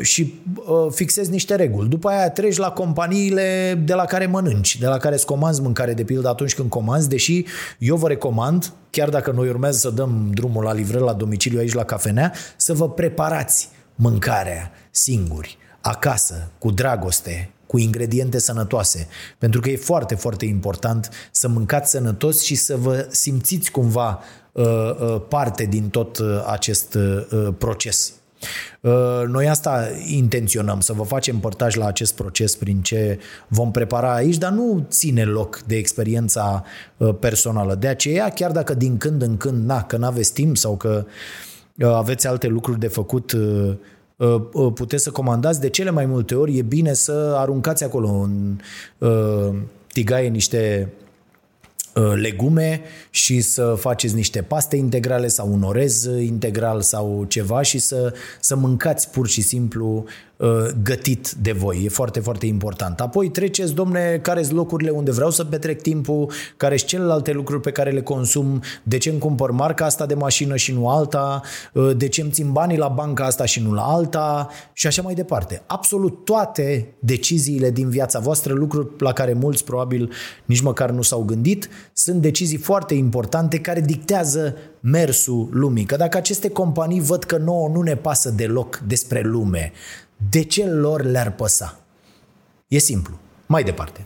[0.01, 1.89] și uh, fixezi niște reguli.
[1.89, 5.93] După aia treci la companiile de la care mănânci, de la care îți comanzi mâncare,
[5.93, 7.45] de pildă atunci când comanzi, deși
[7.79, 11.73] eu vă recomand, chiar dacă noi urmează să dăm drumul la livrări la domiciliu aici
[11.73, 19.07] la cafenea, să vă preparați mâncarea singuri, acasă, cu dragoste, cu ingrediente sănătoase.
[19.37, 24.19] Pentru că e foarte, foarte important să mâncați sănătos și să vă simțiți cumva
[24.51, 28.13] uh, uh, parte din tot uh, acest uh, proces.
[28.81, 34.14] Uh, noi asta intenționăm, să vă facem părtaș la acest proces prin ce vom prepara
[34.14, 36.64] aici, dar nu ține loc de experiența
[36.97, 37.76] uh, personală.
[37.76, 41.05] De aceea, chiar dacă din când în când, na, că n-aveți timp sau că
[41.77, 43.34] uh, aveți alte lucruri de făcut,
[44.73, 48.59] puteți să comandați, de cele mai multe ori e bine să aruncați acolo în
[49.88, 51.06] tigaie niște Uh,
[51.99, 58.14] legume și să faceți niște paste integrale sau un orez integral sau ceva și să,
[58.40, 60.26] să mâncați pur și simplu Uh,
[60.84, 61.81] gătit de voi.
[61.84, 62.99] E foarte, foarte important.
[62.99, 67.61] Apoi treceți, domne, care sunt locurile unde vreau să petrec timpul, care sunt celelalte lucruri
[67.61, 71.41] pe care le consum, de ce îmi cumpăr marca asta de mașină și nu alta,
[71.73, 75.01] uh, de ce îmi țin banii la banca asta și nu la alta și așa
[75.01, 75.61] mai departe.
[75.65, 80.11] Absolut toate deciziile din viața voastră, lucruri la care mulți probabil
[80.45, 85.85] nici măcar nu s-au gândit, sunt decizii foarte importante care dictează mersul lumii.
[85.85, 89.72] Că dacă aceste companii văd că nouă nu ne pasă deloc despre lume,
[90.30, 91.80] de ce lor le-ar păsa?
[92.68, 93.19] E simplu.
[93.45, 94.06] Mai departe.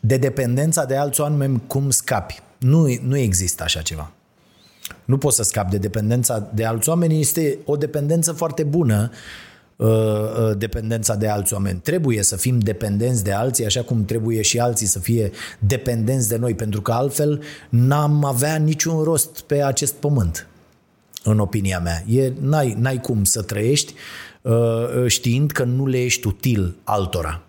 [0.00, 2.40] De dependența de alți oameni, cum scapi?
[2.58, 4.10] Nu, nu există așa ceva.
[5.04, 7.20] Nu poți să scapi de dependența de alți oameni.
[7.20, 9.51] Este o dependență foarte bună uh, uh,
[10.56, 11.80] dependența de alți oameni.
[11.82, 16.36] Trebuie să fim dependenți de alții, așa cum trebuie și alții să fie dependenți de
[16.36, 20.46] noi, pentru că altfel n-am avea niciun rost pe acest pământ,
[21.24, 22.04] în opinia mea.
[22.08, 23.94] E, n-ai, n-ai cum să trăiești
[24.42, 27.42] uh, știind că nu le ești util altora.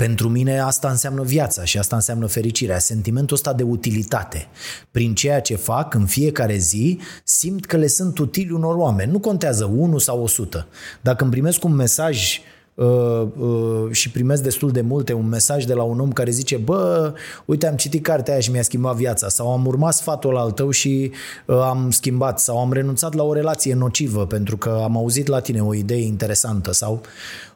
[0.00, 4.46] Pentru mine asta înseamnă viața și asta înseamnă fericirea, sentimentul ăsta de utilitate.
[4.90, 9.12] Prin ceea ce fac în fiecare zi, simt că le sunt utili unor oameni.
[9.12, 10.66] Nu contează unul sau o sută.
[11.00, 12.40] Dacă îmi primesc un mesaj
[12.80, 16.56] uh, uh, și primesc destul de multe un mesaj de la un om care zice
[16.56, 17.12] bă,
[17.44, 19.28] uite am citit cartea aia și mi-a schimbat viața.
[19.28, 21.10] Sau am urmat sfatul al tău și
[21.46, 22.40] uh, am schimbat.
[22.40, 26.02] Sau am renunțat la o relație nocivă pentru că am auzit la tine o idee
[26.02, 26.72] interesantă.
[26.72, 27.00] Sau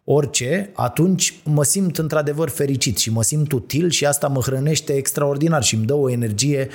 [0.04, 5.62] orice, atunci mă simt într-adevăr fericit și mă simt util și asta mă hrănește extraordinar
[5.62, 6.68] și îmi dă o energie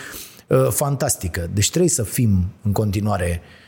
[0.47, 1.49] uh, fantastică.
[1.53, 3.58] Deci trebuie să fim în continuare uh, uh,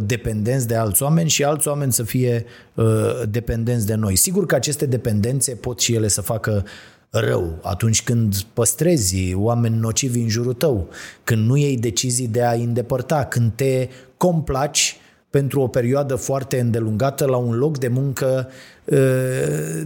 [0.00, 2.44] dependenți de alți oameni și alți oameni să fie
[2.74, 2.84] uh,
[3.28, 4.16] dependenți de noi.
[4.16, 6.64] Sigur că aceste dependențe pot și ele să facă
[7.10, 10.88] rău atunci când păstrezi oameni nocivi în jurul tău,
[11.24, 14.96] când nu iei decizii de a îndepărta, când te complaci
[15.30, 18.48] pentru o perioadă foarte îndelungată la un loc de muncă
[18.92, 18.98] ă,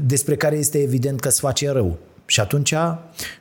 [0.07, 1.99] despre care este evident că îți face rău.
[2.27, 2.75] Și atunci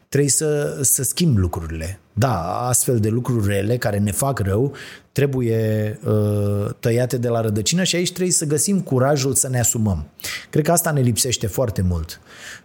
[0.10, 2.00] trebuie să, să schimbi lucrurile.
[2.14, 4.74] Da, astfel de lucruri rele care ne fac rău
[5.12, 10.08] trebuie uh, tăiate de la rădăcină și aici trebuie să găsim curajul să ne asumăm.
[10.50, 12.20] Cred că asta ne lipsește foarte mult.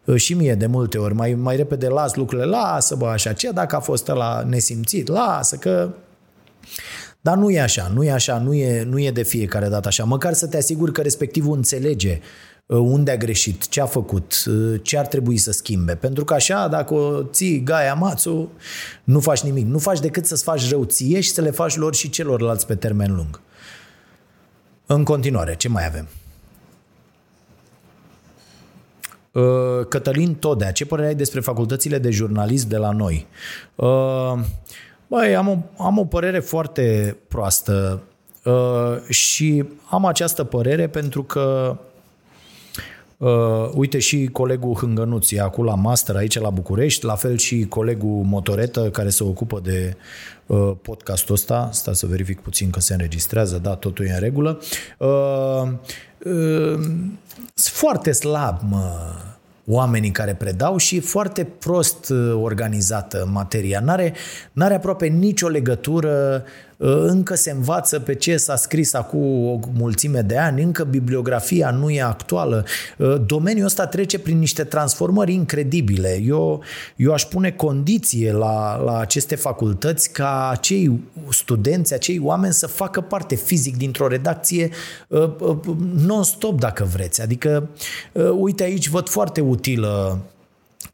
[0.05, 3.51] Uh, și mie de multe ori, mai, mai repede las lucrurile, lasă bă așa, ce
[3.51, 5.91] dacă a fost la nesimțit, lasă că
[7.21, 10.05] dar nu e așa, nu e așa, nu e, nu e de fiecare dată așa.
[10.05, 14.81] Măcar să te asiguri că respectivul înțelege uh, unde a greșit, ce a făcut, uh,
[14.83, 15.95] ce ar trebui să schimbe.
[15.95, 18.53] Pentru că așa, dacă o ții gaia mațu,
[19.05, 19.67] nu faci nimic.
[19.67, 22.75] Nu faci decât să-ți faci rău ție și să le faci lor și celorlalți pe
[22.75, 23.41] termen lung.
[24.87, 26.09] În continuare, ce mai avem?
[29.89, 33.27] Cătălin Todea, ce părere ai despre facultățile de jurnalism de la noi?
[35.07, 38.03] Băi, am o, am o părere foarte proastă
[39.09, 41.77] și am această părere pentru că
[43.19, 47.67] Uh, uite și colegul Hângănuț e acum la master aici la București, la fel și
[47.69, 49.97] colegul Motoretă care se ocupă de
[50.47, 51.69] uh, podcastul ăsta.
[51.73, 54.61] Sta să verific puțin că se înregistrează, da, totul e în regulă.
[54.99, 55.09] Uh,
[56.25, 56.79] uh,
[57.55, 58.91] sunt foarte slab, mă,
[59.67, 63.81] oamenii care predau și foarte prost uh, organizată materia.
[63.81, 64.15] N-are,
[64.53, 70.21] n-are aproape nicio legătură Ă, încă se învață pe ce s-a scris acum o mulțime
[70.21, 72.65] de ani, încă bibliografia nu e actuală.
[73.01, 76.21] Ă, domeniul ăsta trece prin niște transformări incredibile.
[76.25, 76.63] Eu,
[76.97, 81.01] eu aș pune condiție la, la aceste facultăți ca acei
[81.31, 84.71] studenți, acei oameni să facă parte fizic dintr-o redacție
[85.11, 85.37] ă,
[86.07, 87.23] non-stop, dacă vreți.
[87.23, 87.69] Adică,
[88.39, 90.19] uite aici, văd foarte utilă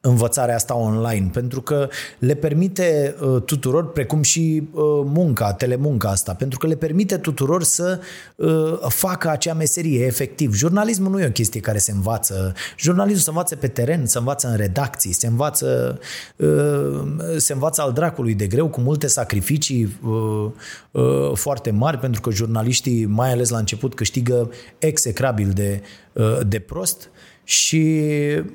[0.03, 6.35] învățarea asta online, pentru că le permite uh, tuturor, precum și uh, munca, telemunca asta,
[6.35, 8.01] pentru că le permite tuturor să
[8.37, 10.55] uh, facă acea meserie, efectiv.
[10.55, 12.55] Jurnalismul nu e o chestie care se învață.
[12.79, 15.99] Jurnalismul se învață pe teren, se învață în redacții, se învață,
[16.37, 17.01] uh,
[17.37, 20.51] se învață al dracului de greu, cu multe sacrificii uh,
[20.91, 25.83] uh, foarte mari, pentru că jurnaliștii, mai ales la început, câștigă execrabil de,
[26.13, 27.11] uh, de prost.
[27.51, 28.13] Uh, și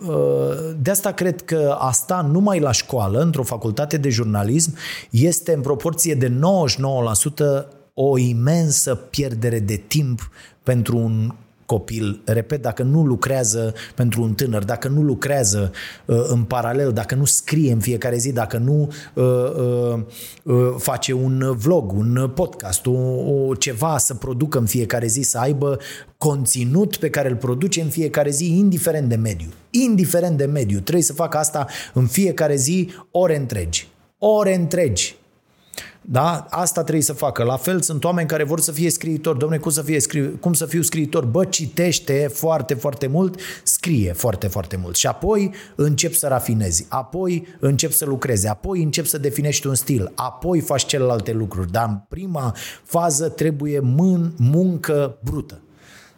[0.07, 4.75] uh, de asta cred că asta numai la școală, într-o facultate de jurnalism,
[5.09, 10.29] este în proporție de 99% o imensă pierdere de timp
[10.63, 11.33] pentru un
[11.65, 15.71] copil, repet, dacă nu lucrează pentru un tânăr, dacă nu lucrează
[16.05, 19.99] uh, în paralel, dacă nu scrie în fiecare zi, dacă nu uh, uh,
[20.43, 25.37] uh, face un vlog, un podcast, o, o, ceva să producă în fiecare zi, să
[25.37, 25.79] aibă
[26.17, 29.47] conținut pe care îl produce în fiecare zi, indiferent de mediu.
[29.69, 30.79] Indiferent de mediu.
[30.79, 33.87] Trebuie să facă asta în fiecare zi ore întregi.
[34.17, 35.15] Ore întregi.
[36.07, 36.45] Da?
[36.49, 37.43] Asta trebuie să facă.
[37.43, 39.39] La fel sunt oameni care vor să fie scriitori.
[39.39, 40.39] Domne, cum să, fie scri...
[40.39, 41.25] cum să fiu scriitor?
[41.25, 44.95] Bă, citește foarte, foarte mult, scrie foarte, foarte mult.
[44.95, 50.11] Și apoi încep să rafinezi, apoi încep să lucrezi, apoi încep să definești un stil,
[50.15, 51.71] apoi faci celelalte lucruri.
[51.71, 55.59] Dar în prima fază trebuie mân, muncă brută.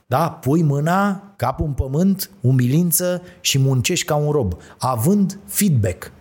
[0.08, 0.30] Da?
[0.30, 6.12] Pui mâna, capul în pământ, umilință și muncești ca un rob, având feedback.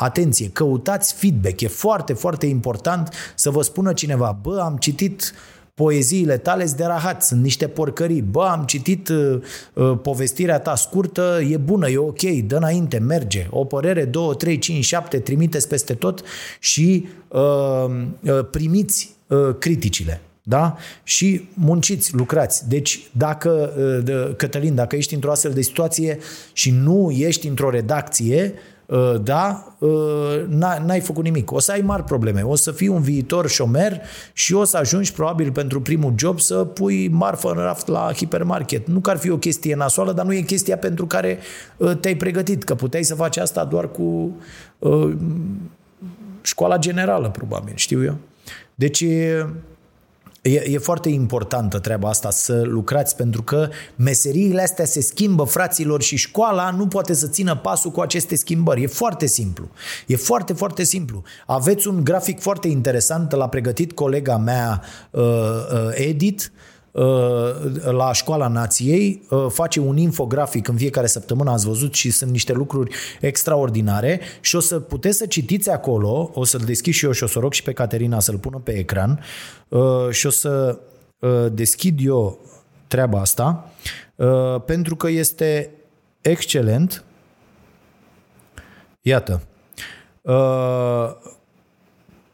[0.00, 1.60] Atenție, căutați feedback.
[1.60, 5.34] E foarte, foarte important să vă spună cineva, bă, am citit
[5.74, 8.22] poeziile tale de rahat, sunt niște porcării.
[8.22, 9.40] Bă, am citit uh,
[9.74, 13.46] uh, povestirea ta scurtă, e bună, e ok, dă înainte, merge.
[13.50, 16.22] O părere, două, trei, cinci, șapte, trimiteți peste tot
[16.60, 17.40] și uh,
[18.20, 20.20] uh, primiți uh, criticile.
[20.42, 20.76] Da?
[21.02, 22.68] Și munciți, lucrați.
[22.68, 23.72] Deci, dacă,
[24.08, 26.18] uh, Cătălin, dacă ești într-o astfel de situație
[26.52, 28.79] și nu ești într-o redacție, Uh,
[29.22, 30.44] da, uh,
[30.84, 31.52] n-ai făcut nimic.
[31.52, 32.42] O să ai mari probleme.
[32.42, 34.00] O să fii un viitor șomer
[34.32, 38.86] și o să ajungi probabil pentru primul job să pui marfă în raft la hipermarket.
[38.86, 41.38] Nu că ar fi o chestie nasoală, dar nu e chestia pentru care
[41.76, 44.36] uh, te-ai pregătit, că puteai să faci asta doar cu
[46.42, 48.16] școala generală, probabil, știu eu.
[48.74, 49.04] Deci
[50.42, 56.02] E, e foarte importantă treaba asta să lucrați pentru că meseriile astea se schimbă, fraților,
[56.02, 58.82] și școala nu poate să țină pasul cu aceste schimbări.
[58.82, 59.68] E foarte simplu.
[60.06, 61.22] E foarte, foarte simplu.
[61.46, 66.69] Aveți un grafic foarte interesant, l-a pregătit colega mea uh, uh, Edith, Uh,
[67.90, 72.52] la Școala Nației, uh, face un infografic în fiecare săptămână, ați văzut și sunt niște
[72.52, 77.22] lucruri extraordinare și o să puteți să citiți acolo, o să-l deschid și eu și
[77.22, 79.20] o să rog și pe Caterina să-l pună pe ecran
[79.68, 80.78] uh, și o să
[81.52, 82.38] deschid eu
[82.86, 83.70] treaba asta
[84.66, 85.70] pentru că este
[86.20, 87.04] excelent.
[89.00, 89.42] Iată,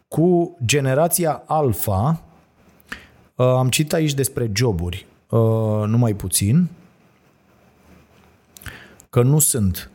[0.09, 2.26] cu generația alfa, Uh,
[3.37, 5.41] am citit aici despre joburi, uh,
[5.87, 6.69] numai puțin,
[9.11, 9.91] că nu sunt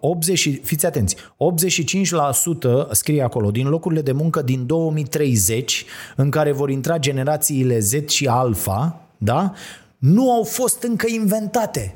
[0.00, 5.84] 80, uh, fiți atenți, 85% scrie acolo din locurile de muncă din 2030
[6.16, 9.54] în care vor intra generațiile Z și Alpha, da?
[9.98, 11.94] Nu au fost încă inventate.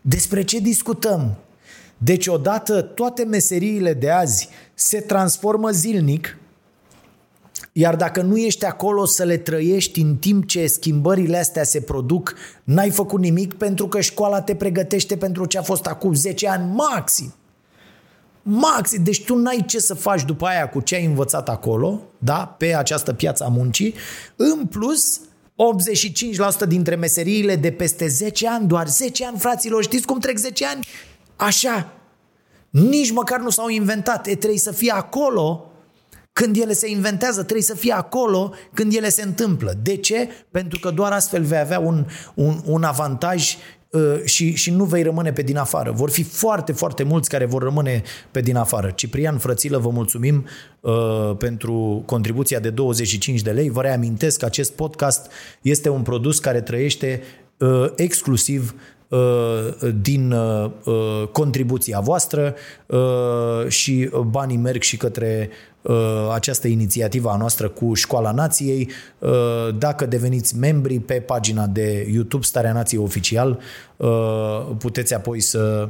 [0.00, 1.36] Despre ce discutăm?
[1.98, 6.38] Deci odată toate meseriile de azi se transformă zilnic
[7.76, 12.34] iar dacă nu ești acolo să le trăiești în timp ce schimbările astea se produc,
[12.64, 16.74] n-ai făcut nimic pentru că școala te pregătește pentru ce a fost acum 10 ani
[16.74, 17.34] maxim.
[18.42, 19.02] Maxim.
[19.04, 22.74] Deci tu n-ai ce să faci după aia cu ce ai învățat acolo, da, pe
[22.74, 23.94] această piață a muncii.
[24.36, 25.20] În plus,
[26.64, 30.66] 85% dintre meseriile de peste 10 ani, doar 10 ani, fraților, știți cum trec 10
[30.66, 30.86] ani?
[31.36, 31.92] Așa.
[32.70, 34.26] Nici măcar nu s-au inventat.
[34.26, 35.68] E, trebuie să fie acolo
[36.34, 39.74] când ele se inventează, trebuie să fie acolo când ele se întâmplă.
[39.82, 40.28] De ce?
[40.50, 43.56] Pentru că doar astfel vei avea un, un, un avantaj
[43.90, 45.90] uh, și, și nu vei rămâne pe din afară.
[45.90, 48.90] Vor fi foarte, foarte mulți care vor rămâne pe din afară.
[48.90, 50.46] Ciprian Frățilă, vă mulțumim
[50.80, 53.70] uh, pentru contribuția de 25 de lei.
[53.70, 55.30] Vă reamintesc că acest podcast
[55.62, 57.22] este un produs care trăiește
[57.58, 58.74] uh, exclusiv
[59.08, 62.54] uh, din uh, uh, contribuția voastră
[63.68, 65.73] și banii merg și către Uh,
[66.32, 68.90] această inițiativă a noastră cu Școala Nației.
[69.18, 69.30] Uh,
[69.78, 73.58] dacă deveniți membri pe pagina de YouTube Starea Nației Oficial, uh,
[74.78, 75.88] puteți apoi să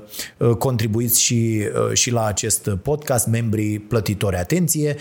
[0.59, 1.63] contribuiți și,
[1.93, 4.37] și la acest podcast, membrii plătitori.
[4.37, 4.97] Atenție!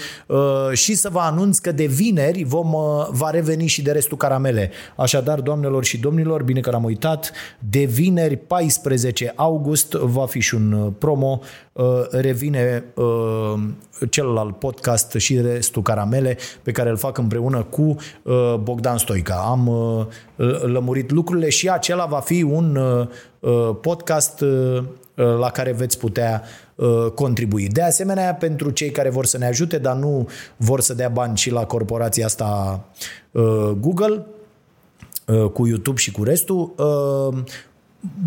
[0.74, 2.72] Și să vă anunț că de vineri vom,
[3.12, 4.72] va reveni și de restul caramele.
[4.96, 7.32] Așadar, doamnelor și domnilor, bine că l-am uitat,
[7.70, 11.42] de vineri 14 august va fi și un promo
[11.74, 13.54] Uh, revine uh,
[14.10, 17.82] celălalt podcast și restul caramele pe care îl fac împreună cu
[18.24, 19.36] uh, Bogdan Stoica.
[19.36, 19.68] Am
[20.62, 22.80] lămurit lucrurile și acela va fi un
[23.82, 24.44] podcast
[25.14, 26.44] la care veți putea
[27.16, 27.68] contribui.
[27.68, 31.38] De asemenea, pentru cei care vor să ne ajute, dar nu vor să dea bani
[31.38, 32.80] și la corporația asta
[33.80, 34.26] Google,
[35.54, 36.74] cu YouTube și cu restul,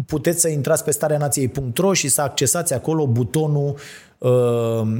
[0.06, 3.80] puteți să intrați pe stareanației.ro și să accesați acolo butonul uh,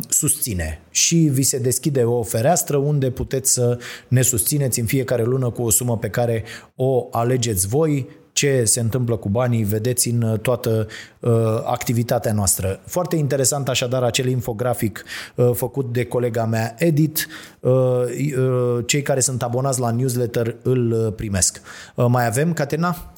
[0.09, 3.78] susține și vi se deschide o fereastră unde puteți să
[4.09, 6.44] ne susțineți în fiecare lună cu o sumă pe care
[6.74, 10.86] o alegeți voi, ce se întâmplă cu banii, vedeți în toată
[11.20, 11.32] uh,
[11.64, 12.80] activitatea noastră.
[12.86, 17.26] Foarte interesant așadar acel infografic uh, făcut de colega mea Edit.
[17.60, 21.60] Uh, uh, cei care sunt abonați la newsletter îl uh, primesc.
[21.94, 23.12] Uh, mai avem, Catena?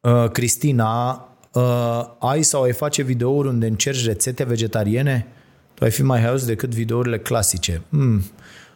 [0.00, 5.26] Uh, Cristina, uh, ai sau ai face videouri unde încerci rețete vegetariene?
[5.74, 7.82] Tu ai fi mai haos decât videourile clasice.
[7.88, 8.22] Mm.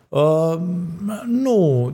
[0.09, 0.55] Uh,
[1.27, 1.93] nu,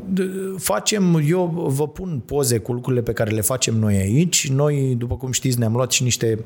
[0.57, 4.49] facem, eu vă pun poze cu lucrurile pe care le facem noi aici.
[4.51, 6.39] Noi, după cum știți, ne-am luat și niște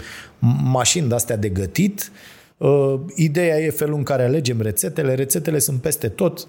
[0.62, 2.10] mașini de-astea de gătit.
[2.56, 5.14] Uh, ideea e felul în care alegem rețetele.
[5.14, 6.48] Rețetele sunt peste tot.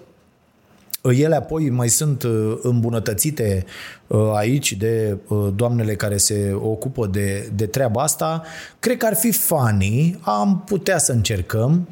[1.12, 3.64] Ele apoi mai sunt uh, îmbunătățite
[4.06, 8.42] uh, aici de uh, doamnele care se ocupă de, de treaba asta.
[8.78, 11.88] Cred că ar fi funny, am putea să încercăm.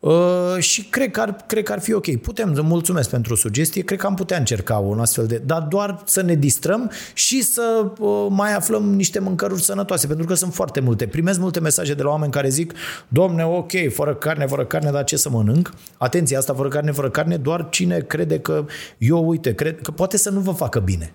[0.00, 2.16] Uh, și cred că, ar, cred că ar fi ok.
[2.16, 5.42] Putem, mulțumesc pentru sugestie, cred că am putea încerca un astfel de...
[5.46, 10.34] Dar doar să ne distrăm și să uh, mai aflăm niște mâncăruri sănătoase, pentru că
[10.34, 11.06] sunt foarte multe.
[11.06, 12.72] Primez multe mesaje de la oameni care zic,
[13.08, 15.74] domne, ok, fără carne, fără carne, dar ce să mănânc?
[15.96, 18.64] Atenție, asta fără carne, fără carne, doar cine crede că
[18.98, 21.12] eu, uite, cred că poate să nu vă facă bine.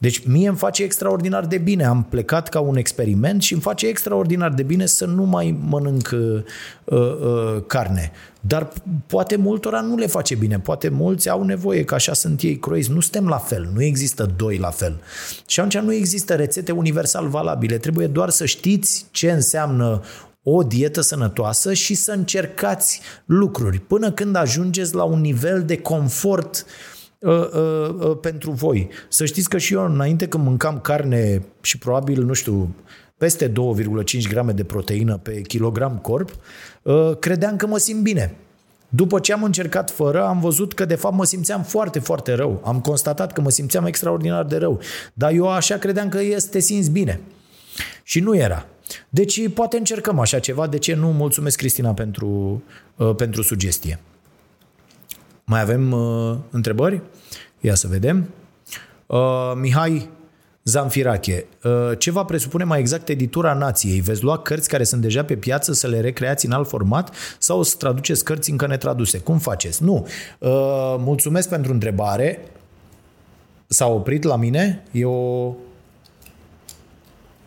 [0.00, 1.84] Deci mie îmi face extraordinar de bine.
[1.84, 6.10] Am plecat ca un experiment și îmi face extraordinar de bine să nu mai mănânc
[6.12, 6.42] uh,
[6.84, 8.12] uh, carne.
[8.40, 8.72] Dar
[9.06, 10.58] poate multora nu le face bine.
[10.58, 12.90] Poate mulți au nevoie, că așa sunt ei croiți.
[12.90, 13.70] Nu suntem la fel.
[13.74, 15.00] Nu există doi la fel.
[15.46, 17.78] Și atunci nu există rețete universal valabile.
[17.78, 20.02] Trebuie doar să știți ce înseamnă
[20.42, 26.64] o dietă sănătoasă și să încercați lucruri până când ajungeți la un nivel de confort
[26.66, 28.88] uh, uh, uh, uh, pentru voi.
[29.08, 32.74] Să știți că și eu înainte când mâncam carne și probabil, nu știu,
[33.16, 33.52] peste 2,5
[34.28, 36.36] grame de proteină pe kilogram corp,
[36.82, 38.34] uh, credeam că mă simt bine.
[38.88, 42.60] După ce am încercat fără, am văzut că de fapt mă simțeam foarte, foarte rău.
[42.64, 44.80] Am constatat că mă simțeam extraordinar de rău.
[45.14, 47.20] Dar eu așa credeam că este simți bine.
[48.02, 48.66] Și nu era.
[49.08, 50.66] Deci poate încercăm așa ceva.
[50.66, 51.12] De ce nu?
[51.12, 52.62] Mulțumesc, Cristina, pentru,
[52.96, 53.98] uh, pentru sugestie.
[55.50, 57.02] Mai avem uh, întrebări?
[57.60, 58.28] Ia să vedem.
[59.06, 60.10] Uh, Mihai
[60.62, 64.00] Zamfirache, uh, ce va presupune mai exact editura nației?
[64.00, 67.58] Veți lua cărți care sunt deja pe piață să le recreați în alt format sau
[67.58, 69.18] o să traduceți cărți încă netraduse?
[69.18, 69.82] Cum faceți?
[69.82, 70.06] Nu.
[70.38, 70.50] Uh,
[70.98, 72.44] mulțumesc pentru întrebare.
[73.66, 74.82] S-a oprit la mine.
[74.90, 75.54] E o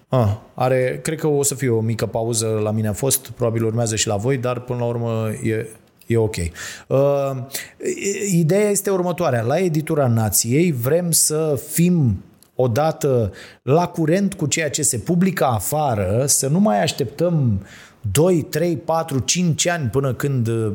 [0.07, 3.65] Ah, are, cred că o să fie o mică pauză la mine a fost, probabil
[3.65, 5.67] urmează și la voi, dar până la urmă e,
[6.07, 6.35] E ok.
[6.87, 7.31] Uh,
[8.31, 9.41] ideea este următoarea.
[9.41, 12.23] La editura Nației vrem să fim
[12.55, 13.31] odată
[13.61, 17.65] la curent cu ceea ce se publică afară, să nu mai așteptăm
[18.11, 20.73] 2, 3, 4, 5 ani până când uh,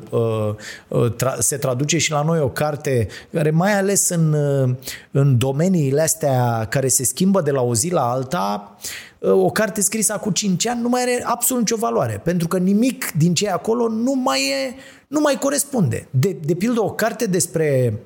[0.89, 4.75] uh, tra- se traduce și la noi o carte care mai ales în, uh,
[5.11, 8.87] în domeniile astea care se schimbă de la o zi la alta, uh,
[9.20, 13.12] o carte scrisă cu 5 ani nu mai are absolut nicio valoare, pentru că nimic
[13.12, 14.74] din ce e acolo nu mai e,
[15.09, 16.09] nu mai corespunde.
[16.11, 17.99] De, de pildă, o carte despre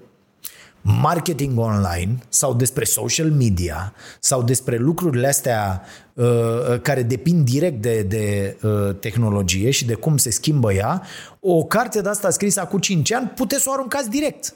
[0.82, 5.82] marketing online sau despre social media sau despre lucrurile astea
[6.12, 11.02] uh, care depind direct de, de uh, tehnologie și de cum se schimbă ea,
[11.40, 14.54] o carte de asta scrisă acum 5 ani puteți să o aruncați direct.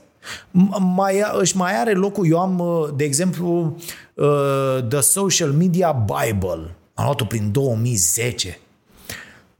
[0.94, 3.76] Mai, își mai are locul, eu am, uh, de exemplu,
[4.14, 8.58] uh, The Social Media Bible, am luat-o prin 2010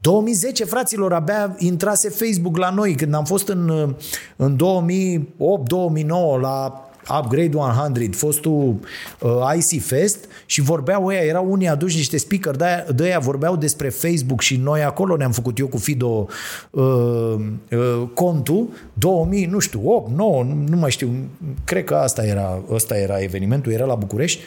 [0.01, 2.95] 2010, fraților, abia intrase Facebook la noi.
[2.95, 3.95] Când am fost în,
[4.35, 6.86] în 2008-2009 la
[7.19, 8.75] Upgrade 100, fostul
[9.19, 13.55] uh, IC Fest și vorbeau ăia, erau unii aduși niște speaker de de aia vorbeau
[13.55, 16.27] despre Facebook și noi acolo ne-am făcut eu cu Fido
[16.69, 16.83] uh,
[17.71, 21.09] uh, contul 2000, nu știu, 8, 9, nu, nu mai știu,
[21.65, 24.41] cred că asta era, asta era evenimentul, era la București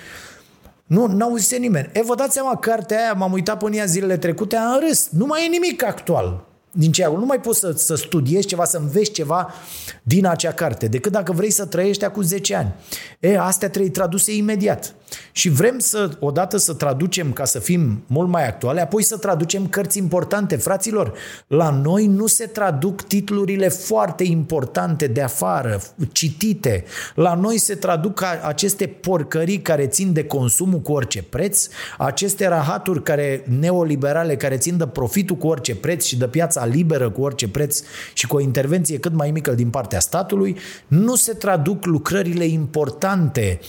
[0.86, 1.90] nu, n-auzise nimeni.
[1.92, 5.08] E, vă dați seama, cartea aia, m-am uitat până ea zilele trecute, am râs.
[5.10, 8.76] Nu mai e nimic actual din ce Nu mai poți să, să studiezi ceva, să
[8.76, 9.54] înveți ceva
[10.02, 12.74] din acea carte, decât dacă vrei să trăiești acum 10 ani.
[13.20, 14.94] E, astea trebuie traduse imediat.
[15.32, 19.68] Și vrem să, odată să traducem ca să fim mult mai actuale, apoi să traducem
[19.68, 20.56] cărți importante.
[20.56, 21.12] Fraților,
[21.46, 25.80] la noi nu se traduc titlurile foarte importante de afară,
[26.12, 26.84] citite.
[27.14, 31.68] La noi se traduc aceste porcării care țin de consumul cu orice preț,
[31.98, 37.10] aceste rahaturi care, neoliberale care țin de profitul cu orice preț și de piața liberă
[37.10, 37.82] cu orice preț
[38.12, 40.56] și cu o intervenție cât mai mică din partea statului,
[40.86, 43.60] nu se traduc lucrările importante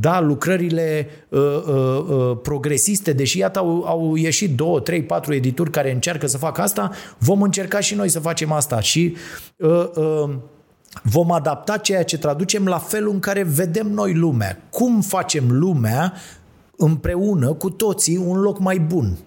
[0.00, 5.70] da, lucrările uh, uh, uh, progresiste, deși iată au, au ieșit două, trei, patru edituri
[5.70, 9.16] care încearcă să facă asta, vom încerca și noi să facem asta și
[9.56, 10.30] uh, uh,
[11.02, 14.62] vom adapta ceea ce traducem la felul în care vedem noi lumea.
[14.70, 16.12] Cum facem lumea
[16.76, 19.18] împreună cu toții un loc mai bun.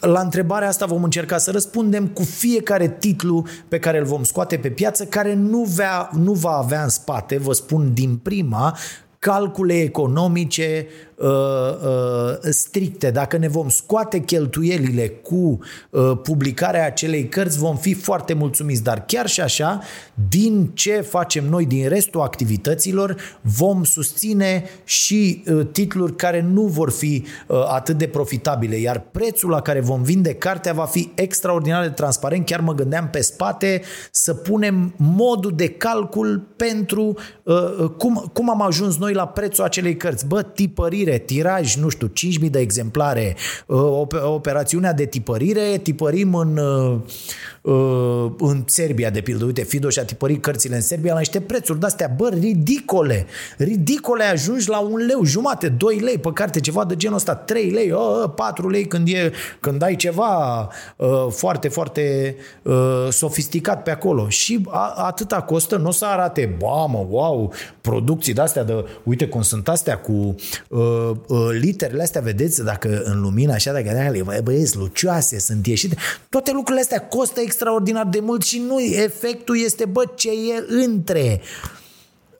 [0.00, 4.56] La întrebarea asta vom încerca să răspundem cu fiecare titlu pe care îl vom scoate
[4.56, 8.76] pe piață, care nu, vea, nu va avea în spate, vă spun din prima,
[9.18, 10.86] calcule economice
[11.22, 13.10] uh, uh, stricte.
[13.10, 15.58] Dacă ne vom scoate cheltuielile cu
[15.90, 18.82] uh, publicarea acelei cărți, vom fi foarte mulțumiți.
[18.82, 19.80] Dar chiar și așa,
[20.28, 26.90] din ce facem noi din restul activităților, vom susține și uh, titluri care nu vor
[26.90, 28.76] fi uh, atât de profitabile.
[28.76, 32.46] Iar prețul la care vom vinde cartea va fi extraordinar de transparent.
[32.46, 38.50] Chiar mă gândeam pe spate să punem modul de calcul pentru uh, uh cum, cum
[38.50, 40.26] am ajuns noi la prețul acelei cărți.
[40.26, 43.36] Bă, tipărire tipărire, tiraj, nu știu, 5.000 de exemplare,
[43.66, 47.00] uh, operațiunea de tipărire, tipărim în, uh, uh,
[48.38, 49.44] în Serbia, de pildă.
[49.44, 53.26] Uite, Fido și-a tipărit cărțile în Serbia la niște prețuri de-astea, bă, ridicole.
[53.56, 57.70] Ridicole ajungi la un leu jumate, 2 lei pe carte, ceva de genul ăsta, 3
[57.70, 57.94] lei,
[58.34, 60.68] 4 lei când, e, când ai ceva
[61.30, 62.36] foarte, foarte
[63.10, 64.28] sofisticat pe acolo.
[64.28, 69.68] Și atâta costă, nu o să arate, mamă, wow, producții de-astea de, uite cum sunt
[69.68, 70.34] astea cu
[70.68, 75.96] uh, uh, literele astea, vedeți, dacă în lumină așa, dacă le băieți lucioase, sunt ieșite,
[76.28, 81.40] toate lucrurile astea costă extraordinar de mult și nu, efectul este, bă, ce e între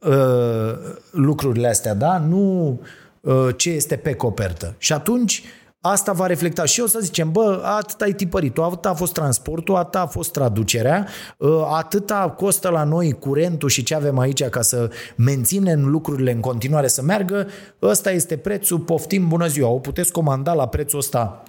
[0.00, 0.74] uh,
[1.10, 2.18] lucrurile astea, da?
[2.18, 2.80] Nu
[3.20, 4.74] uh, ce este pe copertă.
[4.78, 5.42] Și atunci
[5.84, 9.76] Asta va reflecta și o să zicem, bă, atât ai tipărit atât a fost transportul,
[9.76, 11.06] atât a fost traducerea,
[11.40, 16.40] ă, atâta costă la noi curentul și ce avem aici ca să menținem lucrurile în
[16.40, 17.46] continuare să meargă,
[17.82, 21.42] ăsta este prețul, poftim, bună ziua, o puteți comanda la prețul ăsta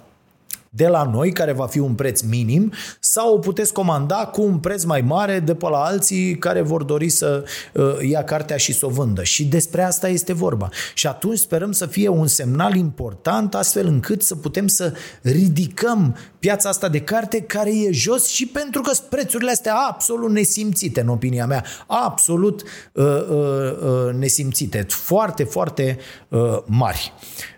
[0.76, 4.58] de la noi, care va fi un preț minim, sau o puteți comanda cu un
[4.58, 8.72] preț mai mare de pe la alții care vor dori să uh, ia cartea și
[8.72, 9.22] să o vândă.
[9.22, 10.68] Și despre asta este vorba.
[10.94, 14.92] Și atunci sperăm să fie un semnal important astfel încât să putem să
[15.22, 21.00] ridicăm piața asta de carte care e jos și pentru că prețurile astea absolut nesimțite,
[21.00, 23.36] în opinia mea, absolut uh, uh,
[23.82, 25.98] uh, nesimțite, foarte, foarte
[26.28, 27.12] uh, mari.
[27.16, 27.53] Uh,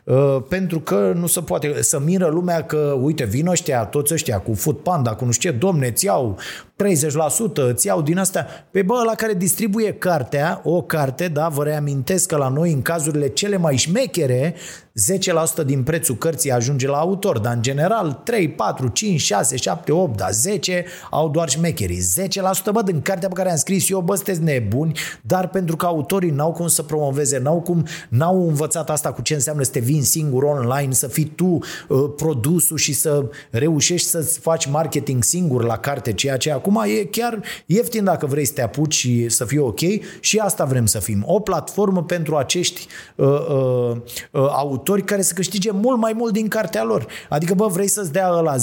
[0.49, 4.55] pentru că nu se poate să miră lumea că, uite, vin ăștia, toți ăștia cu
[4.55, 6.85] Food Panda, cu nu știu ce, domne, ți iau 30%,
[7.55, 8.47] îți iau din asta.
[8.71, 12.83] Pe bă, la care distribuie cartea, o carte, da, vă reamintesc că la noi, în
[12.83, 14.55] cazurile cele mai șmechere,
[15.63, 19.93] 10% din prețul cărții ajunge la autor, dar în general 3, 4, 5, 6, 7,
[19.93, 22.01] 8, dar 10 au doar șmecherii.
[22.01, 25.87] 10% bă, din cartea pe care am scris eu, bă, sunteți nebuni, dar pentru că
[25.87, 29.79] autorii n-au cum să promoveze, n-au cum, n-au învățat asta cu ce înseamnă să te
[29.79, 35.65] vin singur online, să fii tu uh, produsul și să reușești să-ți faci marketing singur
[35.65, 39.45] la carte, ceea ce acum e chiar ieftin dacă vrei să te apuci și să
[39.45, 39.81] fie ok
[40.21, 41.23] și asta vrem să fim.
[41.27, 42.87] O platformă pentru acești
[43.17, 43.97] uh, uh,
[44.31, 47.07] uh, autori care să câștige mult mai mult din cartea lor.
[47.29, 48.55] Adică, bă, vrei să-ți dea la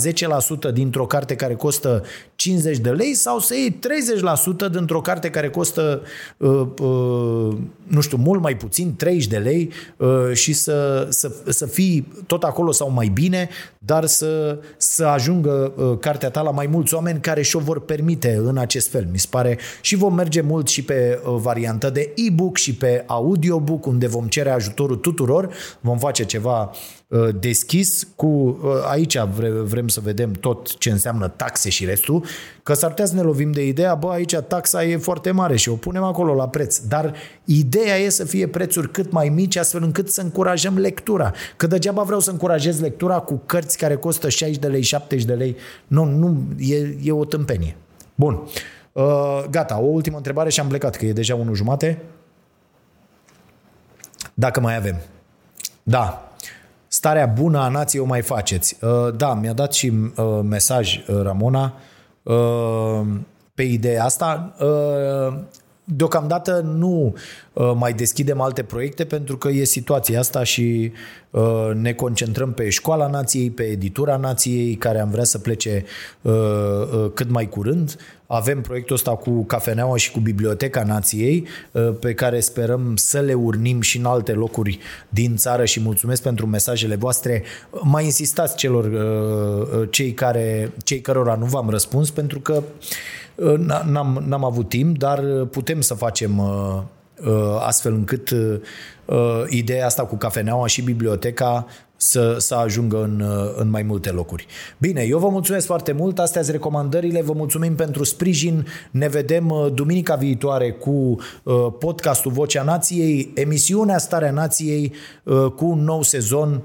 [0.70, 2.04] 10% dintr-o carte care costă
[2.36, 3.80] 50 de lei sau să iei
[4.68, 6.02] 30% dintr-o carte care costă,
[6.38, 11.66] uh, uh, nu știu, mult mai puțin, 30 de lei uh, și să, să, să
[11.66, 16.68] fii tot acolo sau mai bine, dar să, să ajungă uh, cartea ta la mai
[16.68, 19.08] mulți oameni care și-o vor permite în acest fel.
[19.12, 23.04] Mi se pare și vom merge mult și pe uh, variantă de e-book și pe
[23.08, 25.54] audiobook, unde vom cere ajutorul tuturor.
[25.80, 26.72] Vom face ceva
[27.08, 28.60] uh, deschis cu
[28.90, 29.18] aici
[29.64, 32.26] vrem să vedem tot ce înseamnă taxe și restul,
[32.64, 35.70] că s-ar putea să ne lovim de ideea, bă, aici taxa e foarte mare și
[35.70, 37.14] o punem acolo la preț, dar
[37.46, 41.32] ideea e să fie prețuri cât mai mici astfel încât să încurajăm lectura.
[41.58, 45.34] Că degeaba vreau să încurajez lectura cu cărți care costă 60 de lei, 70 de
[45.34, 45.56] lei.
[45.88, 47.76] Nu, nu, e, e o tâmpenie.
[48.16, 48.44] Bun.
[48.92, 52.02] Uh, gata, o ultimă întrebare și am plecat, că e deja unul jumate.
[54.34, 55.02] Dacă mai avem.
[55.84, 56.28] Da.
[56.88, 58.78] Starea bună a nației o mai faceți.
[58.82, 61.74] Uh, da, mi-a dat și uh, mesaj uh, Ramona
[62.24, 63.02] uh,
[63.54, 64.56] pe ideea asta.
[64.60, 65.38] Uh,
[65.86, 67.14] Deocamdată nu
[67.54, 70.92] uh, mai deschidem alte proiecte pentru că e situația asta și
[71.30, 75.86] uh, ne concentrăm pe școala nației, pe editura nației, care am vrea să plece
[76.22, 77.96] uh, cât mai curând.
[78.36, 81.48] Avem proiectul ăsta cu Cafeneaua și cu Biblioteca Nației,
[82.00, 84.80] pe care sperăm să le urnim și în alte locuri
[85.10, 87.44] din țară și mulțumesc pentru mesajele voastre.
[87.82, 88.90] Mai insistați celor
[89.90, 92.64] cei, care, cei cărora nu v-am răspuns, pentru că
[93.86, 96.82] N-am, n-am avut timp, dar putem să facem uh,
[97.26, 98.60] uh, astfel încât uh,
[99.50, 101.66] ideea asta cu cafeneaua și biblioteca
[102.04, 103.24] să, să ajungă în,
[103.56, 104.46] în mai multe locuri.
[104.78, 109.72] Bine, eu vă mulțumesc foarte mult, astea sunt recomandările, vă mulțumim pentru sprijin, ne vedem
[109.74, 111.18] duminica viitoare cu
[111.80, 114.94] podcastul Vocea Nației, emisiunea Starea Nației
[115.56, 116.64] cu un nou sezon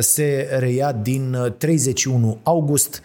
[0.00, 3.02] se reia din 31 august,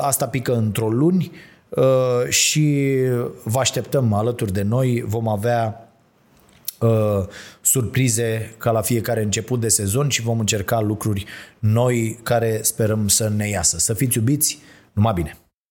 [0.00, 1.30] asta pică într-o luni,
[1.68, 2.94] Uh, și
[3.42, 5.04] vă așteptăm alături de noi.
[5.06, 5.85] Vom avea
[6.80, 7.26] uh,
[7.60, 11.24] surprize ca la fiecare început de sezon și vom încerca lucruri
[11.58, 13.78] noi care sperăm să ne iasă.
[13.78, 14.58] Să fiți iubiți,
[14.92, 15.45] numai bine!